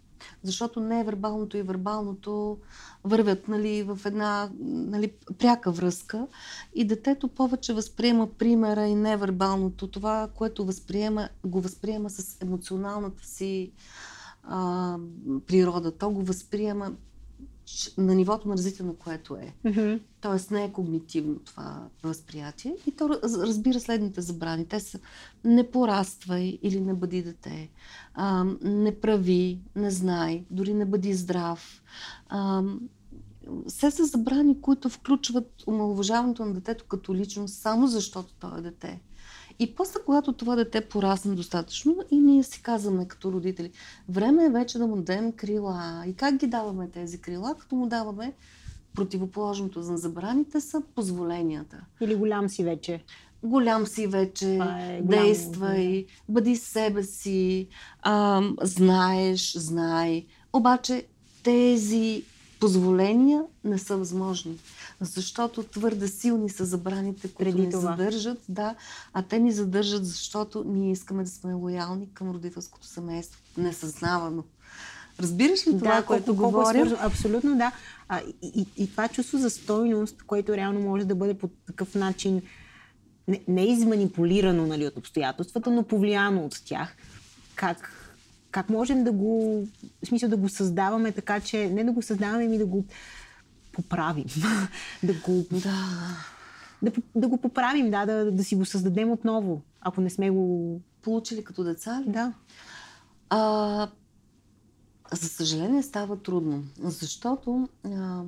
Защото 0.43 0.79
не 0.79 1.03
вербалното 1.03 1.57
и 1.57 1.61
вербалното 1.61 2.57
вървят 3.03 3.47
нали, 3.47 3.83
в 3.83 3.99
една 4.05 4.49
нали, 4.59 5.11
пряка 5.37 5.71
връзка 5.71 6.27
и 6.75 6.87
детето 6.87 7.27
повече 7.27 7.73
възприема 7.73 8.27
примера 8.27 8.87
и 8.87 8.95
невербалното. 8.95 9.87
Това, 9.87 10.29
което 10.35 10.65
възприема, 10.65 11.29
го 11.45 11.61
възприема 11.61 12.09
с 12.09 12.41
емоционалната 12.41 13.25
си 13.25 13.71
а, 14.43 14.97
природа. 15.47 15.91
То 15.91 16.09
го 16.09 16.23
възприема 16.23 16.91
на 17.97 18.15
нивото 18.15 18.47
на 18.47 18.53
развитие 18.53 18.85
на 18.85 18.95
което 18.95 19.35
е. 19.35 19.53
Mm-hmm. 19.65 19.99
Тоест 20.21 20.51
не 20.51 20.63
е 20.63 20.71
когнитивно 20.71 21.39
това 21.39 21.87
възприятие. 22.03 22.75
И 22.87 22.91
то 22.91 23.09
разбира 23.23 23.79
следните 23.79 24.21
забрани. 24.21 24.65
Те 24.65 24.79
са 24.79 24.99
не 25.43 25.71
пораствай 25.71 26.59
или 26.61 26.81
не 26.81 26.93
бъди 26.93 27.23
дете, 27.23 27.69
а, 28.13 28.45
не 28.61 28.99
прави, 28.99 29.59
не 29.75 29.91
знай, 29.91 30.45
дори 30.51 30.73
не 30.73 30.85
бъди 30.85 31.13
здрав. 31.13 31.83
А, 32.29 32.63
все 33.67 33.91
са 33.91 34.05
забрани, 34.05 34.61
които 34.61 34.89
включват 34.89 35.63
омалуважаването 35.67 36.45
на 36.45 36.53
детето 36.53 36.85
като 36.85 37.15
личност, 37.15 37.55
само 37.55 37.87
защото 37.87 38.33
той 38.39 38.59
е 38.59 38.61
дете. 38.61 39.01
И 39.59 39.75
после, 39.75 39.99
когато 40.05 40.33
това 40.33 40.55
дете 40.55 40.81
порасне 40.81 41.35
достатъчно, 41.35 41.97
и 42.11 42.17
ние 42.17 42.43
си 42.43 42.61
казваме 42.61 43.07
като 43.07 43.31
родители, 43.31 43.71
време 44.09 44.45
е 44.45 44.49
вече 44.49 44.77
да 44.77 44.87
му 44.87 44.95
дадем 44.95 45.31
крила. 45.31 46.03
И 46.07 46.13
как 46.13 46.35
ги 46.35 46.47
даваме 46.47 46.89
тези 46.89 47.21
крила? 47.21 47.55
Като 47.59 47.75
му 47.75 47.87
даваме 47.87 48.33
противоположното 48.93 49.81
за 49.81 49.97
забраните 49.97 50.61
са 50.61 50.81
позволенията. 50.95 51.77
Или 52.01 52.15
голям 52.15 52.49
си 52.49 52.63
вече. 52.63 53.03
Голям 53.43 53.87
си 53.87 54.07
вече, 54.07 54.59
е 54.79 55.01
действай, 55.03 56.03
да. 56.03 56.33
бъди 56.33 56.55
себе 56.55 57.03
си, 57.03 57.67
а, 58.01 58.41
знаеш, 58.61 59.53
знай. 59.57 60.25
Обаче 60.53 61.05
тези 61.43 62.23
позволения 62.59 63.43
не 63.63 63.77
са 63.77 63.97
възможни 63.97 64.57
защото 65.01 65.63
твърде 65.63 66.07
силни 66.07 66.49
са 66.49 66.65
забраните, 66.65 67.33
които 67.33 67.57
ни 67.57 67.69
това. 67.69 67.91
задържат, 67.91 68.39
да, 68.49 68.75
а 69.13 69.21
те 69.23 69.39
ни 69.39 69.51
задържат, 69.51 70.05
защото 70.05 70.63
ние 70.67 70.91
искаме 70.91 71.23
да 71.23 71.29
сме 71.29 71.53
лоялни 71.53 72.13
към 72.13 72.31
родителското 72.31 72.87
семейство, 72.87 73.41
несъзнавано. 73.57 74.43
Разбираш 75.19 75.67
ли 75.67 75.79
това, 75.79 75.95
да, 75.95 76.05
което 76.05 76.25
колко, 76.25 76.51
говоря? 76.51 76.87
Колко 76.87 77.03
абсолютно, 77.03 77.57
да. 77.57 77.71
А, 78.09 78.21
и, 78.41 78.49
и, 78.61 78.83
и 78.83 78.91
това 78.91 79.07
чувство 79.07 79.37
за 79.37 79.49
стойност, 79.49 80.23
което 80.23 80.57
реално 80.57 80.79
може 80.79 81.05
да 81.05 81.15
бъде 81.15 81.33
по 81.33 81.47
такъв 81.47 81.95
начин 81.95 82.41
не, 83.27 83.41
не 83.47 83.65
изманипулирано 83.65 84.67
нали, 84.67 84.87
от 84.87 84.97
обстоятелствата, 84.97 85.71
но 85.71 85.83
повлияно 85.83 86.45
от 86.45 86.61
тях. 86.65 86.95
Как, 87.55 87.91
как 88.51 88.69
можем 88.69 89.03
да 89.03 89.11
го, 89.11 89.63
в 90.03 90.07
смисъл 90.07 90.29
да 90.29 90.37
го 90.37 90.49
създаваме 90.49 91.11
така, 91.11 91.39
че 91.39 91.69
не 91.69 91.83
да 91.83 91.91
го 91.91 92.01
създаваме, 92.01 92.47
ми 92.47 92.57
да 92.57 92.65
го 92.65 92.85
поправим. 93.77 94.25
да, 95.03 95.13
го, 95.13 95.45
да. 95.51 95.75
Да, 96.81 96.91
да 97.15 97.27
го 97.27 97.37
поправим, 97.37 97.91
да, 97.91 98.05
да, 98.05 98.31
да 98.31 98.43
си 98.43 98.55
го 98.55 98.65
създадем 98.65 99.11
отново, 99.11 99.61
ако 99.81 100.01
не 100.01 100.09
сме 100.09 100.29
го 100.29 100.81
получили 101.01 101.43
като 101.43 101.63
деца. 101.63 102.03
Да. 102.07 102.33
А, 103.29 103.89
за 105.13 105.29
съжаление 105.29 105.83
става 105.83 106.17
трудно, 106.17 106.63
защото 106.79 107.69
а, 107.85 108.21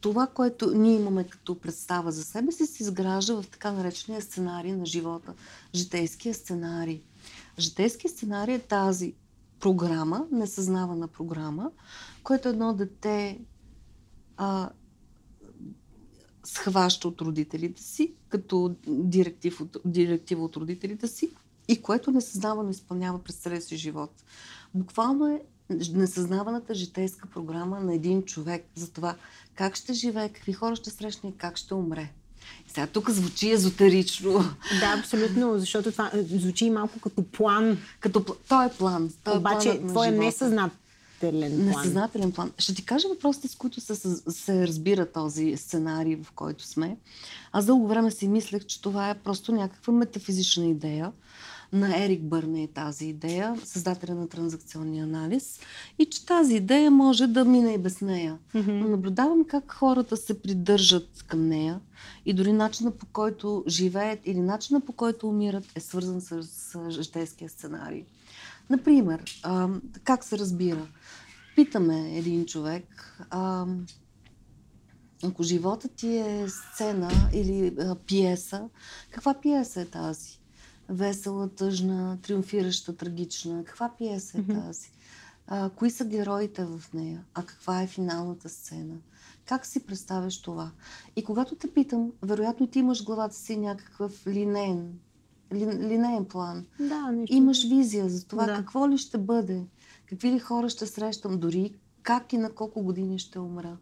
това, 0.00 0.26
което 0.26 0.70
ние 0.74 0.94
имаме 0.94 1.24
като 1.24 1.58
представа 1.58 2.12
за 2.12 2.24
себе 2.24 2.52
си, 2.52 2.66
се 2.66 2.82
изгражда 2.82 3.34
в 3.34 3.46
така 3.50 3.72
наречения 3.72 4.22
сценарий 4.22 4.72
на 4.72 4.86
живота. 4.86 5.34
Житейския 5.74 6.34
сценарий. 6.34 7.02
Житейския 7.58 8.10
сценарий 8.10 8.54
е 8.54 8.58
тази 8.58 9.14
програма, 9.60 10.26
несъзнавана 10.32 11.08
програма, 11.08 11.70
което 12.22 12.48
едно 12.48 12.74
дете 12.74 13.38
а, 14.36 14.70
схваща 16.44 17.08
от 17.08 17.20
родителите 17.20 17.82
си, 17.82 18.12
като 18.28 18.74
директив 18.86 19.60
от, 19.60 19.76
директива 19.84 20.44
от 20.44 20.56
родителите 20.56 21.08
си 21.08 21.30
и 21.68 21.82
което 21.82 22.10
несъзнавано 22.10 22.70
изпълнява 22.70 23.18
през 23.18 23.34
целия 23.34 23.60
си 23.60 23.76
живот. 23.76 24.10
Буквално 24.74 25.26
е 25.26 25.42
несъзнаваната 25.92 26.74
житейска 26.74 27.28
програма 27.28 27.80
на 27.80 27.94
един 27.94 28.22
човек 28.22 28.66
за 28.74 28.90
това 28.90 29.14
как 29.54 29.76
ще 29.76 29.92
живее, 29.92 30.28
какви 30.28 30.52
хора 30.52 30.76
ще 30.76 30.90
срещне 30.90 31.30
и 31.30 31.36
как 31.36 31.56
ще 31.56 31.74
умре. 31.74 32.12
И 32.66 32.70
сега 32.70 32.86
тук 32.86 33.10
звучи 33.10 33.50
езотерично. 33.50 34.32
Да, 34.80 34.98
абсолютно, 34.98 35.58
защото 35.58 35.92
това 35.92 36.10
звучи 36.14 36.70
малко 36.70 37.00
като 37.00 37.22
план. 37.22 37.78
Като, 38.00 38.36
той 38.48 38.66
е 38.66 38.70
план. 38.78 39.10
Той 39.24 39.34
е 39.34 39.38
Обаче, 39.38 39.82
твой 39.86 40.08
е 40.08 40.10
несъзнат 40.10 40.72
несъзнателен 41.22 41.58
план. 41.58 41.66
Несъзнателен 41.66 42.32
план. 42.32 42.52
Ще 42.58 42.74
ти 42.74 42.84
кажа 42.84 43.08
въпросите, 43.08 43.48
с 43.48 43.54
които 43.54 43.80
се, 43.80 43.94
се 44.30 44.66
разбира 44.66 45.12
този 45.12 45.56
сценарий, 45.56 46.16
в 46.16 46.32
който 46.32 46.64
сме. 46.64 46.96
Аз 47.52 47.66
дълго 47.66 47.88
време 47.88 48.10
си 48.10 48.28
мислех, 48.28 48.64
че 48.64 48.82
това 48.82 49.10
е 49.10 49.18
просто 49.18 49.52
някаква 49.52 49.92
метафизична 49.92 50.66
идея. 50.66 51.12
На 51.72 52.04
Ерик 52.04 52.22
Бърне 52.22 52.62
е 52.62 52.68
тази 52.68 53.06
идея, 53.06 53.56
създателя 53.64 54.14
на 54.14 54.28
транзакционния 54.28 55.04
анализ, 55.04 55.60
и 55.98 56.04
че 56.04 56.26
тази 56.26 56.54
идея 56.54 56.90
може 56.90 57.26
да 57.26 57.44
мине 57.44 57.72
и 57.72 57.78
без 57.78 58.00
нея. 58.00 58.38
Mm-hmm. 58.54 58.72
Но 58.72 58.88
наблюдавам 58.88 59.44
как 59.44 59.72
хората 59.72 60.16
се 60.16 60.42
придържат 60.42 61.24
към 61.26 61.48
нея 61.48 61.80
и 62.26 62.32
дори 62.32 62.52
начина 62.52 62.90
по 62.90 63.06
който 63.06 63.64
живеят 63.68 64.20
или 64.24 64.40
начина 64.40 64.80
по 64.80 64.92
който 64.92 65.28
умират 65.28 65.64
е 65.74 65.80
свързан 65.80 66.20
с, 66.20 66.42
с 66.42 66.90
житейския 66.90 67.50
сценарий. 67.50 68.04
Например, 68.70 69.24
а, 69.42 69.68
как 70.04 70.24
се 70.24 70.38
разбира? 70.38 70.86
Питаме 71.56 72.18
един 72.18 72.46
човек, 72.46 73.16
а, 73.30 73.66
ако 75.24 75.42
живота 75.42 75.88
ти 75.88 76.16
е 76.16 76.46
сцена 76.48 77.10
или 77.32 77.76
а, 77.80 77.94
пиеса, 77.94 78.68
каква 79.10 79.34
пиеса 79.40 79.80
е 79.80 79.86
тази? 79.86 80.38
Весела, 80.88 81.48
тъжна, 81.48 82.18
триумфираща, 82.22 82.96
трагична. 82.96 83.64
Каква 83.64 83.92
пиеса 83.98 84.38
е 84.38 84.42
тази? 84.54 84.90
А, 85.46 85.70
кои 85.70 85.90
са 85.90 86.04
героите 86.04 86.64
в 86.64 86.82
нея? 86.94 87.24
А 87.34 87.42
каква 87.42 87.82
е 87.82 87.86
финалната 87.86 88.48
сцена? 88.48 88.96
Как 89.44 89.66
си 89.66 89.86
представяш 89.86 90.42
това? 90.42 90.70
И 91.16 91.24
когато 91.24 91.54
те 91.54 91.72
питам, 91.72 92.12
вероятно 92.22 92.66
ти 92.66 92.78
имаш 92.78 93.04
главата 93.04 93.34
си 93.34 93.56
някакъв 93.56 94.26
линейен 94.26 94.98
линейен 95.54 96.24
план. 96.24 96.66
Да, 96.80 97.10
нещо. 97.10 97.36
Имаш 97.36 97.68
визия 97.68 98.08
за 98.08 98.26
това 98.26 98.46
да. 98.46 98.54
какво 98.54 98.88
ли 98.88 98.98
ще 98.98 99.18
бъде, 99.18 99.64
какви 100.06 100.32
ли 100.32 100.38
хора 100.38 100.68
ще 100.68 100.86
срещам, 100.86 101.38
дори 101.38 101.74
как 102.02 102.32
и 102.32 102.38
на 102.38 102.52
колко 102.52 102.82
години 102.82 103.18
ще 103.18 103.38
умра. 103.38 103.76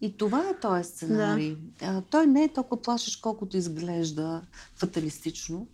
И 0.00 0.16
това 0.16 0.48
е 0.48 0.60
този 0.60 0.84
сценарий. 0.84 1.56
Да. 1.80 1.86
А, 1.86 2.02
той 2.02 2.26
не 2.26 2.44
е 2.44 2.52
толкова 2.52 2.82
плашещ, 2.82 3.20
колкото 3.20 3.56
изглежда 3.56 4.42
фаталистично, 4.74 5.66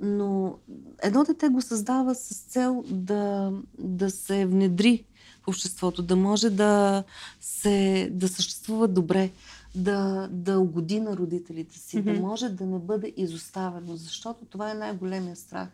но 0.00 0.58
едно 1.02 1.24
дете 1.24 1.48
го 1.48 1.60
създава 1.60 2.14
с 2.14 2.42
цел 2.42 2.84
да, 2.88 3.52
да 3.78 4.10
се 4.10 4.46
внедри 4.46 5.04
в 5.42 5.48
обществото, 5.48 6.02
да 6.02 6.16
може 6.16 6.50
да, 6.50 7.04
се, 7.40 8.08
да 8.12 8.28
съществува 8.28 8.88
добре 8.88 9.30
да, 9.74 10.28
да 10.32 10.58
угоди 10.58 11.00
на 11.00 11.16
родителите 11.16 11.78
си, 11.78 11.96
mm-hmm. 11.96 12.14
да 12.14 12.20
може 12.20 12.48
да 12.48 12.66
не 12.66 12.78
бъде 12.78 13.12
изоставено, 13.16 13.96
защото 13.96 14.44
това 14.44 14.70
е 14.70 14.74
най-големия 14.74 15.36
страх 15.36 15.68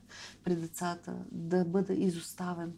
при 0.45 0.57
децата, 0.57 1.15
да 1.33 1.65
бъде 1.65 1.95
изоставен. 1.95 2.73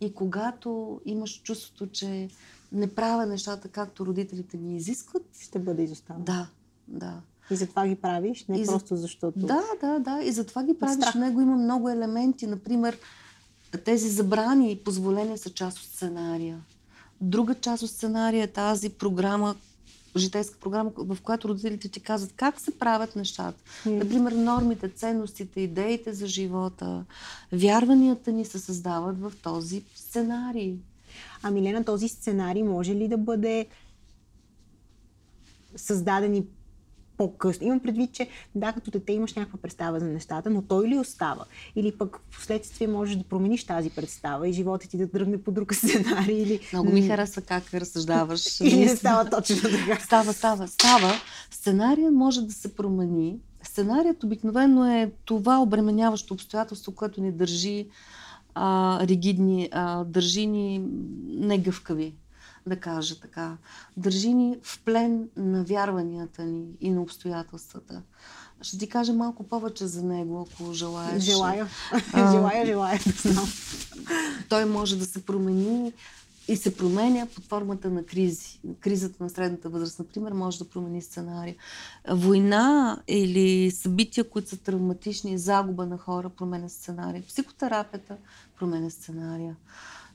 И 0.00 0.14
когато 0.14 1.00
имаш 1.04 1.42
чувството, 1.42 1.86
че 1.86 2.28
не 2.72 2.94
правя 2.94 3.26
нещата 3.26 3.68
както 3.68 4.06
родителите 4.06 4.56
ми 4.56 4.76
изискват, 4.76 5.22
ще 5.40 5.58
бъде 5.58 5.82
изостанал. 5.82 6.22
Да, 6.22 6.48
да. 6.88 7.20
И 7.50 7.56
затова 7.56 7.86
ги 7.86 7.94
правиш, 7.94 8.44
не 8.48 8.60
и 8.60 8.66
просто 8.66 8.96
защото. 8.96 9.38
Да, 9.38 9.62
да, 9.80 9.98
да. 9.98 10.22
И 10.22 10.32
затова 10.32 10.64
ги 10.64 10.78
правиш. 10.78 11.04
В 11.12 11.14
него 11.14 11.40
има 11.40 11.56
много 11.56 11.90
елементи. 11.90 12.46
Например, 12.46 12.98
тези 13.84 14.08
забрани 14.08 14.72
и 14.72 14.84
позволения 14.84 15.38
са 15.38 15.50
част 15.50 15.78
от 15.78 15.84
сценария. 15.84 16.60
Друга 17.20 17.54
част 17.54 17.82
от 17.82 17.90
сценария 17.90 18.44
е 18.44 18.52
тази 18.52 18.90
програма, 18.90 19.56
житейска 20.16 20.58
програма, 20.58 20.90
в 20.96 21.18
която 21.22 21.48
родителите 21.48 21.88
ти 21.88 22.00
казват 22.00 22.32
как 22.36 22.60
се 22.60 22.78
правят 22.78 23.16
нещата. 23.16 23.62
Mm. 23.86 23.90
Например, 23.90 24.32
нормите, 24.32 24.88
ценностите, 24.88 25.60
идеите 25.60 26.12
за 26.12 26.26
живота, 26.26 27.04
вярванията 27.52 28.32
ни 28.32 28.44
се 28.44 28.58
създават 28.58 29.20
в 29.20 29.32
този 29.42 29.82
сценарий. 29.94 30.76
А 31.42 31.50
Милена, 31.50 31.84
този 31.84 32.08
сценарий 32.08 32.62
може 32.62 32.94
ли 32.94 33.08
да 33.08 33.18
бъде 33.18 33.66
създаден 35.76 36.34
и 36.34 36.44
по-късно. 37.16 37.66
Имам 37.66 37.80
предвид, 37.80 38.12
че 38.12 38.28
да, 38.54 38.72
като 38.72 38.90
дете 38.90 39.12
имаш 39.12 39.34
някаква 39.34 39.58
представа 39.58 40.00
за 40.00 40.06
нещата, 40.06 40.50
но 40.50 40.62
той 40.62 40.88
ли 40.88 40.98
остава? 40.98 41.44
Или 41.76 41.92
пък 41.92 42.20
в 42.30 42.36
последствие 42.36 42.88
можеш 42.88 43.16
да 43.16 43.24
промениш 43.24 43.64
тази 43.64 43.90
представа 43.90 44.48
и 44.48 44.52
живота 44.52 44.88
ти 44.88 44.96
да 44.96 45.10
тръгне 45.10 45.42
по 45.42 45.52
друг 45.52 45.74
сценарий? 45.74 46.42
Или... 46.42 46.60
Много 46.72 46.92
ми 46.92 47.08
харесва 47.08 47.42
как 47.42 47.74
разсъждаваш. 47.74 48.60
и 48.60 48.76
не 48.76 48.96
става 48.96 49.30
точно 49.30 49.56
така. 49.56 50.00
Става, 50.04 50.32
става, 50.32 50.68
става. 50.68 51.12
Сценария 51.50 52.10
може 52.10 52.42
да 52.42 52.52
се 52.52 52.74
промени. 52.74 53.38
Сценарият 53.62 54.24
обикновено 54.24 54.86
е 54.86 55.12
това 55.24 55.58
обременяващо 55.58 56.34
обстоятелство, 56.34 56.94
което 56.94 57.20
ни 57.20 57.32
държи 57.32 57.86
а, 58.54 58.98
ригидни, 59.06 59.68
а, 59.72 60.04
държи 60.04 60.46
ни 60.46 60.82
негъвкави 61.28 62.14
да 62.66 62.80
кажа 62.80 63.20
така. 63.20 63.56
Държи 63.96 64.34
ни 64.34 64.58
в 64.62 64.82
плен 64.84 65.28
на 65.36 65.64
вярванията 65.64 66.44
ни 66.44 66.66
и 66.80 66.90
на 66.90 67.02
обстоятелствата. 67.02 68.02
Ще 68.62 68.78
ти 68.78 68.88
кажа 68.88 69.12
малко 69.12 69.42
повече 69.42 69.86
за 69.86 70.02
него, 70.02 70.48
ако 70.50 70.72
желаеш. 70.72 71.22
Желая. 71.22 71.66
А, 72.12 72.32
желая, 72.32 72.66
желая 72.66 73.00
да 73.06 73.30
знам. 73.30 73.48
Той 74.48 74.64
може 74.64 74.98
да 74.98 75.04
се 75.04 75.24
промени 75.24 75.92
и 76.48 76.56
се 76.56 76.76
променя 76.76 77.26
под 77.26 77.44
формата 77.44 77.90
на 77.90 78.04
кризи. 78.04 78.60
Кризата 78.80 79.24
на 79.24 79.30
средната 79.30 79.68
възраст, 79.68 79.98
например, 79.98 80.32
може 80.32 80.58
да 80.58 80.68
промени 80.68 81.02
сценария. 81.02 81.54
Война 82.10 82.98
или 83.08 83.70
събития, 83.70 84.30
които 84.30 84.48
са 84.48 84.56
травматични, 84.56 85.38
загуба 85.38 85.86
на 85.86 85.98
хора, 85.98 86.28
променя 86.28 86.68
сценария. 86.68 87.22
Психотерапията 87.28 88.16
променя 88.58 88.90
сценария. 88.90 89.56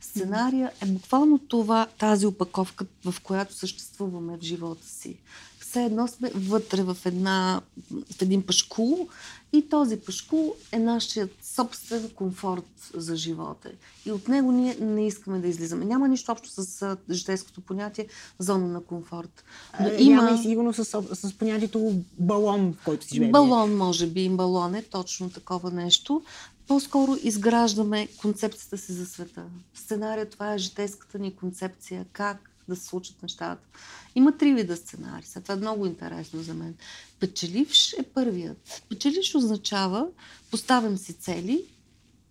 Сценария 0.02 0.72
е 0.82 0.86
буквално 0.86 1.40
това, 1.40 1.88
тази 1.98 2.26
опаковка, 2.26 2.86
в 3.06 3.16
която 3.24 3.54
съществуваме 3.54 4.38
в 4.38 4.42
живота 4.42 4.88
си. 4.88 5.18
Все 5.60 5.84
едно 5.84 6.08
сме 6.08 6.32
вътре 6.36 6.84
в, 6.84 6.98
една, 7.06 7.62
в 7.92 8.22
един 8.22 8.46
пашкул 8.46 9.08
и 9.54 9.70
този 9.70 9.98
пашкул 9.98 10.56
е 10.72 10.80
нашият 10.80 11.32
собствен 11.44 12.10
комфорт 12.16 12.92
за 12.94 13.16
живота. 13.16 13.72
И 14.06 14.12
от 14.12 14.28
него 14.28 14.52
ние 14.52 14.78
не 14.82 15.08
искаме 15.08 15.40
да 15.40 15.48
излизаме. 15.48 15.86
Няма 15.86 16.08
нищо 16.08 16.32
общо 16.32 16.50
с 16.50 16.98
житейското 17.10 17.62
понятие 17.62 18.08
зона 18.40 18.68
на 18.68 18.82
комфорт. 18.82 19.44
Но 19.80 19.88
е, 19.88 19.96
има... 20.00 20.24
Няма 20.24 20.40
и 20.40 20.44
сигурно 20.44 20.74
с, 20.74 20.86
с 21.14 21.34
понятието 21.38 21.94
балон, 22.20 22.74
в 22.82 22.86
който 22.86 23.06
си 23.06 23.16
живее. 23.16 23.32
Балон, 23.32 23.78
може 23.78 24.08
би. 24.08 24.30
Балон 24.30 24.76
е 24.76 24.82
точно 24.82 25.30
такова 25.30 25.72
нещо 25.72 26.24
по-скоро 26.70 27.16
изграждаме 27.24 28.08
концепцията 28.18 28.78
си 28.78 28.94
за 28.94 29.06
света. 29.06 29.44
Сценария, 29.74 30.30
това 30.30 30.54
е 30.54 30.58
житейската 30.58 31.20
ни 31.20 31.36
концепция, 31.36 32.06
как 32.14 32.52
да 32.68 32.76
се 32.76 32.86
случат 32.86 33.24
нещата. 33.24 33.68
Има 34.16 34.38
три 34.38 34.54
вида 34.54 34.76
сценарии. 34.76 35.26
Това 35.44 35.54
е 35.54 35.58
много 35.58 35.86
интересно 35.86 36.42
за 36.42 36.54
мен. 36.54 36.76
Печеливш 37.20 37.94
е 37.94 38.04
първият. 38.04 38.84
Печеливш 38.90 39.36
означава 39.36 40.08
поставям 40.52 40.98
си 40.98 41.14
цели, 41.14 41.66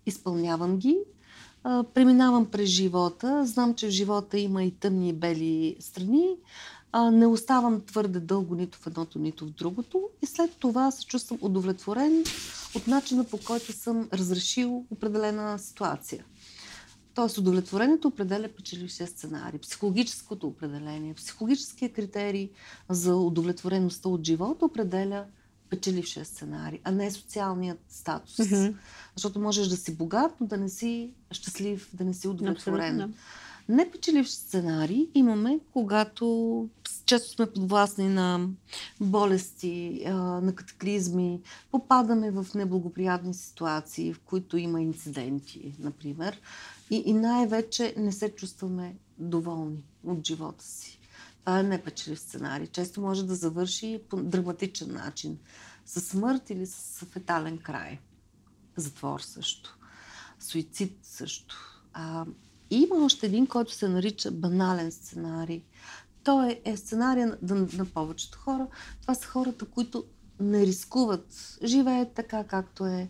изпълнявам 0.06 0.78
ги, 0.78 0.98
преминавам 1.94 2.46
през 2.46 2.68
живота, 2.68 3.46
знам, 3.46 3.74
че 3.74 3.86
в 3.86 3.90
живота 3.90 4.38
има 4.38 4.64
и 4.64 4.70
тъмни 4.70 5.08
и 5.08 5.12
бели 5.12 5.76
страни, 5.80 6.28
не 6.94 7.26
оставам 7.26 7.80
твърде 7.80 8.20
дълго 8.20 8.54
нито 8.54 8.78
в 8.78 8.86
едното, 8.86 9.18
нито 9.18 9.46
в 9.46 9.50
другото 9.50 10.08
и 10.22 10.26
след 10.26 10.56
това 10.58 10.90
се 10.90 11.06
чувствам 11.06 11.38
удовлетворен 11.42 12.24
от 12.76 12.86
начина 12.86 13.24
по 13.24 13.38
който 13.38 13.72
съм 13.72 14.08
разрешил 14.12 14.84
определена 14.90 15.58
ситуация. 15.58 16.24
Тоест, 17.14 17.38
удовлетворението 17.38 18.08
определя 18.08 18.48
печелившия 18.56 19.06
сценарий. 19.06 19.60
Психологическото 19.60 20.46
определение, 20.46 21.14
психологическия 21.14 21.92
критерий 21.92 22.50
за 22.88 23.16
удовлетвореността 23.16 24.08
от 24.08 24.26
живота 24.26 24.64
определя 24.64 25.24
печелившия 25.70 26.24
сценарий, 26.24 26.80
а 26.84 26.90
не 26.90 27.10
социалният 27.10 27.78
статус. 27.88 28.36
Mm-hmm. 28.36 28.74
Защото 29.16 29.40
можеш 29.40 29.68
да 29.68 29.76
си 29.76 29.96
богат, 29.96 30.32
но 30.40 30.46
да 30.46 30.56
не 30.56 30.68
си 30.68 31.10
щастлив, 31.30 31.90
да 31.92 32.04
не 32.04 32.14
си 32.14 32.28
удовлетворен. 32.28 33.00
Абсолютно. 33.00 33.14
Непечеливш 33.68 34.28
сценарий 34.28 35.08
имаме, 35.14 35.60
когато 35.72 36.68
често 37.06 37.30
сме 37.30 37.46
подвластни 37.46 38.08
на 38.08 38.48
болести, 39.00 40.02
на 40.14 40.54
катаклизми, 40.54 41.40
попадаме 41.70 42.30
в 42.30 42.46
неблагоприятни 42.54 43.34
ситуации, 43.34 44.12
в 44.12 44.20
които 44.20 44.56
има 44.56 44.82
инциденти, 44.82 45.74
например, 45.78 46.40
и, 46.90 47.02
и 47.06 47.12
най-вече 47.14 47.94
не 47.96 48.12
се 48.12 48.34
чувстваме 48.34 48.96
доволни 49.18 49.82
от 50.04 50.26
живота 50.26 50.64
си. 50.64 50.98
Това 51.40 51.58
е 51.58 51.62
непечелив 51.62 52.20
сценарий. 52.20 52.66
Често 52.66 53.00
може 53.00 53.26
да 53.26 53.34
завърши 53.34 54.00
по 54.08 54.16
драматичен 54.16 54.92
начин. 54.92 55.38
С 55.86 56.00
смърт 56.00 56.50
или 56.50 56.66
с 56.66 57.04
фетален 57.04 57.58
край. 57.58 57.98
Затвор 58.76 59.20
също. 59.20 59.78
Суицид 60.40 60.98
също. 61.02 61.56
А, 61.92 62.24
има 62.70 63.04
още 63.04 63.26
един, 63.26 63.46
който 63.46 63.72
се 63.72 63.88
нарича 63.88 64.30
банален 64.30 64.92
сценарий. 64.92 65.62
Той 66.24 66.60
е 66.64 66.76
сценария 66.76 67.38
на, 67.42 67.66
на 67.76 67.84
повечето 67.84 68.38
хора. 68.38 68.66
Това 69.00 69.14
са 69.14 69.26
хората, 69.26 69.64
които 69.64 70.04
не 70.40 70.66
рискуват, 70.66 71.58
живеят 71.64 72.12
така 72.12 72.44
както 72.44 72.86
е, 72.86 73.08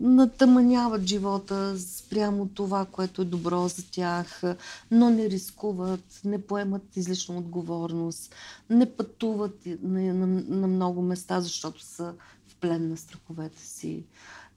натъманяват 0.00 1.06
живота 1.06 1.78
спрямо 1.78 2.48
това, 2.48 2.84
което 2.84 3.22
е 3.22 3.24
добро 3.24 3.68
за 3.68 3.90
тях, 3.90 4.42
но 4.90 5.10
не 5.10 5.30
рискуват, 5.30 6.20
не 6.24 6.46
поемат 6.46 6.96
излишна 6.96 7.38
отговорност, 7.38 8.34
не 8.70 8.96
пътуват 8.96 9.66
на, 9.82 10.14
на, 10.14 10.26
на 10.48 10.66
много 10.66 11.02
места, 11.02 11.40
защото 11.40 11.82
са 11.82 12.14
в 12.48 12.56
плен 12.56 12.88
на 12.88 12.96
страховете 12.96 13.62
си. 13.66 14.04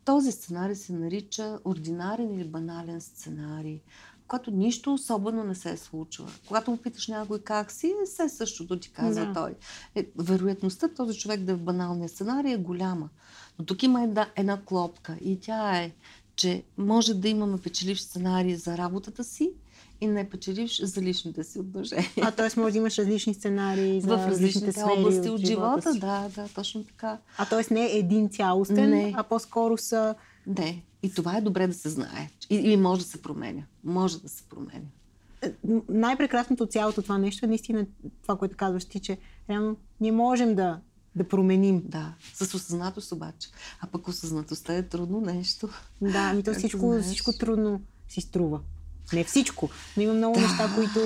Този 0.06 0.32
сценарий 0.32 0.76
се 0.76 0.94
нарича 0.94 1.60
ординарен 1.66 2.34
или 2.34 2.44
банален 2.44 3.02
сценарий, 3.02 3.82
когато 4.28 4.52
нищо 4.52 4.94
особено 4.94 5.44
не 5.44 5.56
се 5.56 5.72
е 5.72 5.78
случва. 5.78 6.32
Когато 6.48 6.72
му 6.72 6.78
питаш 6.78 7.08
някой 7.08 7.40
как 7.40 7.72
си, 7.72 7.94
все 8.06 8.30
същото 8.30 8.80
ти 8.80 8.92
казва 8.92 9.26
да. 9.26 9.34
той. 9.34 9.56
Е, 9.96 10.08
вероятността 10.16 10.88
този 10.88 11.20
човек 11.20 11.40
да 11.40 11.52
е 11.52 11.56
в 11.56 11.64
баналния 11.64 12.10
сценарий 12.10 12.54
е 12.54 12.58
голяма. 12.58 13.10
Но 13.60 13.66
тук 13.66 13.84
има 13.84 14.04
една, 14.04 14.30
една 14.36 14.62
клопка 14.66 15.18
и 15.22 15.40
тя 15.40 15.78
е, 15.78 15.92
че 16.36 16.64
може 16.78 17.14
да 17.14 17.30
имаме 17.30 17.58
печеливш 17.58 18.02
сценарий 18.02 18.56
за 18.56 18.78
работата 18.78 19.24
си, 19.24 19.52
и 20.02 20.08
не 20.08 20.30
печелиш 20.30 20.84
за 20.84 21.02
личните 21.02 21.44
си 21.44 21.60
отношения. 21.60 22.10
А 22.22 22.32
т.е. 22.32 22.60
може 22.60 22.72
да 22.72 22.78
имаш 22.78 22.98
различни 22.98 23.34
сценарии 23.34 24.02
за 24.02 24.18
в 24.18 24.28
различните 24.28 24.72
сфери 24.72 25.00
области 25.00 25.30
от, 25.30 25.40
от 25.40 25.46
живота. 25.46 25.94
живота 25.94 26.00
да, 26.00 26.42
да, 26.42 26.50
точно 26.56 26.84
така. 26.84 27.18
А 27.38 27.46
т.е. 27.46 27.74
не 27.74 27.86
е 27.86 27.98
един 27.98 28.30
цялостен, 28.30 28.90
не. 28.90 29.14
а 29.18 29.24
по-скоро 29.24 29.78
са... 29.78 30.16
Не. 30.48 30.84
И 31.04 31.14
това 31.14 31.38
е 31.38 31.42
добре 31.42 31.68
да 31.68 31.74
се 31.74 31.90
знае. 31.90 32.30
Или 32.50 32.78
може 32.78 33.02
да 33.02 33.08
се 33.08 33.22
променя. 33.22 33.64
Може 33.84 34.22
да 34.22 34.30
се 34.30 34.44
променя. 34.44 34.86
Е, 35.42 35.52
най-прекрасното 35.90 36.64
от 36.64 36.72
цялото 36.72 37.02
това 37.02 37.18
нещо 37.18 37.46
е 37.46 37.50
наистина 37.50 37.86
това, 38.22 38.38
което 38.38 38.58
казваш 38.58 38.86
ти, 38.86 39.00
че 39.00 39.18
реално 39.50 39.78
ние 40.00 40.12
можем 40.12 40.56
да 40.56 40.80
да 41.16 41.28
променим. 41.28 41.82
Да, 41.86 42.14
с 42.34 42.42
осъзнатост 42.42 43.12
обаче. 43.12 43.50
А 43.82 43.88
пък 43.88 44.08
осъзнатостта 44.08 44.76
е 44.76 44.84
трудно 44.84 45.22
нещо. 45.22 45.70
Да, 46.02 46.30
ами 46.32 46.44
то 46.44 46.54
всичко, 46.54 47.00
всичко 47.02 47.34
трудно 47.34 47.82
си 48.10 48.22
струва. 48.22 48.60
Не 49.14 49.24
всичко, 49.24 49.70
но 49.98 50.04
има 50.04 50.14
много 50.14 50.36
да. 50.36 50.42
неща, 50.42 50.72
които 50.76 51.00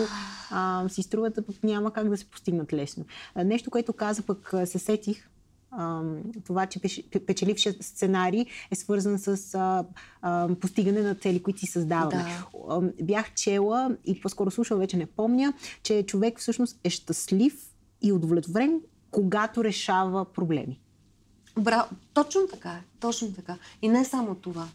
а, 0.51 0.89
си 0.89 1.03
струват, 1.03 1.37
а 1.37 1.41
пък 1.41 1.63
няма 1.63 1.93
как 1.93 2.09
да 2.09 2.17
се 2.17 2.25
постигнат 2.25 2.73
лесно. 2.73 3.05
А, 3.35 3.43
нещо, 3.43 3.71
което 3.71 3.93
каза, 3.93 4.21
пък 4.21 4.53
се 4.65 4.79
сетих, 4.79 5.29
а, 5.71 6.01
това, 6.45 6.65
че 6.65 6.79
печелившия 7.25 7.75
сценарий 7.81 8.45
е 8.71 8.75
свързан 8.75 9.19
с 9.19 9.55
а, 9.55 9.85
а, 10.21 10.49
постигане 10.61 11.01
на 11.01 11.15
цели, 11.15 11.43
които 11.43 11.59
си 11.59 11.65
създаваме. 11.65 12.25
Да. 12.69 12.91
Бях 13.03 13.33
чела 13.33 13.97
и 14.05 14.21
по-скоро 14.21 14.51
слушала, 14.51 14.79
вече 14.79 14.97
не 14.97 15.05
помня, 15.05 15.53
че 15.83 16.03
човек 16.03 16.39
всъщност 16.39 16.79
е 16.83 16.89
щастлив 16.89 17.53
и 18.01 18.11
удовлетворен, 18.11 18.81
когато 19.11 19.63
решава 19.63 20.25
проблеми. 20.25 20.79
Браво! 21.59 21.89
Точно 22.13 22.47
така 22.47 22.69
е. 22.69 22.81
Точно 22.99 23.33
така. 23.33 23.57
И 23.81 23.89
не 23.89 24.05
само 24.05 24.35
това. 24.35 24.67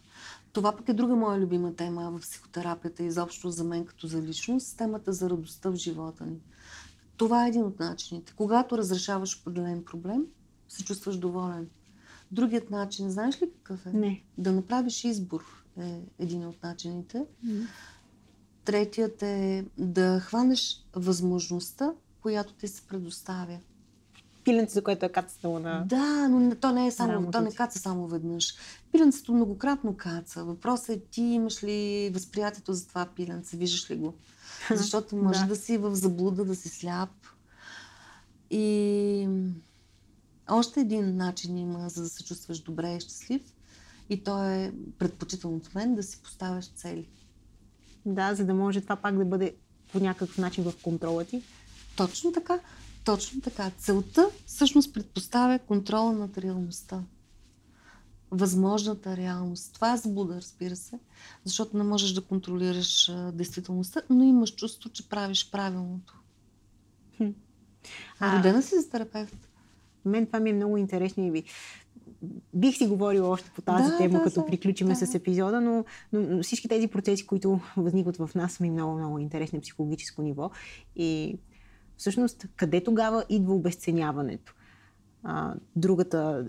Това 0.53 0.75
пък 0.75 0.89
е 0.89 0.93
друга 0.93 1.15
моя 1.15 1.39
любима 1.39 1.75
тема 1.75 2.11
в 2.11 2.21
психотерапията, 2.21 3.03
изобщо 3.03 3.49
за 3.49 3.63
мен 3.63 3.85
като 3.85 4.07
за 4.07 4.21
личност, 4.21 4.77
темата 4.77 5.13
за 5.13 5.29
радостта 5.29 5.69
в 5.69 5.75
живота 5.75 6.25
ни. 6.25 6.39
Това 7.17 7.45
е 7.45 7.49
един 7.49 7.63
от 7.63 7.79
начините. 7.79 8.33
Когато 8.35 8.77
разрешаваш 8.77 9.39
определен 9.39 9.83
проблем, 9.85 10.25
се 10.69 10.85
чувстваш 10.85 11.17
доволен. 11.17 11.69
Другият 12.31 12.69
начин, 12.69 13.09
знаеш 13.09 13.41
ли 13.41 13.51
какъв 13.51 13.85
е? 13.85 13.93
Не. 13.93 14.23
Да 14.37 14.51
направиш 14.51 15.03
избор 15.03 15.43
е 15.77 16.01
един 16.19 16.47
от 16.47 16.63
начините. 16.63 17.25
Третият 18.65 19.23
е 19.23 19.65
да 19.77 20.19
хванеш 20.19 20.85
възможността, 20.95 21.93
която 22.21 22.53
ти 22.53 22.67
се 22.67 22.81
предоставя. 22.87 23.59
Пиленце, 24.43 24.73
за 24.73 24.83
което 24.83 25.05
е 25.05 25.09
кацнало 25.09 25.59
на... 25.59 25.83
Да, 25.85 26.27
но 26.29 26.55
то 26.55 26.71
не 26.71 26.87
е 26.87 26.91
само, 26.91 27.31
то 27.31 27.41
не 27.41 27.51
каца 27.51 27.79
само 27.79 28.07
веднъж. 28.07 28.55
Пиленцето 28.91 29.33
многократно 29.33 29.97
каца. 29.97 30.43
Въпросът 30.43 30.89
е 30.89 30.99
ти 30.99 31.21
имаш 31.21 31.63
ли 31.63 32.09
възприятието 32.13 32.73
за 32.73 32.87
това 32.87 33.05
пиленце, 33.15 33.57
виждаш 33.57 33.91
ли 33.91 33.95
го? 33.95 34.13
Защото 34.75 35.15
може 35.15 35.39
Да. 35.39 35.45
да. 35.45 35.55
си 35.55 35.77
в 35.77 35.95
заблуда, 35.95 36.45
да 36.45 36.55
си 36.55 36.69
сляп. 36.69 37.09
И 38.51 39.27
още 40.49 40.79
един 40.79 41.15
начин 41.15 41.57
има, 41.57 41.89
за 41.89 42.01
да 42.03 42.09
се 42.09 42.23
чувстваш 42.23 42.59
добре 42.59 42.95
и 42.95 42.99
щастлив. 42.99 43.41
И 44.09 44.23
то 44.23 44.43
е 44.43 44.73
предпочитано 44.99 45.55
от 45.55 45.75
мен 45.75 45.95
да 45.95 46.03
си 46.03 46.21
поставяш 46.23 46.67
цели. 46.67 47.07
Да, 48.05 48.35
за 48.35 48.45
да 48.45 48.53
може 48.53 48.81
това 48.81 48.95
пак 48.95 49.17
да 49.17 49.25
бъде 49.25 49.55
по 49.91 49.99
някакъв 49.99 50.37
начин 50.37 50.63
в 50.63 50.73
контрола 50.81 51.25
ти. 51.25 51.43
Точно 51.95 52.31
така. 52.31 52.59
Точно 53.03 53.41
така. 53.41 53.71
Целта 53.77 54.29
всъщност 54.45 54.93
предпоставя 54.93 55.59
контрола 55.59 56.13
над 56.13 56.37
реалността. 56.37 57.03
Възможната 58.31 59.17
реалност. 59.17 59.73
Това 59.73 59.93
е 59.93 59.97
заблуда, 59.97 60.35
разбира 60.35 60.75
се, 60.75 60.99
защото 61.43 61.77
не 61.77 61.83
можеш 61.83 62.13
да 62.13 62.21
контролираш 62.21 63.09
а, 63.09 63.31
действителността, 63.31 64.01
но 64.09 64.23
имаш 64.23 64.55
чувство, 64.55 64.89
че 64.89 65.09
правиш 65.09 65.51
правилното. 65.51 66.19
Хм. 67.17 67.29
А, 68.19 68.37
родена 68.37 68.61
си 68.61 68.75
за 68.75 68.89
терапевт. 68.89 69.49
Мен 70.05 70.25
това 70.25 70.39
ми 70.39 70.49
е 70.49 70.53
много 70.53 70.77
интересно 70.77 71.23
и 71.23 71.31
би... 71.31 71.43
бих 72.53 72.77
си 72.77 72.87
говорила 72.87 73.29
още 73.29 73.51
по 73.55 73.61
тази 73.61 73.91
Да, 73.91 73.97
тема, 73.97 74.17
да, 74.17 74.23
като 74.23 74.39
да, 74.39 74.45
приключиме 74.45 74.93
да. 74.93 75.07
с 75.07 75.15
епизода, 75.15 75.61
но, 75.61 75.85
но, 76.13 76.21
но 76.21 76.43
всички 76.43 76.67
тези 76.67 76.87
процеси, 76.87 77.27
които 77.27 77.59
възникват 77.77 78.17
в 78.17 78.29
нас, 78.35 78.53
са 78.53 78.63
ми 78.63 78.71
много, 78.71 78.97
много 78.97 79.19
интересни 79.19 79.57
на 79.57 79.61
психологическо 79.61 80.21
ниво. 80.21 80.51
И 80.95 81.37
всъщност, 81.97 82.45
къде 82.55 82.83
тогава 82.83 83.23
идва 83.29 83.53
обесценяването? 83.53 84.53
А, 85.23 85.53
другата, 85.75 86.45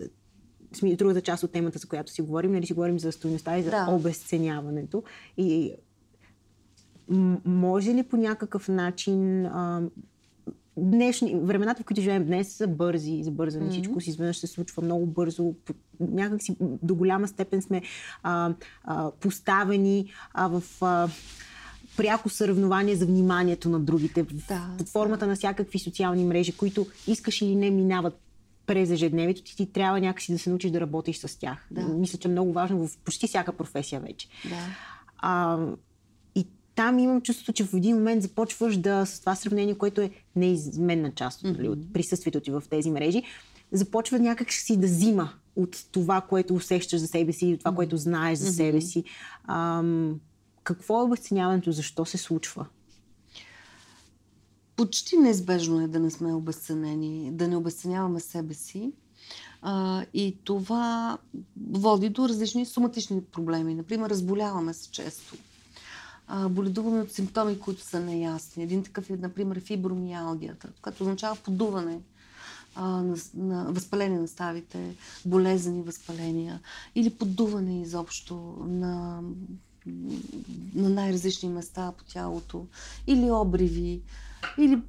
другата 0.83 1.21
част 1.21 1.43
от 1.43 1.53
темата, 1.53 1.79
за 1.79 1.89
която 1.89 2.13
си 2.13 2.23
говорим, 2.23 2.53
нали 2.53 2.67
си 2.67 2.73
говорим 2.73 2.99
за 2.99 3.13
стоеността 3.13 3.59
и 3.59 3.63
за 3.63 3.71
Да. 3.71 3.87
обесценяването. 3.91 5.03
И 5.37 5.75
може 7.45 7.95
ли 7.95 8.03
по 8.03 8.17
някакъв 8.17 8.69
начин 8.69 9.47
а, 9.47 9.83
днешни, 10.77 11.41
времената, 11.43 11.83
в 11.83 11.87
които 11.87 12.01
живеем 12.01 12.25
днес, 12.25 12.53
са 12.53 12.69
бързи, 12.69 13.23
забързани. 13.23 13.65
Мгм. 13.65 13.73
Всичко 13.73 14.01
си 14.01 14.11
изведнъж 14.11 14.37
се 14.37 14.47
случва 14.47 14.83
много 14.83 15.07
бързо. 15.07 15.55
Някак 16.01 16.43
си 16.43 16.57
до 16.61 16.95
голяма 16.95 17.29
степен 17.29 17.63
сме 17.63 17.83
а, 18.23 18.55
а, 18.85 19.11
поставени 19.11 20.13
а, 20.33 20.49
в 20.49 20.63
а, 20.81 21.09
пряко 21.97 22.29
съревнование 22.29 22.97
за 22.97 23.07
вниманието 23.07 23.69
на 23.69 23.81
другите. 23.81 24.27
Да, 24.49 24.71
под 24.79 24.89
формата 24.89 25.27
на 25.27 25.37
всякакви 25.37 25.79
социални 25.79 26.25
мрежи, 26.25 26.53
които 26.53 26.87
искаш 27.07 27.43
или 27.43 27.57
не 27.57 27.71
минават 27.71 28.21
през 28.67 28.91
ежедневието 28.91 29.43
ти, 29.43 29.57
ти 29.57 29.67
трябва 29.67 30.01
някакси 30.01 30.33
да 30.33 30.39
се 30.39 30.51
научиш 30.51 30.71
да 30.71 30.81
работиш 30.81 31.19
с 31.19 31.39
тях. 31.39 31.67
Да. 31.71 31.81
Мисля, 31.81 32.19
че 32.19 32.29
е 32.29 32.31
много 32.31 32.53
важно 32.53 32.87
в 32.87 32.99
почти 33.05 33.27
всяка 33.27 33.53
професия 33.53 34.01
вече. 34.01 34.29
Да. 34.45 34.57
А, 35.19 35.59
и 36.35 36.47
там 36.75 36.99
имам 36.99 37.21
чувството, 37.21 37.53
че 37.53 37.65
в 37.65 37.75
един 37.75 37.97
момент 37.97 38.23
започваш 38.23 38.77
да, 38.77 39.07
с 39.07 39.21
това 39.21 39.35
сравнение, 39.35 39.79
което 39.79 40.01
е 40.01 40.11
неизменна 40.37 41.13
част 41.15 41.45
от, 41.45 41.57
mm-hmm. 41.57 41.69
от 41.69 41.93
присъствието 41.93 42.41
ти 42.41 42.51
в 42.51 42.63
тези 42.71 42.91
мрежи, 42.91 43.23
започва 43.73 44.19
някак 44.19 44.53
си 44.53 44.77
да 44.77 44.87
взима 44.87 45.33
от 45.57 45.77
това, 45.93 46.21
което 46.21 46.55
усещаш 46.55 47.01
за 47.01 47.07
себе 47.07 47.33
си, 47.33 47.47
от 47.47 47.59
това, 47.59 47.71
mm-hmm. 47.71 47.75
което 47.75 47.97
знаеш 47.97 48.39
за 48.39 48.53
себе 48.53 48.81
си. 48.81 49.05
Ам, 49.49 50.21
какво 50.65 51.01
е 51.01 51.05
обесценяването? 51.05 51.73
Защо 51.73 52.05
се 52.05 52.19
случва? 52.19 52.67
Почти 54.77 55.17
неизбежно 55.17 55.81
е 55.81 55.89
да 55.89 56.01
не 56.01 56.11
сме 56.11 56.35
обесценени, 56.35 57.31
да 57.33 57.49
не 57.49 57.57
обесценяваме 57.57 58.21
себе 58.21 58.55
си. 58.55 58.93
А, 59.63 60.05
и 60.15 60.37
това 60.45 61.19
води 61.71 62.09
до 62.09 62.29
различни 62.29 62.67
соматични 62.67 63.23
проблеми. 63.25 63.75
Например, 63.75 64.11
разболяваме 64.11 64.75
се 64.75 64.91
често. 64.91 65.37
А, 66.27 66.49
боледуваме 66.49 67.01
от 67.01 67.13
симптоми, 67.13 67.61
които 67.61 67.83
са 67.83 68.01
неясни. 68.01 68.63
Един 68.63 68.83
такъв 68.83 69.11
е, 69.11 69.17
например, 69.17 69.61
фибромиалгията, 69.61 70.69
която 70.83 71.03
означава 71.03 71.37
подуване 71.37 72.01
а, 72.75 72.89
на, 72.89 73.17
на 73.35 73.73
възпаление 73.73 74.19
на 74.19 74.29
ставите, 74.29 74.97
болезнени 75.25 75.83
възпаления 75.83 76.61
или 76.95 77.11
подуване 77.11 77.83
изобщо 77.83 78.57
на, 78.67 79.23
на 80.75 80.89
най-различни 80.89 81.49
места 81.49 81.93
по 81.99 82.05
тялото, 82.05 82.67
или 83.07 83.31
обриви, 83.31 84.01
или 84.59 84.83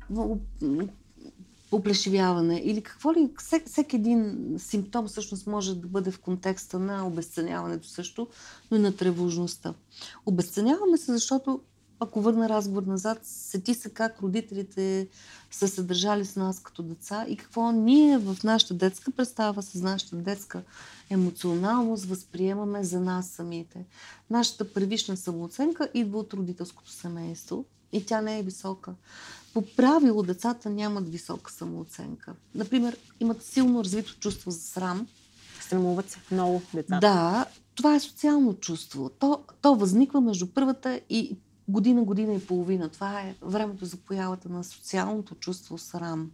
оплешивяване, 1.71 2.62
или 2.65 2.81
какво 2.81 3.13
ли, 3.13 3.29
всек, 3.38 3.67
всеки 3.67 3.95
един 3.95 4.55
симптом 4.60 5.08
всъщност 5.08 5.47
може 5.47 5.75
да 5.75 5.88
бъде 5.88 6.12
в 6.12 6.19
контекста 6.19 6.79
на 6.79 7.08
обесценяването 7.08 7.88
също, 7.88 8.27
но 8.71 8.77
и 8.77 8.79
на 8.79 8.95
тревожността. 8.95 9.73
Обесценяваме 10.25 10.97
се, 10.97 11.12
защото 11.12 11.62
ако 11.99 12.21
върна 12.21 12.49
разговор 12.49 12.84
назад, 12.84 13.19
сети 13.23 13.73
се 13.73 13.89
как 13.89 14.21
родителите 14.21 15.08
са 15.51 15.67
се 15.67 15.84
държали 15.84 16.25
с 16.25 16.36
нас 16.36 16.60
като 16.60 16.84
деца 16.84 17.25
и 17.27 17.38
какво 17.38 17.71
ние 17.71 18.17
в 18.17 18.38
нашата 18.43 18.73
детска 18.73 19.12
представа, 19.12 19.62
с 19.62 19.75
нашата 19.75 20.15
детска 20.15 20.63
емоционалност 21.10 22.05
възприемаме 22.05 22.84
за 22.84 22.99
нас 22.99 23.27
самите. 23.29 23.86
Нашата 24.29 24.73
первична 24.73 25.17
самооценка 25.17 25.89
идва 25.93 26.19
от 26.19 26.34
родителското 26.34 26.91
семейство 26.91 27.65
и 27.91 28.05
тя 28.05 28.21
не 28.21 28.39
е 28.39 28.43
висока. 28.43 28.93
По 29.53 29.65
правило 29.75 30.23
децата 30.23 30.69
нямат 30.69 31.10
висока 31.10 31.51
самооценка. 31.51 32.34
Например, 32.55 32.97
имат 33.19 33.43
силно 33.43 33.84
развито 33.84 34.15
чувство 34.19 34.51
за 34.51 34.62
срам. 34.62 35.08
Срамуват 35.62 36.10
се 36.10 36.19
много 36.31 36.62
децата. 36.73 36.99
Да, 36.99 37.45
това 37.75 37.95
е 37.95 37.99
социално 37.99 38.53
чувство. 38.53 39.10
То, 39.19 39.43
то 39.62 39.75
възниква 39.75 40.21
между 40.21 40.47
първата 40.47 41.01
и 41.10 41.38
година, 41.67 42.04
година 42.04 42.34
и 42.34 42.45
половина. 42.45 42.89
Това 42.89 43.21
е 43.21 43.36
времето 43.41 43.86
за 43.86 43.97
появата 43.97 44.49
на 44.49 44.63
социалното 44.63 45.36
чувство 45.36 45.78
срам. 45.78 46.32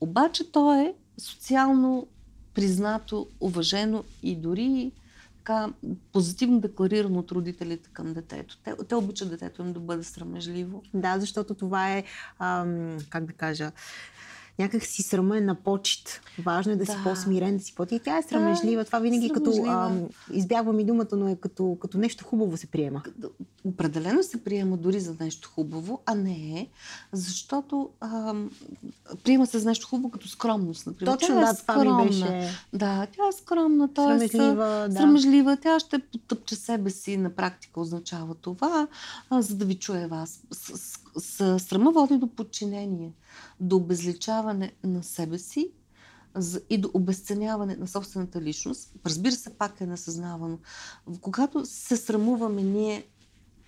Обаче 0.00 0.52
то 0.52 0.74
е 0.74 0.94
социално 1.18 2.06
признато, 2.54 3.28
уважено 3.40 4.04
и 4.22 4.36
дори 4.36 4.92
така 5.38 5.72
позитивно 6.12 6.60
декларирано 6.60 7.18
от 7.18 7.32
родителите 7.32 7.90
към 7.92 8.12
детето. 8.12 8.58
Те, 8.64 8.74
те 8.88 8.94
обичат 8.94 9.30
детето 9.30 9.62
им 9.62 9.72
да 9.72 9.80
бъде 9.80 10.02
срамежливо. 10.04 10.82
Да, 10.94 11.18
защото 11.18 11.54
това 11.54 11.92
е, 11.92 12.04
ам, 12.38 12.98
как 13.10 13.24
да 13.24 13.32
кажа, 13.32 13.72
някак 14.60 14.84
си 14.84 15.02
срама 15.02 15.38
е 15.38 15.40
на 15.40 15.54
почет. 15.54 16.20
Важно 16.38 16.72
е 16.72 16.76
да, 16.76 16.84
да. 16.84 16.92
си 16.92 16.98
по-смирен, 17.04 17.56
да 17.56 17.64
си 17.64 17.74
по 17.74 17.86
И 17.90 18.00
тя 18.04 18.18
е 18.18 18.22
срамежлива. 18.22 18.82
Да, 18.82 18.84
това 18.84 18.98
винаги 18.98 19.30
като... 19.30 19.52
срамежлива. 19.52 19.86
Ам, 19.86 20.08
избягвам 20.32 20.80
и 20.80 20.84
думата, 20.84 21.06
но 21.12 21.28
е 21.28 21.36
като, 21.36 21.78
като 21.80 21.98
нещо 21.98 22.24
хубаво 22.24 22.56
се 22.56 22.66
приема. 22.66 23.02
Определено 23.64 24.22
се 24.22 24.44
приема 24.44 24.76
дори 24.76 25.00
за 25.00 25.16
нещо 25.20 25.50
хубаво, 25.54 26.02
а 26.06 26.14
не 26.14 26.60
е, 26.60 26.68
защото 27.12 27.88
ам, 28.00 28.50
приема 29.24 29.46
се 29.46 29.58
за 29.58 29.68
нещо 29.68 29.88
хубаво 29.88 30.10
като 30.10 30.28
скромност. 30.28 30.86
Например. 30.86 31.12
Точно, 31.12 31.28
тя 31.28 31.40
е 31.40 31.44
да, 31.44 31.52
ми 31.52 31.58
скромна. 31.58 32.04
беше 32.04 32.50
Да, 32.72 33.06
тя 33.16 33.22
е 33.28 33.32
скромна, 33.32 33.94
т.е. 33.94 34.04
срамежлива. 34.04 34.86
Да. 34.90 34.96
Срамежлива, 34.96 35.56
тя 35.56 35.80
ще 35.80 35.98
потъпче 35.98 36.54
себе 36.54 36.90
си, 36.90 37.16
на 37.16 37.30
практика 37.30 37.80
означава 37.80 38.34
това, 38.34 38.88
а, 39.30 39.42
за 39.42 39.54
да 39.54 39.64
ви 39.64 39.74
чуе 39.74 40.06
вас. 40.06 40.40
С, 40.52 40.78
с, 40.78 40.78
с, 40.78 40.98
срама 41.58 41.92
води 41.92 42.16
до 42.16 42.26
подчинение, 42.26 43.12
до 43.60 43.76
обезличаване 43.76 44.72
на 44.84 45.02
себе 45.02 45.38
си 45.38 45.70
и 46.70 46.78
до 46.78 46.90
обесценяване 46.94 47.76
на 47.76 47.88
собствената 47.88 48.40
личност. 48.40 48.92
Разбира 49.06 49.32
се, 49.32 49.50
пак 49.50 49.80
е 49.80 49.86
несъзнавано. 49.86 50.58
Когато 51.20 51.66
се 51.66 51.96
срамуваме, 51.96 52.62
ние 52.62 53.04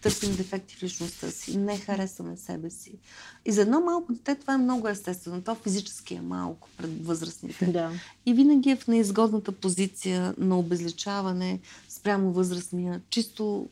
търсим 0.03 0.36
дефекти 0.36 0.76
в 0.76 0.82
личността 0.82 1.30
си, 1.30 1.59
не 1.59 1.78
харесваме 1.78 2.36
себе 2.36 2.70
си. 2.70 2.99
И 3.45 3.53
за 3.53 3.62
едно 3.62 3.80
малко 3.80 4.12
дете 4.12 4.34
това 4.34 4.55
е 4.55 4.59
много 4.59 4.88
естествено. 4.88 5.43
То 5.43 5.55
физически 5.55 6.14
е 6.14 6.20
малко 6.20 6.68
пред 6.76 7.07
възрастните. 7.07 7.66
Да. 7.66 7.93
И 8.26 8.34
винаги 8.34 8.70
е 8.70 8.76
в 8.76 8.86
неизгодната 8.86 9.53
позиция 9.53 10.34
на 10.38 10.59
обезличаване 10.59 11.61
спрямо 11.88 12.32
възрастния, 12.32 13.01
чисто 13.11 13.68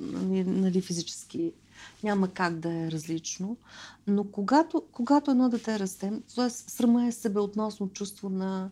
нали, 0.00 0.44
нали, 0.44 0.80
физически. 0.80 1.52
Няма 2.02 2.28
как 2.28 2.58
да 2.58 2.72
е 2.74 2.90
различно. 2.90 3.56
Но 4.06 4.24
когато, 4.24 4.82
когато 4.92 5.30
едно 5.30 5.48
дете 5.48 5.78
расте, 5.78 6.12
т.е. 6.34 6.50
срама 6.50 7.06
е 7.06 7.12
себеотносно 7.12 7.88
чувство 7.88 8.28
на, 8.28 8.70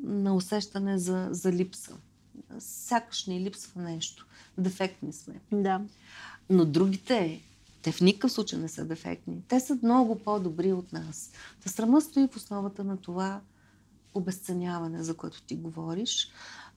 на 0.00 0.34
усещане 0.34 0.98
за, 0.98 1.28
за 1.30 1.52
липса. 1.52 1.96
сякаш 2.58 3.26
ни 3.26 3.40
липсва 3.40 3.82
нещо. 3.82 4.26
Дефектни 4.58 5.12
сме. 5.12 5.40
Да. 5.52 5.80
Но 6.50 6.64
другите, 6.64 7.40
те 7.82 7.92
в 7.92 8.00
никакъв 8.00 8.32
случай 8.32 8.58
не 8.58 8.68
са 8.68 8.84
дефектни. 8.84 9.42
Те 9.48 9.60
са 9.60 9.78
много 9.82 10.18
по-добри 10.18 10.72
от 10.72 10.92
нас. 10.92 11.32
Та 11.62 11.70
срама 11.70 12.00
стои 12.00 12.28
в 12.28 12.36
основата 12.36 12.84
на 12.84 12.96
това 12.96 13.40
обесценяване, 14.14 15.02
за 15.02 15.14
което 15.14 15.42
ти 15.42 15.56
говориш. 15.56 16.28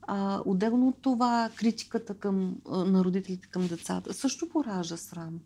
А, 0.06 0.42
отделно 0.44 0.88
от 0.88 0.96
това, 1.02 1.50
критиката 1.56 2.14
към, 2.14 2.56
на 2.68 3.04
родителите 3.04 3.48
към 3.48 3.66
децата 3.66 4.14
също 4.14 4.48
поражда 4.48 4.96
срам. 4.96 5.40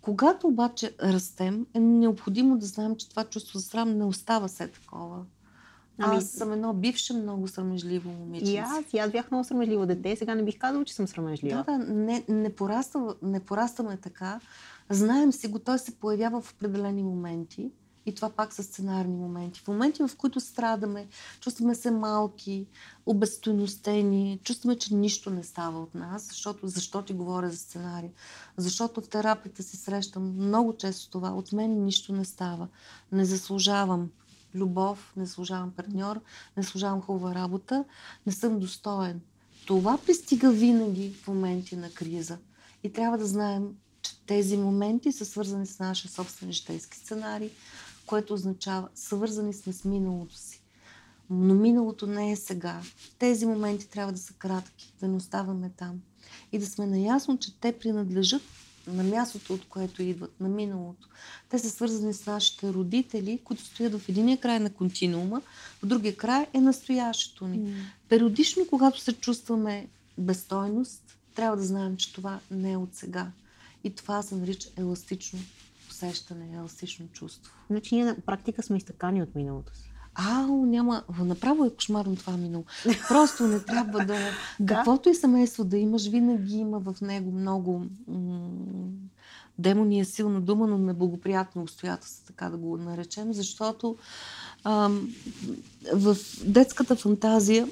Когато 0.00 0.46
обаче 0.46 0.94
растем, 1.02 1.66
е 1.74 1.80
необходимо 1.80 2.58
да 2.58 2.66
знаем, 2.66 2.96
че 2.96 3.08
това 3.08 3.24
чувство 3.24 3.58
за 3.58 3.64
срам 3.64 3.98
не 3.98 4.04
остава 4.04 4.48
се 4.48 4.68
такова. 4.68 5.24
Ами... 5.98 6.16
Аз 6.16 6.24
съм 6.24 6.52
едно 6.52 6.72
бивше 6.72 7.12
много 7.12 7.48
срамежливо 7.48 8.10
момиче. 8.10 8.52
И 8.52 8.56
аз, 8.56 8.92
и 8.92 8.98
аз 8.98 9.10
бях 9.10 9.30
много 9.30 9.44
срамежливо 9.44 9.86
дете. 9.86 10.16
Сега 10.16 10.34
не 10.34 10.44
бих 10.44 10.58
казала, 10.58 10.84
че 10.84 10.94
съм 10.94 11.08
срамежлива. 11.08 11.64
Да, 11.66 11.78
да, 11.78 11.78
не, 11.78 12.24
не, 12.28 12.54
пораства, 12.54 13.14
не 13.22 13.40
порастваме 13.40 13.96
така. 13.96 14.40
Знаем 14.90 15.32
си 15.32 15.48
го, 15.48 15.58
той 15.58 15.78
се 15.78 15.94
появява 15.94 16.40
в 16.40 16.52
определени 16.52 17.02
моменти. 17.02 17.70
И 18.06 18.14
това 18.14 18.30
пак 18.30 18.52
са 18.52 18.62
сценарни 18.62 19.16
моменти. 19.16 19.60
В 19.60 19.68
моменти, 19.68 20.02
в 20.02 20.16
които 20.16 20.40
страдаме, 20.40 21.08
чувстваме 21.40 21.74
се 21.74 21.90
малки, 21.90 22.66
обезстойностени, 23.06 24.40
чувстваме, 24.44 24.78
че 24.78 24.94
нищо 24.94 25.30
не 25.30 25.42
става 25.44 25.80
от 25.80 25.94
нас, 25.94 26.28
защото, 26.28 26.68
защо 26.68 27.02
ти 27.02 27.12
говоря 27.12 27.50
за 27.50 27.56
сценарий? 27.56 28.10
Защото 28.56 29.00
в 29.00 29.08
терапията 29.08 29.62
си 29.62 29.76
срещам 29.76 30.34
много 30.36 30.76
често 30.76 31.10
това. 31.10 31.30
От 31.30 31.52
мен 31.52 31.84
нищо 31.84 32.12
не 32.12 32.24
става. 32.24 32.68
Не 33.12 33.24
заслужавам 33.24 34.10
любов, 34.54 35.12
не 35.16 35.26
заслужавам 35.26 35.70
партньор, 35.70 36.20
не 36.56 36.62
заслужавам 36.62 37.02
хубава 37.02 37.34
работа, 37.34 37.84
не 38.26 38.32
съм 38.32 38.60
достоен. 38.60 39.20
Това 39.66 39.98
пристига 39.98 40.50
винаги 40.50 41.14
в 41.22 41.28
моменти 41.28 41.76
на 41.76 41.90
криза. 41.90 42.38
И 42.82 42.92
трябва 42.92 43.18
да 43.18 43.26
знаем, 43.26 43.68
че 44.02 44.20
тези 44.26 44.56
моменти 44.56 45.12
са 45.12 45.26
свързани 45.26 45.66
с 45.66 45.78
нашия 45.78 46.10
собствен 46.10 46.52
житейски 46.52 46.98
сценарий, 46.98 47.50
което 48.10 48.34
означава, 48.34 48.88
свързани 48.94 49.52
сме 49.52 49.72
с 49.72 49.84
миналото 49.84 50.36
си. 50.36 50.62
Но 51.30 51.54
миналото 51.54 52.06
не 52.06 52.32
е 52.32 52.36
сега. 52.36 52.80
Тези 53.18 53.46
моменти 53.46 53.88
трябва 53.88 54.12
да 54.12 54.18
са 54.18 54.32
кратки, 54.32 54.94
да 55.00 55.08
не 55.08 55.16
оставаме 55.16 55.70
там. 55.76 56.00
И 56.52 56.58
да 56.58 56.66
сме 56.66 56.86
наясно, 56.86 57.38
че 57.38 57.60
те 57.60 57.78
принадлежат 57.78 58.42
на 58.86 59.02
мястото, 59.02 59.54
от 59.54 59.68
което 59.68 60.02
идват, 60.02 60.40
на 60.40 60.48
миналото. 60.48 61.08
Те 61.48 61.58
са 61.58 61.70
свързани 61.70 62.14
с 62.14 62.26
нашите 62.26 62.72
родители, 62.72 63.40
които 63.44 63.64
стоят 63.64 63.98
в 64.00 64.08
единия 64.08 64.40
край 64.40 64.60
на 64.60 64.70
континуума, 64.70 65.42
в 65.82 65.86
другия 65.86 66.16
край 66.16 66.46
е 66.52 66.60
настоящето 66.60 67.46
ни. 67.46 67.58
Mm. 67.58 67.74
Периодично, 68.08 68.66
когато 68.70 69.00
се 69.00 69.12
чувстваме 69.12 69.88
безстойност, 70.18 71.16
трябва 71.34 71.56
да 71.56 71.62
знаем, 71.62 71.96
че 71.96 72.12
това 72.12 72.40
не 72.50 72.72
е 72.72 72.76
от 72.76 72.94
сега. 72.94 73.30
И 73.84 73.90
това 73.90 74.22
се 74.22 74.36
нарича 74.36 74.68
еластично 74.76 75.38
усещане, 76.06 76.48
еластично 76.56 77.06
чувство. 77.12 77.52
Значи 77.70 77.94
ние 77.94 78.04
на 78.04 78.16
практика 78.26 78.62
сме 78.62 78.76
изтъкани 78.76 79.22
от 79.22 79.34
миналото 79.34 79.76
си. 79.76 79.92
А, 80.14 80.46
няма. 80.46 81.02
Направо 81.18 81.64
е 81.64 81.70
кошмарно 81.70 82.16
това 82.16 82.36
минало. 82.36 82.64
Просто 83.08 83.46
не 83.46 83.60
трябва 83.60 84.04
да. 84.04 84.18
Каквото 84.66 85.08
и 85.08 85.14
семейство 85.14 85.64
да 85.64 85.78
имаш, 85.78 86.06
винаги 86.06 86.56
има 86.56 86.78
в 86.80 86.96
него 87.00 87.32
много. 87.32 87.86
М- 88.08 88.50
демони 89.58 90.00
е 90.00 90.04
силна 90.04 90.40
дума, 90.40 90.66
но 90.66 90.78
неблагоприятно 90.78 91.62
обстоятелство, 91.62 92.26
така 92.26 92.48
да 92.48 92.56
го 92.56 92.76
наречем, 92.76 93.32
защото 93.32 93.96
ам, 94.64 95.14
в 95.94 96.16
детската 96.44 96.96
фантазия 96.96 97.68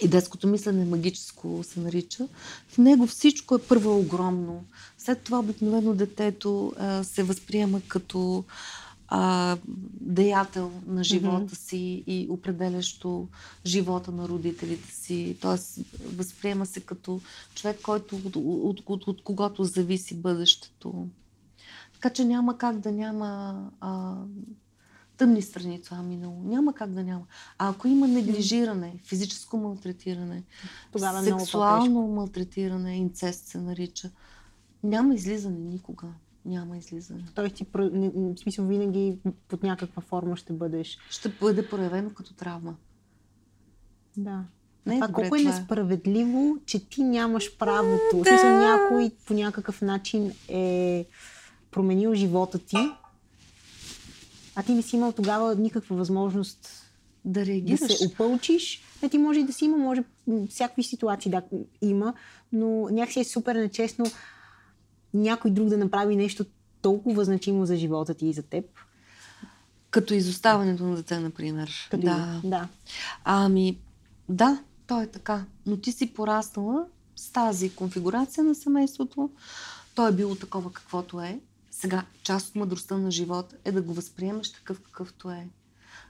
и 0.00 0.08
детското 0.08 0.46
мислене 0.46 0.84
магическо 0.84 1.60
се 1.62 1.80
нарича. 1.80 2.28
В 2.68 2.78
него 2.78 3.06
всичко 3.06 3.54
е 3.54 3.62
първо 3.62 3.98
огромно. 3.98 4.64
След 5.04 5.22
това 5.22 5.38
обикновено 5.38 5.94
детето 5.94 6.72
а, 6.78 7.04
се 7.04 7.22
възприема 7.22 7.80
като 7.88 8.44
а, 9.08 9.56
деятел 10.00 10.72
на 10.86 11.04
живота 11.04 11.54
mm-hmm. 11.54 11.66
си 11.66 12.04
и 12.06 12.26
определящо 12.30 13.28
живота 13.66 14.12
на 14.12 14.28
родителите 14.28 14.92
си. 14.94 15.36
Тоест, 15.40 15.78
възприема 16.16 16.66
се 16.66 16.80
като 16.80 17.20
човек, 17.54 17.80
който 17.82 18.16
от, 18.16 18.36
от, 18.36 18.82
от, 18.86 19.06
от 19.06 19.22
когото 19.22 19.64
зависи 19.64 20.16
бъдещето. 20.16 21.06
Така 21.92 22.10
че 22.10 22.24
няма 22.24 22.58
как 22.58 22.78
да 22.78 22.92
няма 22.92 23.60
а, 23.80 24.14
тъмни 25.16 25.42
страни 25.42 25.82
това 25.82 26.02
минало. 26.02 26.42
Няма 26.44 26.74
как 26.74 26.90
да 26.90 27.04
няма. 27.04 27.24
А 27.58 27.68
ако 27.68 27.88
има 27.88 28.08
неглижиране, 28.08 28.94
физическо 29.04 29.56
малтретиране, 29.56 30.42
Тогава 30.92 31.22
сексуално 31.22 32.06
малтретиране, 32.08 32.96
инцест 32.96 33.46
се 33.46 33.58
нарича, 33.58 34.10
няма 34.82 35.14
излизане 35.14 35.58
никога. 35.58 36.06
Няма 36.44 36.76
излизане. 36.76 37.24
Той 37.34 37.50
ти, 37.50 37.66
в 37.74 38.34
смисъл, 38.36 38.66
винаги 38.66 39.18
под 39.48 39.62
някаква 39.62 40.02
форма 40.02 40.36
ще 40.36 40.52
бъдеш. 40.52 40.98
Ще 41.10 41.28
бъде 41.28 41.68
проявено 41.68 42.10
като 42.10 42.34
травма. 42.34 42.76
Да. 44.16 44.44
Не, 44.86 44.94
това 44.94 45.08
колко 45.08 45.36
е 45.36 45.42
несправедливо, 45.42 46.58
че 46.66 46.88
ти 46.88 47.02
нямаш 47.02 47.58
правото. 47.58 48.16
Да. 48.16 48.24
В 48.24 48.28
смисъл, 48.28 48.50
някой 48.50 49.10
по 49.26 49.34
някакъв 49.34 49.82
начин 49.82 50.32
е 50.48 51.06
променил 51.70 52.14
живота 52.14 52.58
ти, 52.58 52.76
а 54.54 54.62
ти 54.62 54.74
не 54.74 54.82
си 54.82 54.96
имал 54.96 55.12
тогава 55.12 55.54
никаква 55.54 55.96
възможност 55.96 56.68
да 57.24 57.46
реагираш. 57.46 57.80
Да 57.80 57.88
се 57.88 58.06
опълчиш. 58.06 58.82
Не, 59.02 59.08
ти 59.08 59.18
може 59.18 59.40
и 59.40 59.44
да 59.44 59.52
си 59.52 59.64
има, 59.64 59.76
може 59.76 60.04
всякакви 60.48 60.82
ситуации 60.82 61.30
да 61.30 61.42
има, 61.82 62.14
но 62.52 62.88
някакси 62.90 63.20
е 63.20 63.24
супер 63.24 63.54
нечестно 63.54 64.04
някой 65.14 65.50
друг 65.50 65.68
да 65.68 65.78
направи 65.78 66.16
нещо 66.16 66.44
толкова 66.82 67.24
значимо 67.24 67.66
за 67.66 67.76
живота 67.76 68.14
ти 68.14 68.26
и 68.26 68.32
за 68.32 68.42
теб. 68.42 68.64
Като 69.90 70.14
изоставането 70.14 70.84
на 70.84 70.96
дете, 70.96 71.18
например. 71.18 71.88
Като 71.90 72.02
да. 72.06 72.40
да. 72.44 72.68
Ами, 73.24 73.78
да, 74.28 74.62
то 74.86 75.00
е 75.02 75.06
така. 75.06 75.44
Но 75.66 75.76
ти 75.76 75.92
си 75.92 76.14
пораснала 76.14 76.86
с 77.16 77.32
тази 77.32 77.74
конфигурация 77.74 78.44
на 78.44 78.54
семейството. 78.54 79.30
То 79.94 80.08
е 80.08 80.12
било 80.12 80.34
такова 80.34 80.72
каквото 80.72 81.20
е. 81.20 81.40
Сега, 81.70 82.04
част 82.22 82.48
от 82.48 82.56
мъдростта 82.56 82.98
на 82.98 83.10
живота 83.10 83.56
е 83.64 83.72
да 83.72 83.82
го 83.82 83.94
възприемеш 83.94 84.52
такъв 84.52 84.80
какъвто 84.80 85.30
е. 85.30 85.48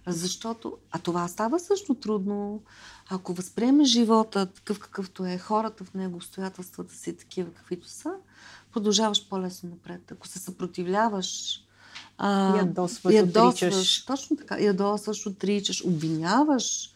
Защото, 0.07 0.77
а 0.91 0.99
това 0.99 1.29
става 1.29 1.61
също 1.61 1.95
трудно. 1.95 2.63
Ако 3.09 3.35
възприемеш 3.35 3.89
живота 3.89 4.47
такъв 4.47 4.79
какъвто 4.79 5.27
е, 5.27 5.39
хората 5.39 5.85
в 5.85 5.95
него, 5.95 6.17
обстоятелствата 6.17 6.95
си 6.95 7.17
такива 7.17 7.53
каквито 7.53 7.89
са, 7.89 8.13
продължаваш 8.73 9.29
по-лесно 9.29 9.69
напред. 9.69 10.13
Ако 10.13 10.29
се 10.29 10.39
съпротивляваш, 10.39 11.61
а, 12.19 12.57
ядосваш, 12.57 13.15
ядосваш 13.15 13.73
отричаш. 13.73 14.05
точно 14.05 14.37
така, 14.37 14.61
ядосваш, 14.61 15.27
отричаш, 15.27 15.85
обвиняваш 15.85 16.93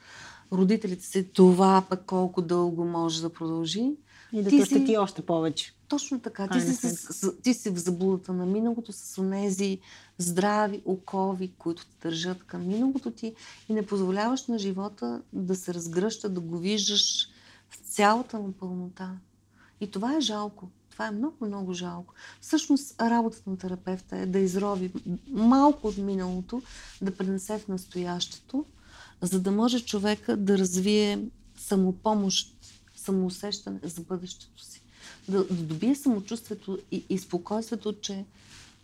родителите 0.53 1.05
си, 1.05 1.25
това 1.33 1.85
пък 1.89 2.03
колко 2.07 2.43
дълго 2.43 2.85
може 2.85 3.23
да 3.23 3.33
продължи. 3.33 3.93
И 4.33 4.43
да 4.43 4.51
те 4.51 4.67
си... 4.67 4.97
още 4.99 5.23
повече. 5.23 5.73
Точно 5.89 6.21
така. 6.21 6.49
Ти 6.49 6.61
си, 6.61 6.75
с, 6.75 7.33
ти 7.43 7.55
си 7.55 7.71
в 7.71 7.77
заблудата 7.77 8.33
на 8.33 8.47
миналото 8.47 8.93
с 8.93 9.19
онези 9.19 9.79
здрави 10.19 10.83
окови, 10.85 11.53
които 11.59 11.87
те 11.87 12.09
държат 12.09 12.45
към 12.45 12.67
миналото 12.69 13.11
ти 13.11 13.35
и 13.69 13.75
не 13.75 13.87
позволяваш 13.87 14.47
на 14.47 14.59
живота 14.59 15.23
да 15.33 15.57
се 15.57 15.75
разгръща, 15.75 16.29
да 16.29 16.41
го 16.41 16.59
виждаш 16.59 17.29
в 17.71 17.77
цялата 17.77 18.39
му 18.39 18.53
пълнота. 18.53 19.11
И 19.81 19.91
това 19.91 20.17
е 20.17 20.21
жалко. 20.21 20.69
Това 20.91 21.07
е 21.07 21.11
много, 21.11 21.47
много 21.47 21.73
жалко. 21.73 22.15
Всъщност 22.41 23.01
работата 23.01 23.51
на 23.51 23.59
терапевта 23.59 24.17
е 24.17 24.27
да 24.27 24.39
изроби 24.39 24.93
малко 25.29 25.89
от 25.89 25.97
миналото, 25.97 26.63
да 27.03 27.17
пренесе 27.17 27.59
в 27.59 27.69
настоящето, 27.69 28.65
за 29.23 29.41
да 29.41 29.51
може 29.51 29.85
човека 29.85 30.37
да 30.37 30.59
развие 30.59 31.19
самопомощ, 31.57 32.57
самоусещане 32.97 33.81
за 33.83 34.01
бъдещето 34.01 34.63
си 34.63 34.83
да, 35.29 35.45
да 35.45 35.63
добие 35.63 35.95
самочувствието 35.95 36.79
и, 36.91 37.05
и 37.09 37.19
спокойствието, 37.19 38.01
че 38.01 38.25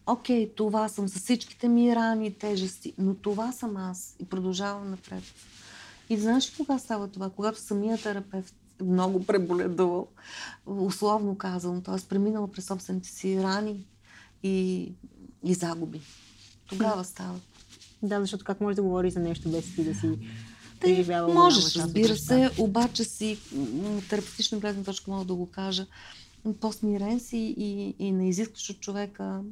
окей, 0.07 0.51
това 0.55 0.89
съм 0.89 1.09
с 1.09 1.19
всичките 1.19 1.69
ми 1.69 1.97
рани 1.97 2.27
и 2.27 2.35
тежести, 2.35 2.95
но 2.99 3.15
това 3.15 3.53
съм 3.53 3.77
аз 3.77 4.17
и 4.19 4.25
продължавам 4.25 4.91
напред. 4.91 5.23
И 6.11 6.17
знаеш 6.17 6.51
ли 6.51 6.57
кога 6.57 6.79
става 6.79 7.09
това? 7.09 7.31
Когато 7.31 7.61
самият 7.61 8.03
терапевт 8.03 8.55
много 8.83 9.25
преболедувал, 9.25 10.09
условно 10.67 11.39
казвам, 11.39 11.83
т.е. 11.83 12.09
преминала 12.09 12.49
през 12.49 12.67
собствените 12.67 13.09
си 13.09 13.43
рани 13.43 13.87
и, 14.43 14.89
и 15.45 15.55
загуби. 15.55 16.01
Тогава 16.69 17.05
става. 17.05 17.41
Да, 18.03 18.21
защото 18.21 18.45
как 18.45 18.61
може 18.61 18.77
да 18.77 18.83
говори 18.83 19.11
за 19.11 19.21
нещо 19.21 19.49
без 19.49 19.75
ти 19.75 19.85
да 19.85 19.95
си 19.95 20.19
преживява 20.81 21.35
Можеш, 21.35 21.77
разбира 21.77 22.17
се, 22.17 22.51
обаче 22.59 23.05
си 23.05 23.39
терапевтична 24.09 24.59
гледна 24.59 24.85
точка 24.85 25.11
мога 25.11 25.25
да 25.25 25.35
го 25.35 25.51
кажа 25.51 25.87
по-смирен 26.61 27.21
си 27.21 27.55
и, 27.59 27.95
и 27.99 28.13
не 28.13 28.29
изискваш 28.29 28.71
от 28.71 28.81
човека 28.81 29.43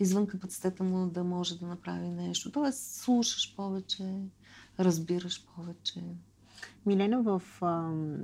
извън 0.00 0.26
капацитета 0.26 0.84
му 0.84 1.06
да 1.06 1.24
може 1.24 1.58
да 1.58 1.66
направи 1.66 2.08
нещо. 2.08 2.52
Тоест, 2.52 2.94
слушаш 2.94 3.54
повече, 3.56 4.04
разбираш 4.78 5.44
повече. 5.56 6.02
Милена, 6.86 7.22
в 7.22 7.42
ам, 7.62 8.16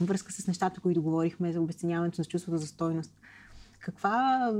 връзка 0.00 0.32
с 0.32 0.46
нещата, 0.46 0.80
които 0.80 1.02
говорихме 1.02 1.52
за 1.52 1.60
обесценяването 1.60 2.20
на 2.20 2.24
чувството 2.24 2.58
за 2.58 2.66
стойност. 2.66 3.12
Каква 3.80 4.52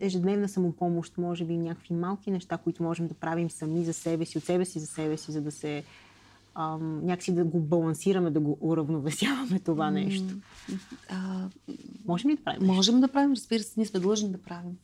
ежедневна 0.00 0.48
самопомощ, 0.48 1.18
може 1.18 1.44
би 1.44 1.56
някакви 1.56 1.94
малки 1.94 2.30
неща, 2.30 2.56
които 2.58 2.82
можем 2.82 3.08
да 3.08 3.14
правим 3.14 3.50
сами 3.50 3.84
за 3.84 3.92
себе 3.92 4.24
си, 4.24 4.38
от 4.38 4.44
себе 4.44 4.64
си 4.64 4.80
за 4.80 4.86
себе 4.86 5.16
си, 5.16 5.32
за 5.32 5.40
да 5.40 5.50
се 5.50 5.84
ам, 6.54 7.06
някакси 7.06 7.34
да 7.34 7.44
го 7.44 7.60
балансираме, 7.60 8.30
да 8.30 8.40
го 8.40 8.58
уравновесяваме 8.60 9.58
това 9.58 9.90
нещо. 9.90 10.34
А, 11.10 11.48
можем 12.06 12.30
ли 12.30 12.36
да 12.36 12.42
правим? 12.42 12.66
Можем 12.66 13.00
да 13.00 13.08
правим, 13.08 13.32
разбира 13.32 13.62
се, 13.62 13.72
ние 13.76 13.86
сме 13.86 14.00
длъжни 14.00 14.30
да 14.30 14.38
правим. 14.38 14.78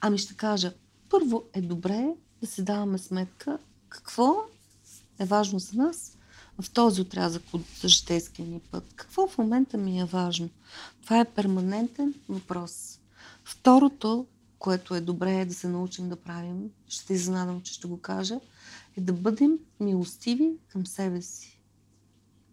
Ами 0.00 0.18
ще 0.18 0.36
кажа, 0.36 0.72
първо 1.10 1.44
е 1.52 1.60
добре 1.60 2.14
да 2.40 2.46
си 2.46 2.64
даваме 2.64 2.98
сметка 2.98 3.58
какво 3.88 4.36
е 5.18 5.24
важно 5.24 5.58
за 5.58 5.76
нас 5.76 6.17
в 6.60 6.70
този 6.70 7.00
отрязък 7.00 7.42
от 7.52 7.64
житейския 7.84 8.46
ни 8.46 8.60
път. 8.60 8.84
Какво 8.96 9.28
в 9.28 9.38
момента 9.38 9.78
ми 9.78 10.00
е 10.00 10.04
важно? 10.04 10.50
Това 11.02 11.20
е 11.20 11.24
перманентен 11.24 12.14
въпрос. 12.28 12.98
Второто, 13.44 14.26
което 14.58 14.94
е 14.94 15.00
добре 15.00 15.40
е 15.40 15.44
да 15.44 15.54
се 15.54 15.68
научим 15.68 16.08
да 16.08 16.16
правим, 16.16 16.70
ще 16.88 17.14
изненадам, 17.14 17.60
че 17.60 17.72
ще 17.72 17.88
го 17.88 18.00
кажа, 18.00 18.40
е 18.96 19.00
да 19.00 19.12
бъдем 19.12 19.58
милостиви 19.80 20.52
към 20.68 20.86
себе 20.86 21.22
си. 21.22 21.60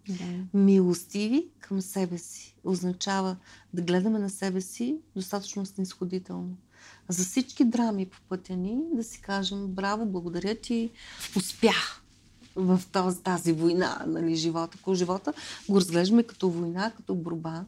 Да. 0.07 0.59
Милостиви 0.59 1.47
към 1.59 1.81
себе 1.81 2.17
си 2.17 2.55
означава 2.63 3.37
да 3.73 3.81
гледаме 3.81 4.19
на 4.19 4.29
себе 4.29 4.61
си 4.61 4.97
достатъчно 5.15 5.65
снисходително. 5.65 6.57
За 7.09 7.23
всички 7.23 7.65
драми 7.65 8.05
по 8.05 8.17
пътя 8.29 8.55
ни 8.55 8.77
да 8.93 9.03
си 9.03 9.21
кажем 9.21 9.67
браво, 9.67 10.05
благодаря 10.05 10.55
ти, 10.55 10.91
успях 11.37 12.04
в 12.55 12.81
този, 12.91 13.19
тази 13.21 13.51
война, 13.51 14.03
нали, 14.07 14.35
живота. 14.35 14.77
Ако 14.81 14.95
живота 14.95 15.33
го 15.69 15.77
разглеждаме 15.79 16.23
като 16.23 16.49
война, 16.49 16.91
като 16.91 17.15
борба, 17.15 17.65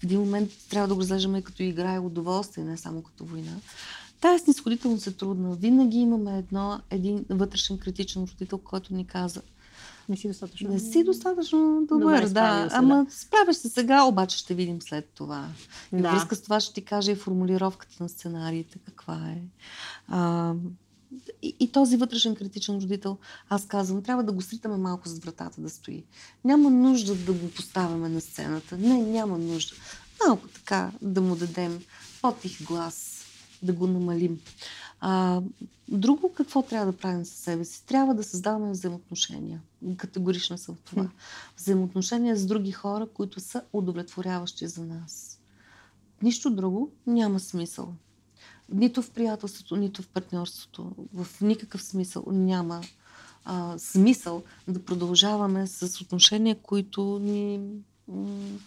в 0.00 0.04
един 0.04 0.20
момент 0.20 0.50
трябва 0.70 0.88
да 0.88 0.94
го 0.94 1.00
разглеждаме 1.00 1.42
като 1.42 1.62
игра 1.62 1.94
и 1.94 1.98
удоволствие, 1.98 2.64
не 2.64 2.76
само 2.76 3.02
като 3.02 3.24
война. 3.24 3.52
Тая 4.20 4.38
снисходителност 4.38 5.06
е 5.06 5.12
трудна. 5.12 5.54
Винаги 5.54 5.98
имаме 5.98 6.38
едно, 6.38 6.80
един 6.90 7.24
вътрешен 7.30 7.78
критичен 7.78 8.24
родител, 8.24 8.58
който 8.58 8.94
ни 8.94 9.06
каза 9.06 9.42
не 10.08 10.16
си 10.16 10.28
достатъчно. 10.28 10.68
Не 10.68 10.78
си 10.78 11.04
достатъчно 11.04 11.86
добър, 11.88 12.00
добър 12.00 12.28
да. 12.28 12.68
Се, 12.70 12.76
Ама 12.76 13.04
да. 13.04 13.10
справяш 13.10 13.56
се 13.56 13.68
сега, 13.68 14.04
обаче 14.04 14.38
ще 14.38 14.54
видим 14.54 14.82
след 14.82 15.08
това. 15.14 15.48
Да. 15.92 15.98
И 15.98 16.02
връзка 16.02 16.36
с 16.36 16.42
това 16.42 16.60
ще 16.60 16.74
ти 16.74 16.84
кажа 16.84 17.12
и 17.12 17.16
формулировката 17.16 18.02
на 18.02 18.08
сценариите, 18.08 18.78
каква 18.78 19.30
е. 19.30 19.42
А, 20.08 20.54
и, 21.42 21.56
и 21.60 21.72
този 21.72 21.96
вътрешен 21.96 22.34
критичен 22.34 22.78
родител, 22.78 23.16
аз 23.48 23.66
казвам, 23.66 24.02
трябва 24.02 24.24
да 24.24 24.32
го 24.32 24.42
сритаме 24.42 24.76
малко 24.76 25.08
зад 25.08 25.24
вратата 25.24 25.60
да 25.60 25.70
стои. 25.70 26.04
Няма 26.44 26.70
нужда 26.70 27.14
да 27.14 27.32
го 27.32 27.50
поставяме 27.50 28.08
на 28.08 28.20
сцената. 28.20 28.78
Не, 28.78 29.02
няма 29.02 29.38
нужда. 29.38 29.74
Малко 30.26 30.48
така 30.48 30.92
да 31.02 31.20
му 31.20 31.36
дадем 31.36 31.82
по-тих 32.22 32.66
глас, 32.66 33.24
да 33.62 33.72
го 33.72 33.86
намалим. 33.86 34.40
А, 35.00 35.42
друго 35.88 36.32
какво 36.32 36.62
трябва 36.62 36.92
да 36.92 36.98
правим 36.98 37.24
със 37.24 37.38
себе 37.38 37.64
си? 37.64 37.86
Трябва 37.86 38.14
да 38.14 38.22
създаваме 38.22 38.70
взаимоотношения. 38.70 39.60
Категорично 39.96 40.58
съм 40.58 40.74
в 40.74 40.80
това. 40.80 41.10
Взаимоотношения 41.58 42.36
с 42.36 42.46
други 42.46 42.72
хора, 42.72 43.06
които 43.14 43.40
са 43.40 43.62
удовлетворяващи 43.72 44.68
за 44.68 44.84
нас. 44.84 45.40
Нищо 46.22 46.50
друго 46.50 46.90
няма 47.06 47.40
смисъл. 47.40 47.94
Нито 48.72 49.02
в 49.02 49.10
приятелството, 49.10 49.76
нито 49.76 50.02
в 50.02 50.08
партньорството. 50.08 50.92
В 51.14 51.40
никакъв 51.40 51.82
смисъл 51.82 52.24
няма 52.26 52.82
а, 53.44 53.78
смисъл 53.78 54.42
да 54.68 54.84
продължаваме 54.84 55.66
с 55.66 56.00
отношения, 56.00 56.56
които 56.62 57.18
ни 57.18 57.60
м- 58.08 58.58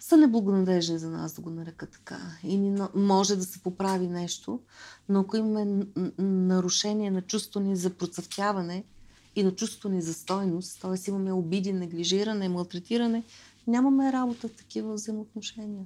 са 0.00 0.16
неблагонадежни 0.16 0.98
за 0.98 1.10
нас, 1.10 1.32
да 1.32 1.40
го 1.40 1.50
нарека 1.50 1.86
така. 1.86 2.18
И 2.42 2.56
ни, 2.56 2.82
може 2.94 3.36
да 3.36 3.44
се 3.44 3.58
поправи 3.58 4.06
нещо, 4.06 4.60
но 5.08 5.20
ако 5.20 5.36
имаме 5.36 5.86
нарушение 6.18 7.10
на 7.10 7.22
чувство 7.22 7.60
ни 7.60 7.76
за 7.76 7.90
процъфтяване 7.90 8.84
и 9.36 9.42
на 9.42 9.54
чувството 9.54 9.88
ни 9.88 10.02
за 10.02 10.14
стойност, 10.14 10.80
т.е. 10.80 11.10
имаме 11.10 11.32
обиди, 11.32 11.72
неглижиране, 11.72 12.48
малтретиране, 12.48 13.24
нямаме 13.66 14.12
работа 14.12 14.48
в 14.48 14.52
такива 14.52 14.94
взаимоотношения. 14.94 15.84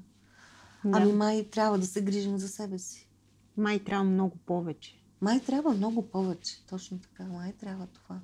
Да. 0.85 0.99
Ами 0.99 1.13
май 1.13 1.49
трябва 1.51 1.79
да 1.79 1.87
се 1.87 2.03
грижим 2.03 2.39
за 2.39 2.49
себе 2.49 2.79
си. 2.79 3.09
Май 3.57 3.79
трябва 3.79 4.05
много 4.05 4.37
повече. 4.37 4.99
Май 5.21 5.41
трябва 5.41 5.73
много 5.73 6.11
повече. 6.11 6.67
Точно 6.71 6.99
така. 6.99 7.25
Май 7.25 7.53
трябва 7.53 7.87
това. 7.87 8.21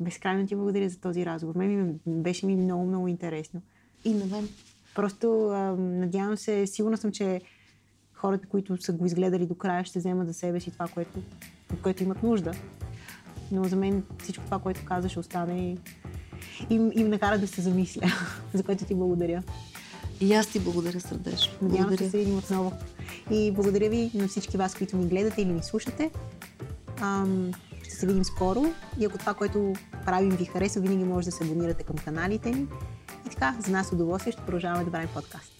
Безкрайно 0.00 0.46
ти 0.46 0.56
благодаря 0.56 0.88
за 0.88 1.00
този 1.00 1.26
разговор. 1.26 1.54
Мен 1.54 1.86
ми, 1.86 1.94
беше 2.06 2.46
ми 2.46 2.56
много, 2.56 2.86
много 2.86 3.08
интересно. 3.08 3.62
И 4.04 4.14
на 4.14 4.26
мен. 4.26 4.48
Просто 4.94 5.48
а, 5.48 5.76
надявам 5.76 6.36
се, 6.36 6.66
сигурна 6.66 6.96
съм, 6.96 7.12
че 7.12 7.40
хората, 8.12 8.48
които 8.48 8.82
са 8.82 8.92
го 8.92 9.06
изгледали 9.06 9.46
до 9.46 9.54
края, 9.54 9.84
ще 9.84 9.98
вземат 9.98 10.26
за 10.26 10.34
себе 10.34 10.60
си 10.60 10.70
това, 10.70 10.88
което, 10.88 11.18
от 11.72 11.82
което 11.82 12.02
имат 12.02 12.22
нужда. 12.22 12.52
Но 13.52 13.64
за 13.64 13.76
мен 13.76 14.04
всичко 14.18 14.44
това, 14.44 14.58
което 14.58 14.84
каза, 14.84 15.08
ще 15.08 15.18
остане 15.18 15.72
и 15.72 15.78
им, 16.70 16.90
им 16.94 17.08
накара 17.08 17.38
да 17.38 17.46
се 17.46 17.60
замисля, 17.60 18.12
за 18.54 18.62
което 18.62 18.84
ти 18.84 18.94
благодаря. 18.94 19.42
И 20.20 20.34
аз 20.34 20.46
ти 20.46 20.60
благодаря 20.60 21.00
сърдечно. 21.00 21.52
Надявам 21.62 21.98
се 21.98 22.18
видим 22.18 22.38
отново. 22.38 22.72
И 23.30 23.52
благодаря 23.52 23.90
ви 23.90 24.10
на 24.14 24.28
всички 24.28 24.56
вас, 24.56 24.74
които 24.74 24.96
ни 24.96 25.06
гледате 25.06 25.42
или 25.42 25.52
ни 25.52 25.62
слушате. 25.62 26.10
Ам, 27.00 27.50
ще 27.82 27.94
се 27.94 28.06
видим 28.06 28.24
скоро. 28.24 28.64
И 28.98 29.04
ако 29.04 29.18
това, 29.18 29.34
което 29.34 29.72
правим 30.06 30.30
ви 30.30 30.44
харесва, 30.44 30.80
винаги 30.80 31.04
може 31.04 31.24
да 31.24 31.32
се 31.32 31.44
абонирате 31.44 31.84
към 31.84 31.96
каналите 31.96 32.50
ни. 32.50 32.66
И 33.26 33.30
така, 33.30 33.56
за 33.60 33.72
нас 33.72 33.92
удоволствие 33.92 34.32
ще 34.32 34.42
продължаваме 34.42 34.84
да 34.84 34.90
правим 34.90 35.08
подкаст. 35.14 35.55